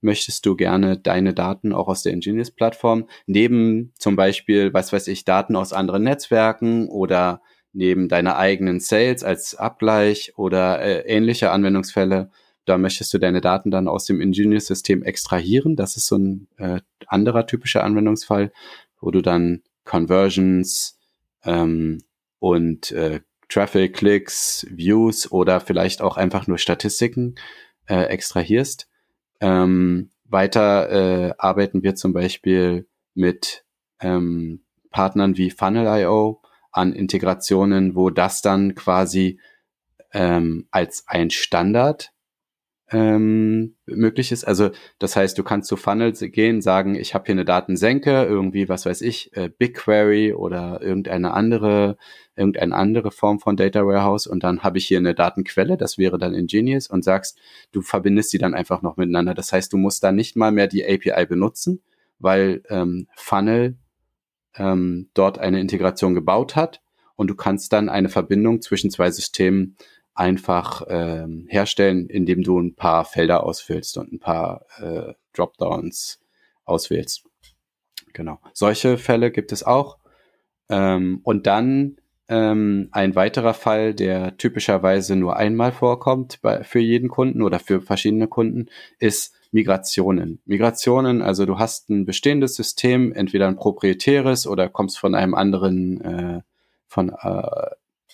möchtest 0.03 0.45
du 0.45 0.57
gerne 0.57 0.99
deine 0.99 1.33
Daten 1.33 1.73
auch 1.73 1.89
aus 1.89 2.03
der 2.03 2.13
Ingenious-Plattform 2.13 3.09
neben 3.27 3.95
zum 3.99 4.17
Beispiel, 4.17 4.75
was 4.75 4.93
weiß 4.93 5.07
ich, 5.07 5.25
Daten 5.25 5.57
aus 5.57 5.73
anderen 5.73 6.03
Netzwerken 6.03 6.89
oder 6.89 7.41
neben 7.73 8.09
deiner 8.09 8.37
eigenen 8.37 8.81
Sales 8.81 9.25
als 9.25 9.55
Abgleich 9.55 10.33
oder 10.37 10.83
äh, 10.83 11.01
ähnliche 11.07 11.53
Anwendungsfälle, 11.53 12.31
da 12.65 12.79
möchtest 12.79 13.13
du 13.13 13.19
deine 13.19 13.41
Daten 13.41 13.71
dann 13.71 13.89
aus 13.89 14.05
dem 14.05 14.21
Ingenious-System 14.21 15.03
extrahieren. 15.03 15.77
Das 15.77 15.97
ist 15.97 16.07
so 16.07 16.17
ein 16.17 16.49
äh, 16.59 16.81
anderer 17.07 17.47
typischer 17.47 17.85
Anwendungsfall, 17.85 18.53
wo 19.01 19.11
du 19.11 19.21
dann 19.21 19.63
Conversions 19.85 20.99
ähm, 21.45 22.03
und 22.39 22.93
äh, 22.93 23.21
Traffic, 23.49 23.95
Clicks, 23.95 24.67
Views 24.71 25.31
oder 25.31 25.61
vielleicht 25.61 26.01
auch 26.01 26.17
einfach 26.17 26.47
nur 26.47 26.59
Statistiken 26.59 27.35
äh, 27.87 28.05
extrahierst. 28.05 28.89
Ähm, 29.41 30.11
weiter 30.25 30.91
äh, 30.91 31.35
arbeiten 31.37 31.83
wir 31.83 31.95
zum 31.95 32.13
Beispiel 32.13 32.87
mit 33.15 33.65
ähm, 34.01 34.63
Partnern 34.91 35.37
wie 35.37 35.51
Funnel.io 35.51 36.41
an 36.71 36.93
Integrationen, 36.93 37.95
wo 37.95 38.09
das 38.09 38.41
dann 38.41 38.75
quasi 38.75 39.39
ähm, 40.13 40.67
als 40.71 41.05
ein 41.07 41.31
Standard 41.31 42.13
ähm, 42.93 43.75
möglich 43.87 44.33
ist. 44.33 44.45
Also 44.45 44.71
das 44.99 45.17
heißt, 45.17 45.37
du 45.39 45.43
kannst 45.43 45.69
zu 45.69 45.77
Funnels 45.77 46.21
gehen, 46.21 46.61
sagen, 46.61 46.95
ich 46.95 47.15
habe 47.15 47.25
hier 47.27 47.35
eine 47.35 47.45
Datensenke, 47.45 48.25
irgendwie, 48.25 48.69
was 48.69 48.87
weiß 48.87 49.01
ich, 49.01 49.35
äh, 49.37 49.49
BigQuery 49.49 50.35
oder 50.35 50.81
irgendeine 50.83 51.33
andere 51.33 51.97
irgendeine 52.35 52.75
andere 52.75 53.11
Form 53.11 53.41
von 53.41 53.57
Data 53.57 53.85
Warehouse 53.87 54.27
und 54.27 54.43
dann 54.43 54.63
habe 54.63 54.79
ich 54.79 54.87
hier 54.87 54.99
eine 54.99 55.15
Datenquelle, 55.15 55.77
das 55.77 55.99
wäre 55.99 56.19
dann 56.19 56.35
Ingenious 56.35 56.89
und 56.89 57.05
sagst, 57.05 57.39
du 57.73 57.83
verbindest 57.83 58.33
die 58.33 58.39
dann 58.39 58.55
einfach 58.55 58.81
noch 58.81 58.97
miteinander. 58.97 59.35
Das 59.35 59.53
heißt, 59.53 59.73
du 59.73 59.77
musst 59.77 60.03
da 60.03 60.13
nicht 60.13 60.35
mal 60.35 60.51
mehr 60.51 60.67
die 60.67 60.85
API 60.85 61.27
benutzen, 61.27 61.83
weil 62.19 62.63
ähm, 62.71 63.07
Funnel 63.17 63.77
ähm, 64.57 65.11
dort 65.15 65.39
eine 65.39 65.61
Integration 65.61 66.15
gebaut 66.15 66.57
hat 66.57 66.81
und 67.17 67.29
du 67.29 67.35
kannst 67.35 67.73
dann 67.73 67.89
eine 67.89 68.09
Verbindung 68.09 68.63
zwischen 68.63 68.91
zwei 68.91 69.11
Systemen 69.11 69.77
einfach 70.15 70.83
ähm, 70.89 71.47
herstellen, 71.49 72.09
indem 72.09 72.43
du 72.43 72.59
ein 72.59 72.75
paar 72.75 73.05
Felder 73.05 73.45
ausfüllst 73.45 73.97
und 73.99 74.13
ein 74.13 74.21
paar 74.21 74.67
äh, 74.79 75.15
Dropdowns 75.33 76.21
auswählst. 76.65 77.25
Genau. 78.13 78.39
Solche 78.53 78.99
Fälle 78.99 79.31
gibt 79.31 79.53
es 79.53 79.63
auch. 79.63 79.99
Ähm, 80.69 81.21
und 81.23 81.47
dann 81.47 81.97
ähm, 82.29 82.89
ein 82.93 83.15
weiterer 83.15 83.55
Fall, 83.55 83.95
der 83.95 84.37
typischerweise 84.37 85.17
nur 85.17 85.37
einmal 85.37 85.73
vorkommt 85.73 86.41
bei, 86.41 86.63
für 86.63 86.79
jeden 86.79 87.09
Kunden 87.09 87.43
oder 87.43 87.59
für 87.59 87.81
verschiedene 87.81 88.29
Kunden, 88.29 88.67
ist 88.99 89.35
Migrationen. 89.51 90.41
Migrationen, 90.47 91.21
also 91.21 91.45
du 91.45 91.59
hast 91.59 91.91
ein 91.91 92.07
bestehendes 92.07 92.55
System, 92.55 93.13
entweder 93.13 93.49
ein 93.49 93.57
proprietäres 93.57 94.47
oder 94.47 94.69
kommst 94.69 94.99
von 94.99 95.15
einem 95.15 95.35
anderen, 95.35 96.01
äh, 96.01 96.41
von, 96.87 97.11
äh, 97.11 97.67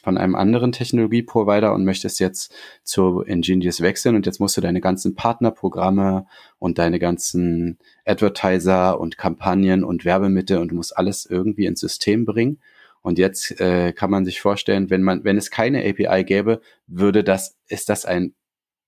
von 0.09 0.17
einem 0.17 0.37
anderen 0.37 0.73
Technologieprovider 0.73 1.75
und 1.75 1.85
möchtest 1.85 2.19
jetzt 2.19 2.51
zu 2.83 3.21
Ingenious 3.21 3.83
wechseln 3.83 4.17
und 4.17 4.25
jetzt 4.25 4.41
musst 4.41 4.57
du 4.57 4.63
deine 4.63 4.81
ganzen 4.81 5.15
Partnerprogramme 5.15 6.25
und 6.59 6.79
deine 6.79 6.99
ganzen 6.99 7.77
Advertiser 8.07 8.99
und 8.99 9.19
Kampagnen 9.19 9.85
und 9.85 10.07
Werbemittel 10.07 10.57
und 10.57 10.69
du 10.69 10.77
musst 10.77 10.97
alles 10.97 11.27
irgendwie 11.27 11.67
ins 11.67 11.81
System 11.81 12.25
bringen. 12.25 12.59
Und 13.03 13.19
jetzt 13.19 13.61
äh, 13.61 13.93
kann 13.93 14.11
man 14.11 14.25
sich 14.25 14.41
vorstellen, 14.41 14.89
wenn 14.89 15.03
man, 15.03 15.25
wenn 15.25 15.37
es 15.37 15.51
keine 15.51 15.87
API 15.87 16.25
gäbe, 16.25 16.63
würde 16.87 17.23
das, 17.23 17.59
ist 17.69 17.91
das 17.91 18.07
ein 18.07 18.33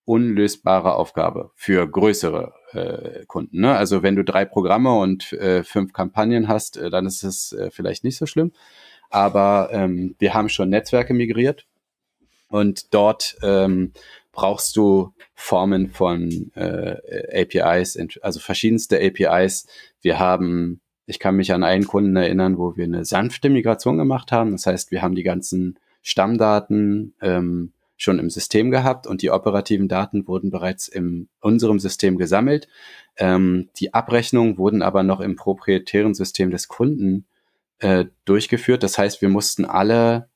unlösbare 0.06 0.94
Aufgabe 0.94 1.50
für 1.54 1.86
größere 1.86 2.54
äh, 2.72 3.26
Kunden. 3.26 3.60
Ne? 3.60 3.76
Also 3.76 4.02
wenn 4.02 4.16
du 4.16 4.24
drei 4.24 4.46
Programme 4.46 4.98
und 4.98 5.34
äh, 5.34 5.64
fünf 5.64 5.92
Kampagnen 5.92 6.48
hast, 6.48 6.78
äh, 6.78 6.88
dann 6.88 7.04
ist 7.04 7.24
es 7.24 7.52
äh, 7.52 7.70
vielleicht 7.70 8.04
nicht 8.04 8.16
so 8.16 8.24
schlimm. 8.24 8.52
Aber 9.10 9.68
ähm, 9.72 10.14
wir 10.18 10.34
haben 10.34 10.48
schon 10.48 10.70
Netzwerke 10.70 11.14
migriert 11.14 11.66
und 12.48 12.94
dort 12.94 13.36
ähm, 13.42 13.92
brauchst 14.32 14.76
du 14.76 15.12
Formen 15.34 15.90
von 15.90 16.50
äh, 16.54 17.42
APIs, 17.42 17.98
also 18.22 18.40
verschiedenste 18.40 19.00
APIs. 19.00 19.66
Wir 20.00 20.18
haben 20.18 20.80
ich 21.10 21.18
kann 21.18 21.34
mich 21.34 21.52
an 21.52 21.64
einen 21.64 21.88
Kunden 21.88 22.14
erinnern, 22.14 22.56
wo 22.56 22.76
wir 22.76 22.84
eine 22.84 23.04
sanfte 23.04 23.50
Migration 23.50 23.98
gemacht 23.98 24.30
haben. 24.30 24.52
Das 24.52 24.66
heißt, 24.66 24.92
wir 24.92 25.02
haben 25.02 25.16
die 25.16 25.24
ganzen 25.24 25.76
Stammdaten 26.02 27.14
ähm, 27.20 27.72
schon 27.96 28.20
im 28.20 28.30
System 28.30 28.70
gehabt 28.70 29.08
und 29.08 29.20
die 29.20 29.30
operativen 29.30 29.88
Daten 29.88 30.28
wurden 30.28 30.50
bereits 30.50 30.86
in 30.86 31.28
unserem 31.40 31.80
System 31.80 32.16
gesammelt. 32.16 32.68
Ähm, 33.16 33.70
die 33.76 33.92
Abrechnungen 33.92 34.56
wurden 34.56 34.82
aber 34.82 35.02
noch 35.02 35.18
im 35.18 35.34
proprietären 35.34 36.14
System 36.14 36.52
des 36.52 36.68
Kunden 36.68 37.26
äh, 37.80 38.06
durchgeführt. 38.24 38.82
Das 38.82 38.98
heißt, 38.98 39.20
wir 39.20 39.28
mussten 39.28 39.64
alle, 39.64 40.30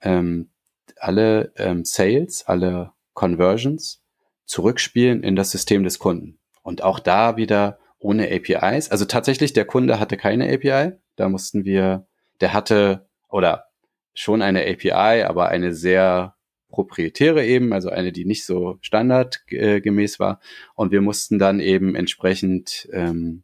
ähm, 0.00 0.50
alle 0.96 1.52
ähm, 1.56 1.84
Sales, 1.84 2.44
alle 2.46 2.92
Conversions 3.14 4.02
zurückspielen 4.44 5.22
in 5.22 5.36
das 5.36 5.50
System 5.50 5.84
des 5.84 5.98
Kunden. 5.98 6.38
Und 6.62 6.82
auch 6.82 7.00
da 7.00 7.36
wieder 7.36 7.78
ohne 7.98 8.30
APIs. 8.30 8.90
Also 8.90 9.04
tatsächlich, 9.04 9.52
der 9.52 9.64
Kunde 9.64 9.98
hatte 9.98 10.16
keine 10.16 10.52
API. 10.52 10.92
Da 11.16 11.28
mussten 11.28 11.64
wir, 11.64 12.06
der 12.40 12.52
hatte 12.52 13.08
oder 13.28 13.66
schon 14.14 14.42
eine 14.42 14.62
API, 14.62 15.24
aber 15.24 15.48
eine 15.48 15.74
sehr 15.74 16.36
proprietäre 16.68 17.44
eben, 17.44 17.72
also 17.72 17.88
eine, 17.88 18.12
die 18.12 18.24
nicht 18.24 18.44
so 18.44 18.78
standardgemäß 18.82 20.20
war. 20.20 20.40
Und 20.74 20.92
wir 20.92 21.00
mussten 21.00 21.38
dann 21.38 21.60
eben 21.60 21.94
entsprechend 21.94 22.88
ähm, 22.92 23.42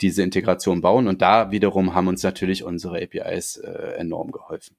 diese 0.00 0.22
Integration 0.22 0.80
bauen. 0.80 1.08
Und 1.08 1.22
da 1.22 1.50
wiederum 1.50 1.94
haben 1.94 2.08
uns 2.08 2.22
natürlich 2.22 2.64
unsere 2.64 3.02
APIs 3.02 3.56
äh, 3.56 3.94
enorm 3.96 4.30
geholfen. 4.30 4.76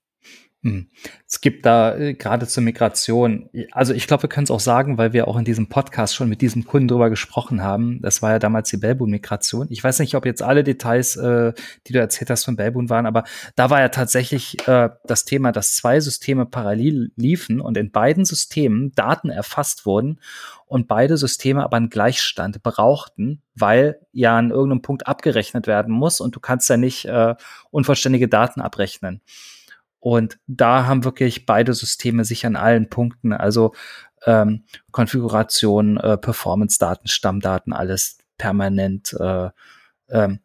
Hm. 0.66 0.88
Es 1.28 1.41
gibt 1.41 1.63
da 1.68 1.95
äh, 1.95 2.16
gerade 2.16 2.47
zur 2.47 2.63
Migration, 2.63 3.51
also 3.72 3.93
ich 3.93 4.07
glaube, 4.07 4.24
wir 4.24 4.30
können 4.30 4.45
es 4.45 4.51
auch 4.51 4.59
sagen, 4.59 4.97
weil 4.97 5.13
wir 5.13 5.28
auch 5.28 5.38
in 5.38 5.45
diesem 5.45 5.70
Podcast 5.70 6.16
schon 6.16 6.28
mit 6.28 6.41
diesem 6.41 6.66
Kunden 6.66 6.88
drüber 6.88 7.11
gesprochen 7.11 7.61
haben. 7.61 8.01
Das 8.01 8.24
war 8.24 8.32
ja 8.32 8.39
damals 8.39 8.72
die 8.72 8.78
Belbun-Migration. 8.78 9.68
Ich 9.70 9.84
weiß 9.84 9.99
nicht, 9.99 10.16
ob 10.16 10.26
jetzt 10.26 10.41
alle 10.41 10.63
Details, 10.63 11.18
äh, 11.18 11.53
die 11.86 11.93
du 11.93 11.99
erzählt 11.99 12.32
hast 12.32 12.45
von 12.45 12.55
Belbun 12.55 12.89
waren, 12.89 13.05
aber 13.05 13.26
da 13.55 13.70
war 13.70 13.80
ja 13.80 13.89
tatsächlich 13.89 14.68
äh, 14.68 14.89
das 15.03 15.24
Thema, 15.26 15.51
dass 15.51 15.76
zwei 15.76 15.99
Systeme 15.99 16.47
parallel 16.47 17.11
liefen 17.16 17.61
und 17.61 17.78
in 17.78 17.91
beiden 17.91 18.26
Systemen 18.26 18.91
Daten 18.95 19.30
erfasst 19.30 19.86
wurden 19.86 20.20
und 20.66 20.88
beide 20.88 21.18
Systeme 21.18 21.63
aber 21.63 21.78
einen 21.78 21.91
Gleichstand 21.91 22.63
brauchten, 22.63 23.43
weil 23.53 23.99
ja 24.13 24.36
an 24.36 24.49
irgendeinem 24.49 24.82
Punkt 24.82 25.05
abgerechnet 25.05 25.68
werden 25.68 25.93
muss 25.93 26.20
und 26.22 26.36
du 26.36 26.39
kannst 26.39 26.68
ja 26.72 26.78
nicht 26.78 27.05
äh, 27.05 27.36
unvollständige 27.70 28.28
Daten 28.28 28.61
abrechnen. 28.61 29.22
Und 30.06 30.38
da 30.45 30.86
haben 30.86 31.03
wirklich 31.03 31.47
beide 31.47 31.74
Systeme 31.74 32.26
sich 32.26 32.45
an 32.45 32.56
allen 32.56 32.91
Punkten, 32.91 33.34
also 33.34 33.74
ähm, 34.28 34.66
Konfiguration, 34.91 35.97
äh, 35.97 36.16
Performance-Daten, 36.16 37.08
Stammdaten, 37.08 37.74
alles 37.74 38.20
permanent 38.38 39.14
äh, 39.20 39.49
ähm, 40.10 40.41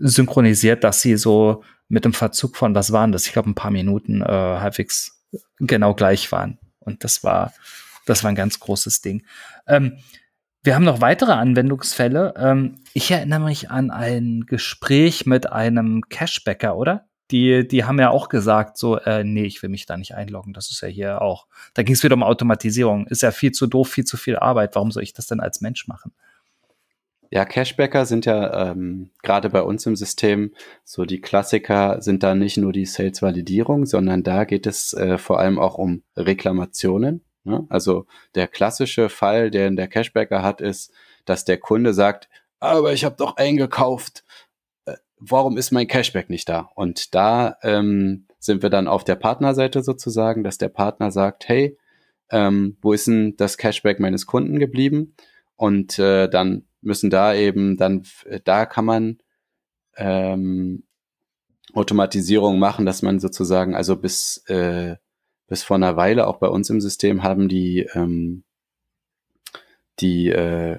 synchronisiert, 0.00 0.82
dass 0.82 1.02
sie 1.02 1.16
so 1.16 1.62
mit 1.86 2.04
dem 2.04 2.14
Verzug 2.14 2.56
von, 2.56 2.74
was 2.74 2.90
waren 2.90 3.12
das? 3.12 3.26
Ich 3.26 3.32
glaube, 3.32 3.48
ein 3.48 3.54
paar 3.54 3.70
Minuten 3.70 4.22
äh, 4.22 4.26
halbwegs 4.26 5.24
genau 5.58 5.94
gleich 5.94 6.32
waren. 6.32 6.58
Und 6.80 7.04
das 7.04 7.22
war, 7.22 7.52
das 8.06 8.24
war 8.24 8.32
ein 8.32 8.34
ganz 8.34 8.58
großes 8.58 9.02
Ding. 9.02 9.24
Ähm, 9.68 9.98
Wir 10.64 10.74
haben 10.74 10.84
noch 10.84 11.00
weitere 11.00 11.30
Anwendungsfälle. 11.30 12.34
Ähm, 12.36 12.80
ich 12.92 13.12
erinnere 13.12 13.38
mich 13.38 13.70
an 13.70 13.92
ein 13.92 14.46
Gespräch 14.48 15.26
mit 15.26 15.52
einem 15.52 16.02
Cashbacker, 16.08 16.76
oder? 16.76 17.05
Die, 17.30 17.66
die 17.66 17.84
haben 17.84 17.98
ja 17.98 18.10
auch 18.10 18.28
gesagt, 18.28 18.78
so, 18.78 18.98
äh, 18.98 19.24
nee, 19.24 19.44
ich 19.44 19.62
will 19.62 19.70
mich 19.70 19.86
da 19.86 19.96
nicht 19.96 20.14
einloggen. 20.14 20.52
Das 20.52 20.70
ist 20.70 20.80
ja 20.80 20.88
hier 20.88 21.22
auch. 21.22 21.46
Da 21.74 21.82
ging 21.82 21.94
es 21.94 22.04
wieder 22.04 22.14
um 22.14 22.22
Automatisierung. 22.22 23.06
Ist 23.08 23.22
ja 23.22 23.32
viel 23.32 23.52
zu 23.52 23.66
doof, 23.66 23.88
viel 23.88 24.04
zu 24.04 24.16
viel 24.16 24.36
Arbeit. 24.36 24.74
Warum 24.74 24.92
soll 24.92 25.02
ich 25.02 25.12
das 25.12 25.26
denn 25.26 25.40
als 25.40 25.60
Mensch 25.60 25.88
machen? 25.88 26.12
Ja, 27.30 27.44
Cashbacker 27.44 28.06
sind 28.06 28.24
ja 28.24 28.70
ähm, 28.70 29.10
gerade 29.22 29.50
bei 29.50 29.62
uns 29.62 29.84
im 29.86 29.96
System 29.96 30.54
so 30.84 31.04
die 31.04 31.20
Klassiker 31.20 32.00
sind 32.00 32.22
da 32.22 32.34
nicht 32.34 32.56
nur 32.56 32.72
die 32.72 32.86
Sales-Validierung, 32.86 33.84
sondern 33.84 34.22
da 34.22 34.44
geht 34.44 34.66
es 34.66 34.92
äh, 34.92 35.18
vor 35.18 35.40
allem 35.40 35.58
auch 35.58 35.76
um 35.76 36.02
Reklamationen. 36.16 37.24
Ne? 37.42 37.66
Also 37.68 38.06
der 38.34 38.46
klassische 38.46 39.08
Fall, 39.08 39.50
den 39.50 39.76
der 39.76 39.88
Cashbacker 39.88 40.42
hat, 40.42 40.60
ist, 40.60 40.92
dass 41.24 41.44
der 41.44 41.58
Kunde 41.58 41.94
sagt, 41.94 42.28
aber 42.60 42.92
ich 42.92 43.04
habe 43.04 43.16
doch 43.16 43.36
eingekauft, 43.36 44.24
warum 45.18 45.56
ist 45.56 45.70
mein 45.70 45.86
Cashback 45.86 46.30
nicht 46.30 46.48
da? 46.48 46.70
Und 46.74 47.14
da 47.14 47.56
ähm, 47.62 48.26
sind 48.38 48.62
wir 48.62 48.70
dann 48.70 48.88
auf 48.88 49.04
der 49.04 49.16
Partnerseite 49.16 49.82
sozusagen, 49.82 50.44
dass 50.44 50.58
der 50.58 50.68
Partner 50.68 51.10
sagt, 51.10 51.48
hey, 51.48 51.78
ähm, 52.30 52.76
wo 52.80 52.92
ist 52.92 53.06
denn 53.06 53.36
das 53.36 53.58
Cashback 53.58 54.00
meines 54.00 54.26
Kunden 54.26 54.58
geblieben? 54.58 55.14
Und 55.56 55.98
äh, 55.98 56.28
dann 56.28 56.66
müssen 56.80 57.10
da 57.10 57.34
eben 57.34 57.76
dann, 57.76 58.04
da 58.44 58.66
kann 58.66 58.84
man 58.84 59.18
ähm, 59.96 60.84
Automatisierung 61.72 62.58
machen, 62.58 62.86
dass 62.86 63.02
man 63.02 63.20
sozusagen, 63.20 63.74
also 63.74 63.96
bis, 63.96 64.38
äh, 64.46 64.96
bis 65.46 65.62
vor 65.62 65.76
einer 65.76 65.96
Weile 65.96 66.26
auch 66.26 66.38
bei 66.38 66.48
uns 66.48 66.70
im 66.70 66.80
System 66.80 67.22
haben 67.22 67.48
die, 67.48 67.88
ähm, 67.94 68.44
die, 70.00 70.28
äh, 70.28 70.78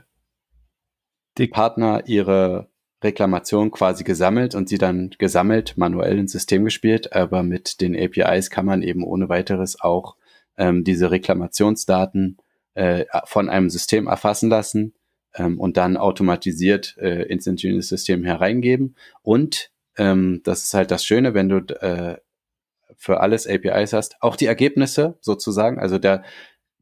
die 1.37 1.47
Partner 1.47 2.03
ihre 2.07 2.69
Reklamation 3.03 3.71
quasi 3.71 4.03
gesammelt 4.03 4.55
und 4.55 4.69
sie 4.69 4.77
dann 4.77 5.11
gesammelt 5.17 5.77
manuell 5.77 6.17
ins 6.17 6.31
System 6.31 6.65
gespielt, 6.65 7.13
aber 7.13 7.43
mit 7.43 7.79
den 7.81 7.95
APIs 7.95 8.49
kann 8.49 8.65
man 8.65 8.81
eben 8.81 9.03
ohne 9.03 9.29
weiteres 9.29 9.79
auch 9.79 10.15
ähm, 10.57 10.83
diese 10.83 11.11
Reklamationsdaten 11.11 12.37
äh, 12.73 13.05
von 13.25 13.49
einem 13.49 13.69
System 13.69 14.07
erfassen 14.07 14.49
lassen 14.49 14.93
ähm, 15.35 15.59
und 15.59 15.77
dann 15.77 15.97
automatisiert 15.97 16.97
äh, 16.97 17.23
ins 17.23 17.45
Engineering-System 17.45 18.23
hereingeben. 18.23 18.95
Und 19.21 19.71
ähm, 19.97 20.41
das 20.43 20.63
ist 20.63 20.73
halt 20.73 20.91
das 20.91 21.05
Schöne, 21.05 21.33
wenn 21.33 21.49
du 21.49 21.57
äh, 21.81 22.17
für 22.95 23.19
alles 23.19 23.47
APIs 23.47 23.93
hast, 23.93 24.15
auch 24.21 24.35
die 24.35 24.47
Ergebnisse 24.47 25.17
sozusagen, 25.21 25.79
also 25.79 25.99
der, 25.99 26.23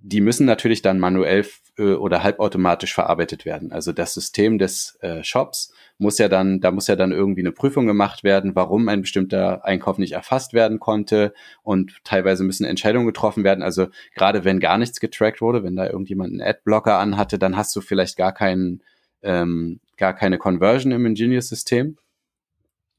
die 0.08 0.22
müssen 0.22 0.46
natürlich 0.46 0.84
dann 0.84 1.00
manuell 1.00 1.48
äh, 1.80 1.94
oder 1.94 2.22
halbautomatisch 2.22 2.94
verarbeitet 2.94 3.44
werden. 3.44 3.72
Also 3.72 3.92
das 3.92 4.14
System 4.14 4.60
des 4.60 5.00
äh, 5.02 5.24
Shops 5.24 5.74
muss 5.98 6.20
ja 6.20 6.30
dann, 6.30 6.60
da 6.62 6.70
muss 6.70 6.88
ja 6.88 6.96
dann 6.96 7.12
irgendwie 7.12 7.42
eine 7.42 7.52
Prüfung 7.52 7.88
gemacht 7.88 8.24
werden, 8.24 8.56
warum 8.56 8.88
ein 8.88 9.02
bestimmter 9.02 9.66
Einkauf 9.66 9.98
nicht 9.98 10.12
erfasst 10.12 10.54
werden 10.54 10.80
konnte 10.80 11.34
und 11.64 12.04
teilweise 12.04 12.44
müssen 12.44 12.66
Entscheidungen 12.66 13.08
getroffen 13.08 13.44
werden. 13.44 13.64
Also 13.64 13.88
gerade 14.14 14.44
wenn 14.44 14.60
gar 14.60 14.78
nichts 14.78 15.00
getrackt 15.00 15.42
wurde, 15.42 15.64
wenn 15.64 15.76
da 15.76 15.88
irgendjemand 15.88 16.34
einen 16.34 16.42
Adblocker 16.42 17.00
anhatte, 17.00 17.40
dann 17.40 17.58
hast 17.58 17.76
du 17.76 17.82
vielleicht 17.82 18.16
gar 18.16 18.32
keinen, 18.32 18.84
ähm, 19.24 19.80
gar 19.98 20.14
keine 20.14 20.38
Conversion 20.38 20.92
im 20.92 21.08
Ingenious-System. 21.08 21.98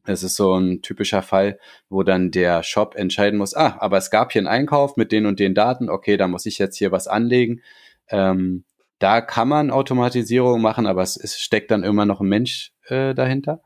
Es 0.08 0.22
ist 0.22 0.36
so 0.36 0.54
ein 0.54 0.82
typischer 0.82 1.22
Fall, 1.22 1.58
wo 1.88 2.02
dann 2.02 2.30
der 2.30 2.62
Shop 2.62 2.94
entscheiden 2.94 3.38
muss, 3.38 3.54
ah, 3.54 3.76
aber 3.80 3.98
es 3.98 4.10
gab 4.10 4.32
hier 4.32 4.40
einen 4.40 4.48
Einkauf 4.48 4.96
mit 4.96 5.12
den 5.12 5.26
und 5.26 5.40
den 5.40 5.54
Daten, 5.54 5.88
okay, 5.90 6.16
da 6.16 6.28
muss 6.28 6.46
ich 6.46 6.58
jetzt 6.58 6.76
hier 6.76 6.92
was 6.92 7.08
anlegen. 7.08 7.62
Ähm, 8.08 8.64
da 8.98 9.20
kann 9.20 9.48
man 9.48 9.70
Automatisierung 9.70 10.60
machen, 10.62 10.86
aber 10.86 11.02
es, 11.02 11.16
es 11.16 11.38
steckt 11.38 11.70
dann 11.70 11.84
immer 11.84 12.06
noch 12.06 12.20
ein 12.20 12.28
Mensch 12.28 12.72
äh, 12.86 13.14
dahinter 13.14 13.60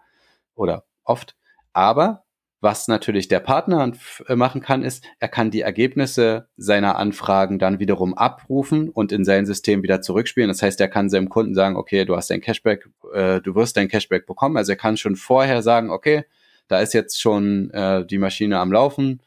oder 0.55 0.85
oft. 1.05 1.37
Aber 1.73 2.25
was 2.61 2.89
natürlich 2.89 3.29
der 3.29 3.41
Partner 3.41 3.93
äh, 4.29 4.37
machen 4.37 4.61
kann, 4.61 4.83
ist, 4.83 5.05
er 5.19 5.29
kann 5.29 5.51
die 5.51 5.63
Ergebnisse 5.63 6.49
seiner 6.57 6.97
Anfragen 6.97 7.59
dann 7.59 7.79
wiederum 7.79 8.15
abrufen 8.15 8.89
und 8.89 9.13
in 9.13 9.25
sein 9.25 9.47
System 9.47 9.83
wieder 9.83 10.03
zurückspielen. 10.03 10.49
Das 10.49 10.63
heißt, 10.63 10.81
er 10.81 10.89
kann 10.89 11.11
seinem 11.11 11.29
Kunden 11.29 11.55
sagen, 11.55 11.77
okay, 11.77 12.05
du 12.05 12.17
hast 12.17 12.31
dein 12.31 12.41
Cashback, 12.41 12.89
äh, 13.13 13.41
du 13.41 13.55
wirst 13.55 13.77
dein 13.77 13.89
Cashback 13.89 14.27
bekommen. 14.27 14.57
Also 14.57 14.73
er 14.73 14.77
kann 14.77 14.97
schon 14.97 15.17
vorher 15.17 15.63
sagen, 15.63 15.91
okay, 15.91 16.25
da 16.69 16.81
ist 16.81 16.95
jetzt 16.95 17.21
schon 17.21 17.71
äh, 17.71 18.05
die 18.07 18.19
Maschine 18.19 18.59
am 18.59 18.73
Laufen 18.73 19.21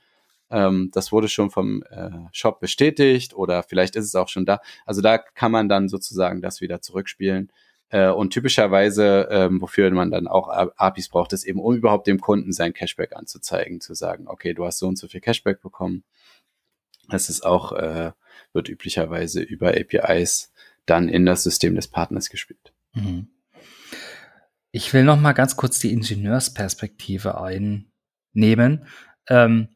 ähm, 0.53 0.91
das 0.93 1.11
wurde 1.11 1.27
schon 1.29 1.49
vom 1.49 1.83
äh, 1.89 2.11
Shop 2.31 2.59
bestätigt 2.59 3.33
oder 3.33 3.63
vielleicht 3.63 3.95
ist 3.95 4.05
es 4.05 4.15
auch 4.15 4.29
schon 4.29 4.45
da. 4.45 4.59
Also 4.85 5.01
da 5.01 5.17
kann 5.17 5.51
man 5.51 5.67
dann 5.67 5.89
sozusagen 5.89 6.41
das 6.41 6.61
wieder 6.61 6.79
zurückspielen. 6.79 7.51
Äh, 7.93 8.09
und 8.09 8.31
typischerweise, 8.31 9.27
ähm, 9.29 9.61
wofür 9.61 9.91
man 9.91 10.09
dann 10.09 10.27
auch 10.27 10.49
APIs 10.49 11.09
braucht, 11.09 11.31
ist 11.31 11.43
eben, 11.43 11.59
um 11.59 11.75
überhaupt 11.75 12.07
dem 12.07 12.19
Kunden 12.19 12.51
sein 12.51 12.73
Cashback 12.73 13.15
anzuzeigen, 13.15 13.81
zu 13.81 13.93
sagen, 13.93 14.27
okay, 14.27 14.55
du 14.55 14.65
hast 14.65 14.79
so 14.79 14.87
und 14.87 14.97
so 14.97 15.07
viel 15.07 15.21
Cashback 15.21 15.61
bekommen. 15.61 16.03
Das 17.07 17.29
ist 17.29 17.45
auch, 17.45 17.71
äh, 17.73 18.13
wird 18.51 18.67
üblicherweise 18.67 19.43
über 19.43 19.75
APIs 19.77 20.51
dann 20.87 21.07
in 21.07 21.27
das 21.27 21.43
System 21.43 21.75
des 21.75 21.87
Partners 21.87 22.31
gespielt. 22.31 22.73
Mhm. 22.93 23.27
Ich 24.71 24.91
will 24.91 25.03
noch 25.03 25.19
mal 25.19 25.33
ganz 25.33 25.55
kurz 25.55 25.77
die 25.77 25.93
Ingenieursperspektive 25.93 27.39
einnehmen. 27.39 28.87
Ähm, 29.29 29.67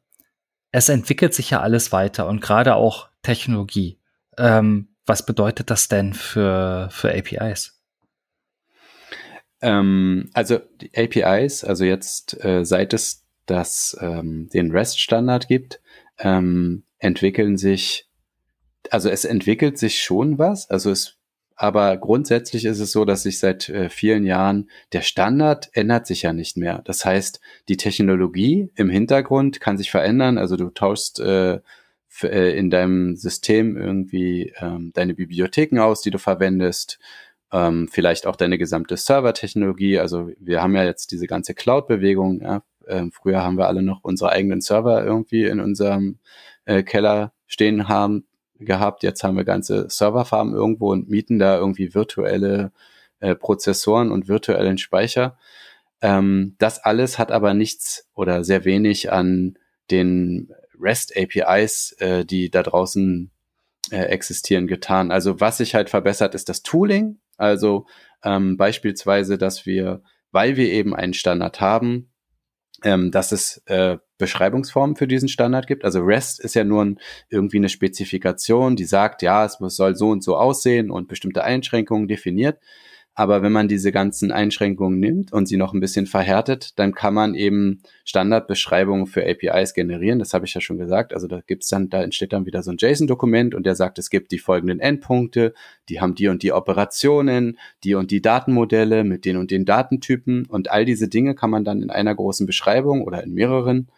es 0.72 0.89
entwickelt 0.89 1.36
sich 1.36 1.51
ja 1.51 1.61
alles 1.61 1.91
weiter 1.91 2.28
und 2.28 2.41
gerade 2.41 2.74
auch 2.74 3.09
Technologie. 3.22 3.99
Ähm, 4.39 4.95
was 5.05 5.24
bedeutet 5.24 5.70
das 5.70 5.88
denn 5.88 6.15
für, 6.15 6.89
für 6.91 7.13
APIs? 7.13 7.77
Ähm, 9.62 10.30
also 10.34 10.60
APIs, 10.95 11.64
also 11.64 11.84
jetzt 11.84 12.43
äh, 12.43 12.64
seit 12.64 12.93
es 12.93 13.24
das, 13.45 13.97
ähm, 14.01 14.49
den 14.53 14.72
REST-Standard 14.72 15.47
gibt, 15.47 15.82
ähm, 16.20 16.84
entwickeln 16.99 17.58
sich, 17.58 18.08
also 18.91 19.10
es 19.10 19.26
entwickelt 19.26 19.78
sich 19.78 20.01
schon 20.01 20.38
was, 20.38 20.70
also 20.70 20.91
es 20.91 21.18
aber 21.60 21.97
grundsätzlich 21.97 22.66
ist 22.66 22.80
es 22.80 22.91
so, 22.91 23.03
dass 23.03 23.24
sich 23.24 23.39
seit 23.39 23.68
äh, 23.68 23.89
vielen 23.89 24.26
Jahren 24.26 24.70
der 24.93 25.01
Standard 25.01 25.72
ändert 25.74 26.05
sich 26.05 26.22
ja 26.22 26.32
nicht 26.32 26.55
mehr. 26.55 26.84
Das 26.86 27.03
heißt, 27.03 27.41
die 27.68 27.78
Technologie 27.78 28.70
im 28.76 28.91
Hintergrund 28.91 29.60
kann 29.60 29.76
sich 29.76 29.89
verändern. 29.89 30.38
Also 30.38 30.55
du 30.55 30.70
tauschst 30.70 31.20
äh, 31.20 31.60
äh, 32.22 32.55
in 32.55 32.70
deinem 32.70 33.16
System 33.16 33.76
irgendwie 33.76 34.53
ähm, 34.60 34.91
deine 34.93 35.16
Bibliotheken 35.16 35.80
aus, 35.80 36.01
die 36.01 36.12
du 36.12 36.20
verwendest, 36.20 36.99
ähm, 37.52 37.88
vielleicht 37.89 38.28
auch 38.28 38.36
deine 38.36 38.58
gesamte 38.58 38.98
Servertechnologie. 38.98 40.00
Also 40.00 40.30
wir 40.39 40.62
haben 40.62 40.76
ja 40.76 40.84
jetzt 40.84 41.12
diese 41.12 41.28
ganze 41.28 41.54
Cloud-Bewegung. 41.54 42.41
Ja? 42.41 42.64
Ähm, 42.88 43.12
früher 43.12 43.43
haben 43.43 43.58
wir 43.58 43.68
alle 43.68 43.82
noch 43.82 44.04
unsere 44.04 44.32
eigenen 44.32 44.62
Server 44.62 45.04
irgendwie 45.04 45.45
in 45.45 45.60
unserem 45.60 46.20
äh, 46.66 46.84
Keller 46.84 47.34
stehen 47.48 47.88
haben 47.88 48.26
gehabt. 48.60 49.04
Jetzt 49.04 49.24
haben 49.24 49.38
wir 49.38 49.43
ganze 49.43 49.89
Serverfarmen 49.89 50.54
irgendwo 50.54 50.91
und 50.91 51.10
mieten 51.10 51.39
da 51.39 51.58
irgendwie 51.58 51.93
virtuelle 51.93 52.72
äh, 53.20 53.36
Prozessoren 53.36 54.12
und 54.12 54.28
virtuellen 54.28 54.78
Speicher. 54.78 55.38
Ähm, 56.02 56.56
das 56.60 56.80
alles 56.80 57.18
hat 57.18 57.32
aber 57.32 57.54
nichts 57.54 58.08
oder 58.14 58.43
sehr 58.43 58.66
wenig 58.66 59.12
an 59.12 59.58
den 59.89 60.54
REST 60.80 61.14
APIs, 61.18 61.93
äh, 62.00 62.26
die 62.26 62.52
da 62.52 62.62
draußen 62.64 63.32
äh, 63.91 64.04
existieren, 64.04 64.68
getan. 64.68 65.12
Also 65.12 65.39
was 65.39 65.58
sich 65.58 65.76
halt 65.76 65.89
verbessert, 65.89 66.36
ist 66.36 66.50
das 66.50 66.62
Tooling. 66.62 67.20
Also 67.38 67.86
ähm, 68.24 68.58
beispielsweise, 68.58 69.38
dass 69.38 69.66
wir, 69.66 70.02
weil 70.32 70.58
wir 70.58 70.70
eben 70.70 70.96
einen 70.96 71.14
Standard 71.14 71.62
haben, 71.62 72.12
ähm, 72.84 73.12
dass 73.12 73.32
es 73.32 73.62
äh, 73.66 73.98
Beschreibungsformen 74.18 74.96
für 74.96 75.08
diesen 75.08 75.30
Standard 75.30 75.68
gibt. 75.68 75.86
Also 75.86 76.02
REST 76.02 76.40
ist 76.40 76.56
ja 76.56 76.64
nur 76.64 76.84
ein, 76.84 77.00
irgendwie 77.30 77.58
eine 77.58 77.70
Spezifikation, 77.70 78.76
die 78.76 78.86
sagt, 78.86 79.22
ja, 79.22 79.46
es 79.46 79.58
soll 79.60 79.96
so 79.96 80.10
und 80.10 80.24
so 80.24 80.38
aussehen 80.38 80.92
und 80.92 81.08
bestimmte 81.08 81.44
Einschränkungen 81.44 82.08
definiert. 82.08 82.60
Aber 83.20 83.41
wenn 83.41 83.51
man 83.51 83.68
diese 83.68 83.91
ganzen 83.91 84.32
Einschränkungen 84.32 84.99
nimmt 84.99 85.34
und 85.34 85.47
sie 85.47 85.57
noch 85.57 85.74
ein 85.74 85.80
bisschen 85.80 86.05
verhärtet, 86.05 86.78
dann 86.78 86.93
kann 86.93 87.15
man 87.15 87.34
eben 87.34 87.82
Standardbeschreibungen 88.05 89.07
für 89.07 89.28
APIs 89.28 89.74
generieren. 89.74 90.20
Das 90.20 90.36
habe 90.36 90.45
ich 90.45 90.53
ja 90.53 90.61
schon 90.61 90.78
gesagt. 90.78 91.15
Also 91.15 91.28
da 91.28 91.41
gibt's 91.41 91.68
dann, 91.68 91.89
da 91.89 92.03
entsteht 92.03 92.32
dann 92.32 92.45
wieder 92.45 92.61
so 92.61 92.70
ein 92.70 92.78
JSON-Dokument 92.78 93.55
und 93.55 93.65
der 93.65 93.74
sagt, 93.74 93.97
es 93.97 94.11
gibt 94.11 94.32
die 94.32 94.38
folgenden 94.38 94.80
Endpunkte, 94.80 95.55
die 95.89 95.99
haben 95.99 96.13
die 96.13 96.28
und 96.28 96.43
die 96.43 96.51
Operationen, 96.51 97.57
die 97.84 97.95
und 97.95 98.11
die 98.11 98.22
Datenmodelle 98.22 99.03
mit 99.03 99.26
den 99.26 99.38
und 99.38 99.49
den 99.49 99.65
Datentypen 99.65 100.45
und 100.45 100.70
all 100.70 100.86
diese 100.86 101.07
Dinge 101.07 101.34
kann 101.34 101.49
man 101.49 101.65
dann 101.65 101.82
in 101.82 101.89
einer 101.89 102.13
großen 102.13 102.45
Beschreibung 102.45 103.01
oder 103.01 103.24
in 103.24 103.34
mehreren 103.34 103.89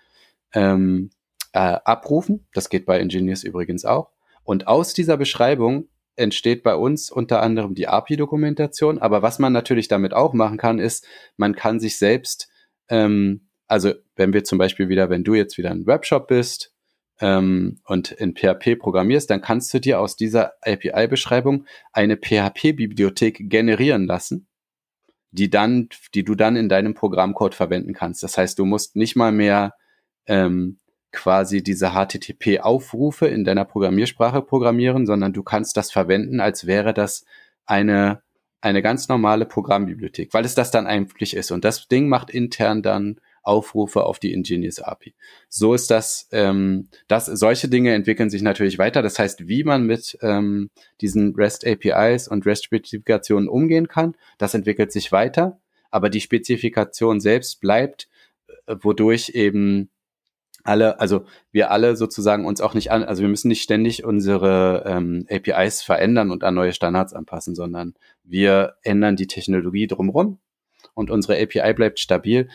ähm, 0.54 1.10
äh, 1.52 1.60
abrufen. 1.60 2.48
Das 2.54 2.70
geht 2.70 2.86
bei 2.86 2.98
Engineers 3.00 3.44
übrigens 3.44 3.84
auch. 3.84 4.12
Und 4.46 4.68
aus 4.68 4.94
dieser 4.94 5.18
Beschreibung 5.18 5.90
entsteht 6.20 6.64
bei 6.64 6.76
uns 6.76 7.10
unter 7.10 7.42
anderem 7.42 7.74
die 7.74 7.88
API-Dokumentation. 7.88 9.00
Aber 9.00 9.22
was 9.22 9.40
man 9.40 9.54
natürlich 9.54 9.88
damit 9.88 10.14
auch 10.14 10.34
machen 10.34 10.58
kann, 10.58 10.80
ist, 10.80 11.06
man 11.38 11.56
kann 11.56 11.80
sich 11.80 11.98
selbst, 11.98 12.50
ähm, 12.90 13.50
also 13.68 13.94
wenn 14.16 14.34
wir 14.34 14.44
zum 14.44 14.58
Beispiel 14.58 14.90
wieder, 14.90 15.10
wenn 15.10 15.24
du 15.24 15.34
jetzt 15.34 15.58
wieder 15.58 15.72
ein 15.72 15.88
Webshop 15.88 16.28
bist, 16.28 16.74
ähm, 17.22 17.80
und 17.86 18.12
in 18.12 18.34
PHP 18.34 18.78
programmierst, 18.80 19.30
dann 19.30 19.42
kannst 19.42 19.74
du 19.74 19.80
dir 19.80 20.00
aus 20.00 20.16
dieser 20.16 20.54
API-Beschreibung 20.62 21.66
eine 21.92 22.18
PHP-Bibliothek 22.18 23.50
generieren 23.50 24.06
lassen, 24.06 24.48
die 25.32 25.50
dann, 25.50 25.90
die 26.14 26.24
du 26.24 26.36
dann 26.36 26.56
in 26.56 26.70
deinem 26.70 26.94
Programmcode 26.94 27.56
verwenden 27.56 27.94
kannst. 27.94 28.24
Das 28.24 28.38
heißt, 28.38 28.58
du 28.58 28.66
musst 28.66 28.96
nicht 28.96 29.16
mal 29.16 29.32
mehr 29.32 29.74
ähm, 30.28 30.79
quasi 31.12 31.64
diese 31.64 31.92
HTTP-Aufrufe 31.92 33.28
in 33.28 33.44
deiner 33.44 33.66
Programmiersprache 33.66 34.42
programmieren, 34.42 35.06
sondern 35.06 35.34
du 35.34 35.44
kannst 35.44 35.78
das 35.78 35.92
verwenden, 35.92 36.40
als 36.40 36.68
wäre 36.68 36.94
das 36.94 37.26
eine 37.66 38.22
eine 38.62 38.82
ganz 38.82 39.08
normale 39.08 39.46
Programmbibliothek, 39.46 40.34
weil 40.34 40.46
es 40.46 40.56
das 40.56 40.72
dann 40.72 40.86
eigentlich 40.86 41.34
ist. 41.34 41.52
Und 41.52 41.64
das 41.64 41.88
Ding 41.88 42.10
macht 42.10 42.30
intern 42.30 42.82
dann 42.82 43.20
Aufrufe 43.42 44.04
auf 44.04 44.20
die 44.20 44.34
Ingenious 44.34 44.80
API. 44.80 45.14
So 45.48 45.74
ist 45.74 45.90
das, 45.90 46.28
ähm, 46.32 46.90
das, 47.08 47.26
solche 47.26 47.70
Dinge 47.70 47.94
entwickeln 47.94 48.30
sich 48.30 48.42
natürlich 48.42 48.78
weiter. 48.78 49.02
Das 49.02 49.18
heißt, 49.18 49.48
wie 49.48 49.64
man 49.64 49.86
mit 49.86 50.18
ähm, 50.22 50.70
diesen 51.00 51.34
REST 51.36 51.66
APIs 51.66 52.28
und 52.28 52.46
REST-Spezifikationen 52.46 53.48
umgehen 53.48 53.88
kann, 53.88 54.16
das 54.38 54.54
entwickelt 54.54 54.92
sich 54.92 55.12
weiter. 55.12 55.60
Aber 55.90 56.10
die 56.10 56.22
Spezifikation 56.22 57.22
selbst 57.22 57.62
bleibt, 57.62 58.10
äh, 58.68 58.76
wodurch 58.82 59.30
eben 59.30 59.90
alle, 60.64 61.00
also 61.00 61.26
wir 61.52 61.72
alle 61.72 61.96
sozusagen 61.96 62.46
uns 62.46 62.62
auch 62.62 62.74
nicht 62.74 62.92
an, 62.92 63.04
also 63.04 63.22
wir 63.22 63.30
müssen 63.30 63.48
nicht 63.48 63.62
ständig 63.62 64.04
unsere 64.04 64.84
ähm, 64.86 65.26
APIs 65.30 65.82
verändern 65.82 66.32
und 66.32 66.44
an 66.44 66.56
neue 66.56 66.74
Standards 66.74 67.14
anpassen, 67.14 67.56
sondern 67.56 67.94
wir 68.24 68.76
ändern 68.84 69.16
die 69.16 69.28
Technologie 69.28 69.88
drumherum 69.88 70.40
und 70.94 71.12
unsere 71.12 71.42
API 71.42 71.74
bleibt 71.74 72.00
stabil 72.00 72.50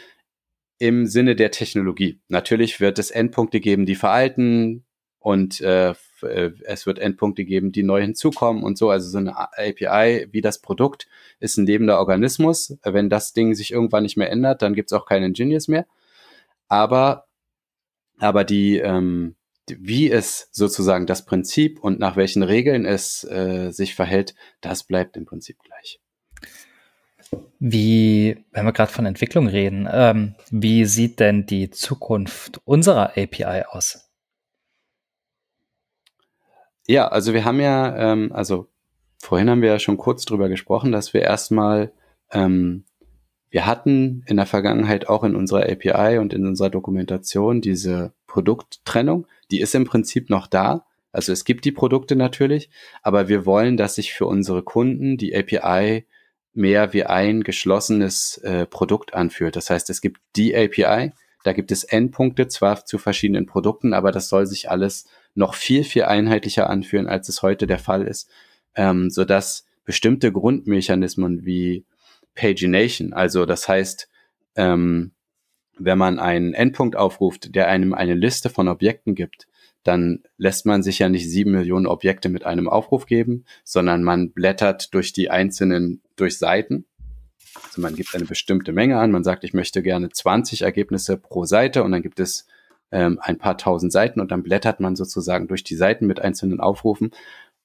im 0.78 1.06
Sinne 1.06 1.36
der 1.36 1.50
Technologie. 1.50 2.20
Natürlich 2.28 2.80
wird 2.80 2.98
es 2.98 3.10
Endpunkte 3.10 3.60
geben, 3.60 3.86
die 3.86 3.94
veralten 3.94 4.84
und 5.18 5.60
äh, 5.60 5.94
äh 6.22 6.50
es 6.64 6.86
wird 6.86 6.98
Endpunkte 6.98 7.44
geben, 7.44 7.72
die 7.72 7.82
neu 7.82 8.02
hinzukommen 8.02 8.62
und 8.62 8.76
so. 8.76 8.90
Also 8.90 9.08
so 9.08 9.18
eine 9.18 9.36
API 9.36 10.28
wie 10.32 10.40
das 10.40 10.60
Produkt 10.60 11.06
ist 11.40 11.56
ein 11.56 11.66
lebender 11.66 11.98
Organismus. 11.98 12.76
Wenn 12.82 13.08
das 13.08 13.32
Ding 13.32 13.54
sich 13.54 13.72
irgendwann 13.72 14.02
nicht 14.02 14.16
mehr 14.16 14.30
ändert, 14.30 14.62
dann 14.62 14.74
gibt 14.74 14.90
es 14.90 14.92
auch 14.92 15.06
keine 15.06 15.26
Engineers 15.26 15.68
mehr. 15.68 15.86
Aber 16.68 17.23
aber 18.18 18.44
die, 18.44 18.78
ähm, 18.78 19.36
wie 19.68 20.10
es 20.10 20.48
sozusagen 20.52 21.06
das 21.06 21.24
Prinzip 21.24 21.80
und 21.80 21.98
nach 21.98 22.16
welchen 22.16 22.42
Regeln 22.42 22.84
es 22.84 23.24
äh, 23.24 23.70
sich 23.70 23.94
verhält, 23.94 24.34
das 24.60 24.84
bleibt 24.84 25.16
im 25.16 25.24
Prinzip 25.24 25.58
gleich. 25.62 26.00
Wie, 27.58 28.44
wenn 28.52 28.66
wir 28.66 28.72
gerade 28.72 28.92
von 28.92 29.06
Entwicklung 29.06 29.46
reden, 29.48 29.88
ähm, 29.90 30.34
wie 30.50 30.84
sieht 30.84 31.18
denn 31.20 31.46
die 31.46 31.70
Zukunft 31.70 32.60
unserer 32.64 33.16
API 33.16 33.64
aus? 33.68 34.10
Ja, 36.86 37.08
also 37.08 37.32
wir 37.32 37.44
haben 37.44 37.60
ja, 37.60 38.12
ähm, 38.12 38.30
also 38.32 38.68
vorhin 39.18 39.48
haben 39.48 39.62
wir 39.62 39.70
ja 39.70 39.78
schon 39.78 39.96
kurz 39.96 40.24
drüber 40.26 40.48
gesprochen, 40.48 40.92
dass 40.92 41.14
wir 41.14 41.22
erstmal 41.22 41.92
ähm, 42.30 42.84
wir 43.54 43.66
hatten 43.66 44.24
in 44.26 44.36
der 44.36 44.46
Vergangenheit 44.46 45.08
auch 45.08 45.22
in 45.22 45.36
unserer 45.36 45.70
API 45.70 46.18
und 46.18 46.34
in 46.34 46.44
unserer 46.44 46.70
Dokumentation 46.70 47.60
diese 47.60 48.12
Produkttrennung. 48.26 49.28
Die 49.52 49.60
ist 49.60 49.76
im 49.76 49.84
Prinzip 49.84 50.28
noch 50.28 50.48
da. 50.48 50.86
Also 51.12 51.32
es 51.32 51.44
gibt 51.44 51.64
die 51.64 51.70
Produkte 51.70 52.16
natürlich, 52.16 52.68
aber 53.04 53.28
wir 53.28 53.46
wollen, 53.46 53.76
dass 53.76 53.94
sich 53.94 54.12
für 54.12 54.26
unsere 54.26 54.64
Kunden 54.64 55.18
die 55.18 55.36
API 55.36 56.04
mehr 56.52 56.92
wie 56.92 57.04
ein 57.04 57.44
geschlossenes 57.44 58.38
äh, 58.38 58.66
Produkt 58.66 59.14
anfühlt. 59.14 59.54
Das 59.54 59.70
heißt, 59.70 59.88
es 59.88 60.00
gibt 60.00 60.20
die 60.34 60.52
API, 60.56 61.12
da 61.44 61.52
gibt 61.52 61.70
es 61.70 61.84
Endpunkte 61.84 62.48
zwar 62.48 62.84
zu 62.84 62.98
verschiedenen 62.98 63.46
Produkten, 63.46 63.94
aber 63.94 64.10
das 64.10 64.28
soll 64.28 64.46
sich 64.46 64.68
alles 64.68 65.06
noch 65.36 65.54
viel, 65.54 65.84
viel 65.84 66.02
einheitlicher 66.02 66.68
anfühlen, 66.68 67.06
als 67.06 67.28
es 67.28 67.42
heute 67.42 67.68
der 67.68 67.78
Fall 67.78 68.02
ist, 68.02 68.28
ähm, 68.74 69.10
sodass 69.10 69.64
bestimmte 69.84 70.32
Grundmechanismen 70.32 71.46
wie 71.46 71.84
Pagination. 72.34 73.12
Also 73.12 73.46
das 73.46 73.68
heißt, 73.68 74.08
ähm, 74.56 75.12
wenn 75.78 75.98
man 75.98 76.18
einen 76.18 76.54
Endpunkt 76.54 76.96
aufruft, 76.96 77.54
der 77.54 77.68
einem 77.68 77.94
eine 77.94 78.14
Liste 78.14 78.50
von 78.50 78.68
Objekten 78.68 79.14
gibt, 79.14 79.46
dann 79.82 80.22
lässt 80.38 80.66
man 80.66 80.82
sich 80.82 80.98
ja 80.98 81.08
nicht 81.08 81.28
sieben 81.28 81.52
Millionen 81.52 81.86
Objekte 81.86 82.28
mit 82.28 82.44
einem 82.44 82.68
Aufruf 82.68 83.06
geben, 83.06 83.44
sondern 83.64 84.02
man 84.02 84.32
blättert 84.32 84.94
durch 84.94 85.12
die 85.12 85.30
einzelnen, 85.30 86.02
durch 86.16 86.38
Seiten. 86.38 86.86
Also 87.66 87.82
man 87.82 87.94
gibt 87.94 88.14
eine 88.14 88.24
bestimmte 88.24 88.72
Menge 88.72 88.98
an, 88.98 89.10
man 89.10 89.24
sagt, 89.24 89.44
ich 89.44 89.52
möchte 89.52 89.82
gerne 89.82 90.08
20 90.08 90.62
Ergebnisse 90.62 91.18
pro 91.18 91.44
Seite 91.44 91.84
und 91.84 91.92
dann 91.92 92.02
gibt 92.02 92.18
es 92.18 92.46
ähm, 92.90 93.18
ein 93.20 93.38
paar 93.38 93.58
tausend 93.58 93.92
Seiten 93.92 94.20
und 94.20 94.30
dann 94.30 94.42
blättert 94.42 94.80
man 94.80 94.96
sozusagen 94.96 95.48
durch 95.48 95.64
die 95.64 95.76
Seiten 95.76 96.06
mit 96.06 96.20
einzelnen 96.20 96.60
Aufrufen. 96.60 97.10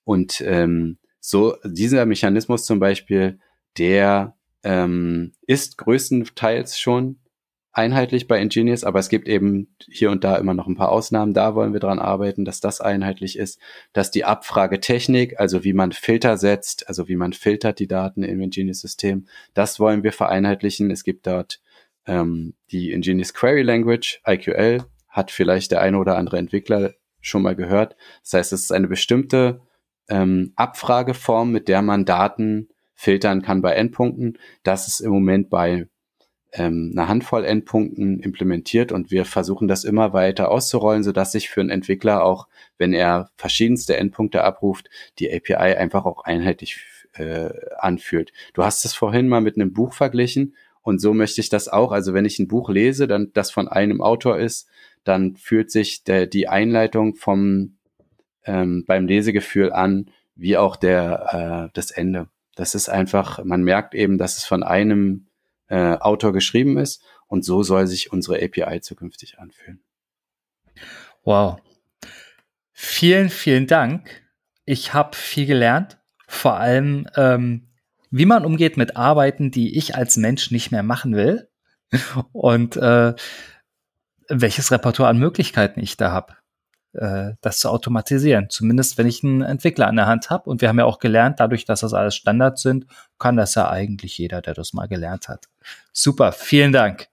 Und 0.03 0.41
ähm, 0.41 0.97
so 1.21 1.55
dieser 1.63 2.05
Mechanismus 2.05 2.65
zum 2.65 2.79
Beispiel, 2.79 3.39
der 3.77 4.35
ähm, 4.63 5.33
ist 5.45 5.77
größtenteils 5.77 6.79
schon 6.79 7.19
einheitlich 7.71 8.27
bei 8.27 8.41
Ingenious, 8.41 8.83
aber 8.83 8.99
es 8.99 9.09
gibt 9.09 9.27
eben 9.27 9.75
hier 9.87 10.11
und 10.11 10.23
da 10.23 10.35
immer 10.37 10.53
noch 10.53 10.67
ein 10.67 10.75
paar 10.75 10.89
Ausnahmen. 10.91 11.33
Da 11.33 11.55
wollen 11.55 11.73
wir 11.73 11.79
dran 11.79 11.99
arbeiten, 11.99 12.43
dass 12.43 12.59
das 12.59 12.81
einheitlich 12.81 13.37
ist, 13.37 13.59
dass 13.93 14.11
die 14.11 14.25
Abfragetechnik, 14.25 15.39
also 15.39 15.63
wie 15.63 15.73
man 15.73 15.91
Filter 15.91 16.37
setzt, 16.37 16.87
also 16.87 17.07
wie 17.07 17.15
man 17.15 17.33
filtert 17.33 17.79
die 17.79 17.87
Daten 17.87 18.23
im 18.23 18.41
Ingenious-System, 18.41 19.27
das 19.53 19.79
wollen 19.79 20.03
wir 20.03 20.11
vereinheitlichen. 20.11 20.91
Es 20.91 21.03
gibt 21.03 21.27
dort 21.27 21.61
ähm, 22.05 22.55
die 22.71 22.91
Ingenious 22.91 23.33
Query 23.33 23.61
Language, 23.61 24.21
IQL, 24.27 24.83
hat 25.07 25.31
vielleicht 25.31 25.71
der 25.71 25.81
eine 25.81 25.97
oder 25.97 26.17
andere 26.17 26.37
Entwickler 26.37 26.93
schon 27.21 27.43
mal 27.43 27.55
gehört. 27.55 27.95
Das 28.23 28.33
heißt, 28.33 28.53
es 28.53 28.61
ist 28.61 28.71
eine 28.71 28.87
bestimmte 28.87 29.61
ähm, 30.09 30.53
Abfrageform, 30.55 31.51
mit 31.51 31.67
der 31.67 31.81
man 31.81 32.05
Daten 32.05 32.69
filtern 32.99 33.41
kann 33.41 33.61
bei 33.61 33.75
Endpunkten. 33.75 34.37
Das 34.63 34.89
ist 34.89 34.99
im 34.99 35.11
Moment 35.11 35.49
bei 35.49 35.87
ähm, 36.51 36.91
einer 36.93 37.07
Handvoll 37.07 37.45
Endpunkten 37.45 38.19
implementiert 38.19 38.91
und 38.91 39.09
wir 39.09 39.23
versuchen 39.23 39.69
das 39.69 39.85
immer 39.85 40.11
weiter 40.11 40.51
auszurollen, 40.51 41.03
sodass 41.03 41.31
sich 41.31 41.49
für 41.49 41.61
einen 41.61 41.69
Entwickler 41.69 42.25
auch, 42.25 42.49
wenn 42.77 42.91
er 42.91 43.29
verschiedenste 43.37 43.95
Endpunkte 43.95 44.43
abruft, 44.43 44.89
die 45.17 45.33
API 45.33 45.77
einfach 45.77 46.03
auch 46.03 46.25
einheitlich 46.25 46.83
äh, 47.13 47.51
anfühlt. 47.77 48.33
Du 48.53 48.65
hast 48.65 48.83
es 48.83 48.93
vorhin 48.93 49.29
mal 49.29 49.39
mit 49.39 49.55
einem 49.55 49.71
Buch 49.71 49.93
verglichen 49.93 50.55
und 50.81 50.99
so 50.99 51.13
möchte 51.13 51.39
ich 51.39 51.47
das 51.47 51.69
auch. 51.69 51.93
Also 51.93 52.13
wenn 52.13 52.25
ich 52.25 52.37
ein 52.37 52.49
Buch 52.49 52.69
lese, 52.69 53.07
dann 53.07 53.31
das 53.33 53.49
von 53.49 53.69
einem 53.69 54.01
Autor 54.01 54.39
ist, 54.39 54.67
dann 55.05 55.37
fühlt 55.37 55.71
sich 55.71 56.03
der, 56.03 56.27
die 56.27 56.49
Einleitung 56.49 57.15
vom 57.15 57.77
ähm, 58.43 58.83
beim 58.85 59.07
Lesegefühl 59.07 59.71
an, 59.71 60.11
wie 60.35 60.57
auch 60.57 60.75
der 60.75 61.69
äh, 61.69 61.71
das 61.73 61.91
Ende. 61.91 62.27
Das 62.59 62.75
ist 62.75 62.89
einfach, 62.89 63.41
man 63.45 63.63
merkt 63.63 63.95
eben, 63.95 64.17
dass 64.17 64.35
es 64.35 64.43
von 64.43 64.63
einem 64.63 65.27
äh, 65.69 65.95
Autor 65.95 66.33
geschrieben 66.33 66.77
ist 66.77 67.01
und 67.27 67.45
so 67.45 67.63
soll 67.63 67.87
sich 67.87 68.11
unsere 68.11 68.43
API 68.43 68.81
zukünftig 68.81 69.39
anfühlen. 69.39 69.81
Wow. 71.23 71.61
Vielen, 72.73 73.29
vielen 73.29 73.65
Dank. 73.65 74.29
Ich 74.65 74.93
habe 74.93 75.15
viel 75.15 75.45
gelernt, 75.45 75.99
vor 76.27 76.55
allem 76.55 77.07
ähm, 77.15 77.69
wie 78.11 78.25
man 78.25 78.43
umgeht 78.43 78.75
mit 78.75 78.97
Arbeiten, 78.97 79.51
die 79.51 79.77
ich 79.77 79.95
als 79.95 80.17
Mensch 80.17 80.51
nicht 80.51 80.69
mehr 80.69 80.83
machen 80.83 81.15
will 81.15 81.47
und 82.33 82.75
äh, 82.75 83.13
welches 84.27 84.69
Repertoire 84.69 85.11
an 85.11 85.17
Möglichkeiten 85.17 85.79
ich 85.79 85.95
da 85.95 86.11
habe 86.11 86.35
äh, 86.99 87.33
das 87.41 87.59
zu 87.59 87.69
automatisieren. 87.69 88.49
Zumindest 88.49 88.97
wenn 88.97 89.07
ich 89.07 89.23
einen 89.23 89.41
Entwickler 89.41 89.87
an 89.87 89.95
der 89.95 90.07
Hand 90.07 90.29
habe. 90.29 90.49
Und 90.49 90.61
wir 90.61 90.69
haben 90.69 90.79
ja 90.79 90.85
auch 90.85 90.99
gelernt, 90.99 91.39
dadurch, 91.39 91.65
dass 91.65 91.81
das 91.81 91.93
alles 91.93 92.15
Standards 92.15 92.61
sind, 92.61 92.85
kann 93.17 93.37
das 93.37 93.55
ja 93.55 93.69
eigentlich 93.69 94.17
jeder, 94.17 94.41
der 94.41 94.53
das 94.53 94.73
mal 94.73 94.87
gelernt 94.87 95.29
hat. 95.29 95.45
Super, 95.93 96.31
vielen 96.31 96.71
Dank. 96.71 97.07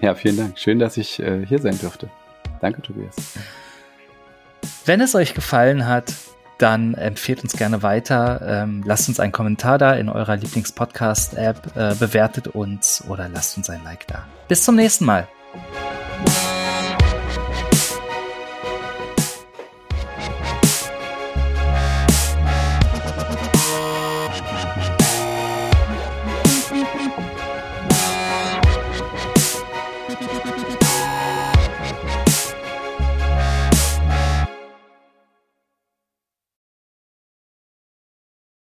Ja, 0.00 0.14
vielen 0.14 0.36
Dank. 0.36 0.58
Schön, 0.58 0.78
dass 0.78 0.96
ich 0.96 1.18
äh, 1.20 1.44
hier 1.46 1.58
sein 1.58 1.78
durfte. 1.80 2.10
Danke, 2.60 2.82
Tobias. 2.82 3.16
Wenn 4.84 5.00
es 5.00 5.14
euch 5.14 5.34
gefallen 5.34 5.86
hat, 5.86 6.12
dann 6.58 6.94
empfehlt 6.94 7.42
uns 7.42 7.56
gerne 7.56 7.82
weiter. 7.82 8.40
Ähm, 8.46 8.82
lasst 8.84 9.08
uns 9.08 9.20
einen 9.20 9.32
Kommentar 9.32 9.78
da 9.78 9.92
in 9.92 10.08
eurer 10.08 10.36
Lieblingspodcast-App, 10.36 11.76
äh, 11.76 11.94
bewertet 11.94 12.48
uns 12.48 13.04
oder 13.08 13.28
lasst 13.28 13.56
uns 13.56 13.68
ein 13.70 13.82
Like 13.84 14.06
da. 14.06 14.26
Bis 14.48 14.64
zum 14.64 14.76
nächsten 14.76 15.04
Mal. 15.04 15.28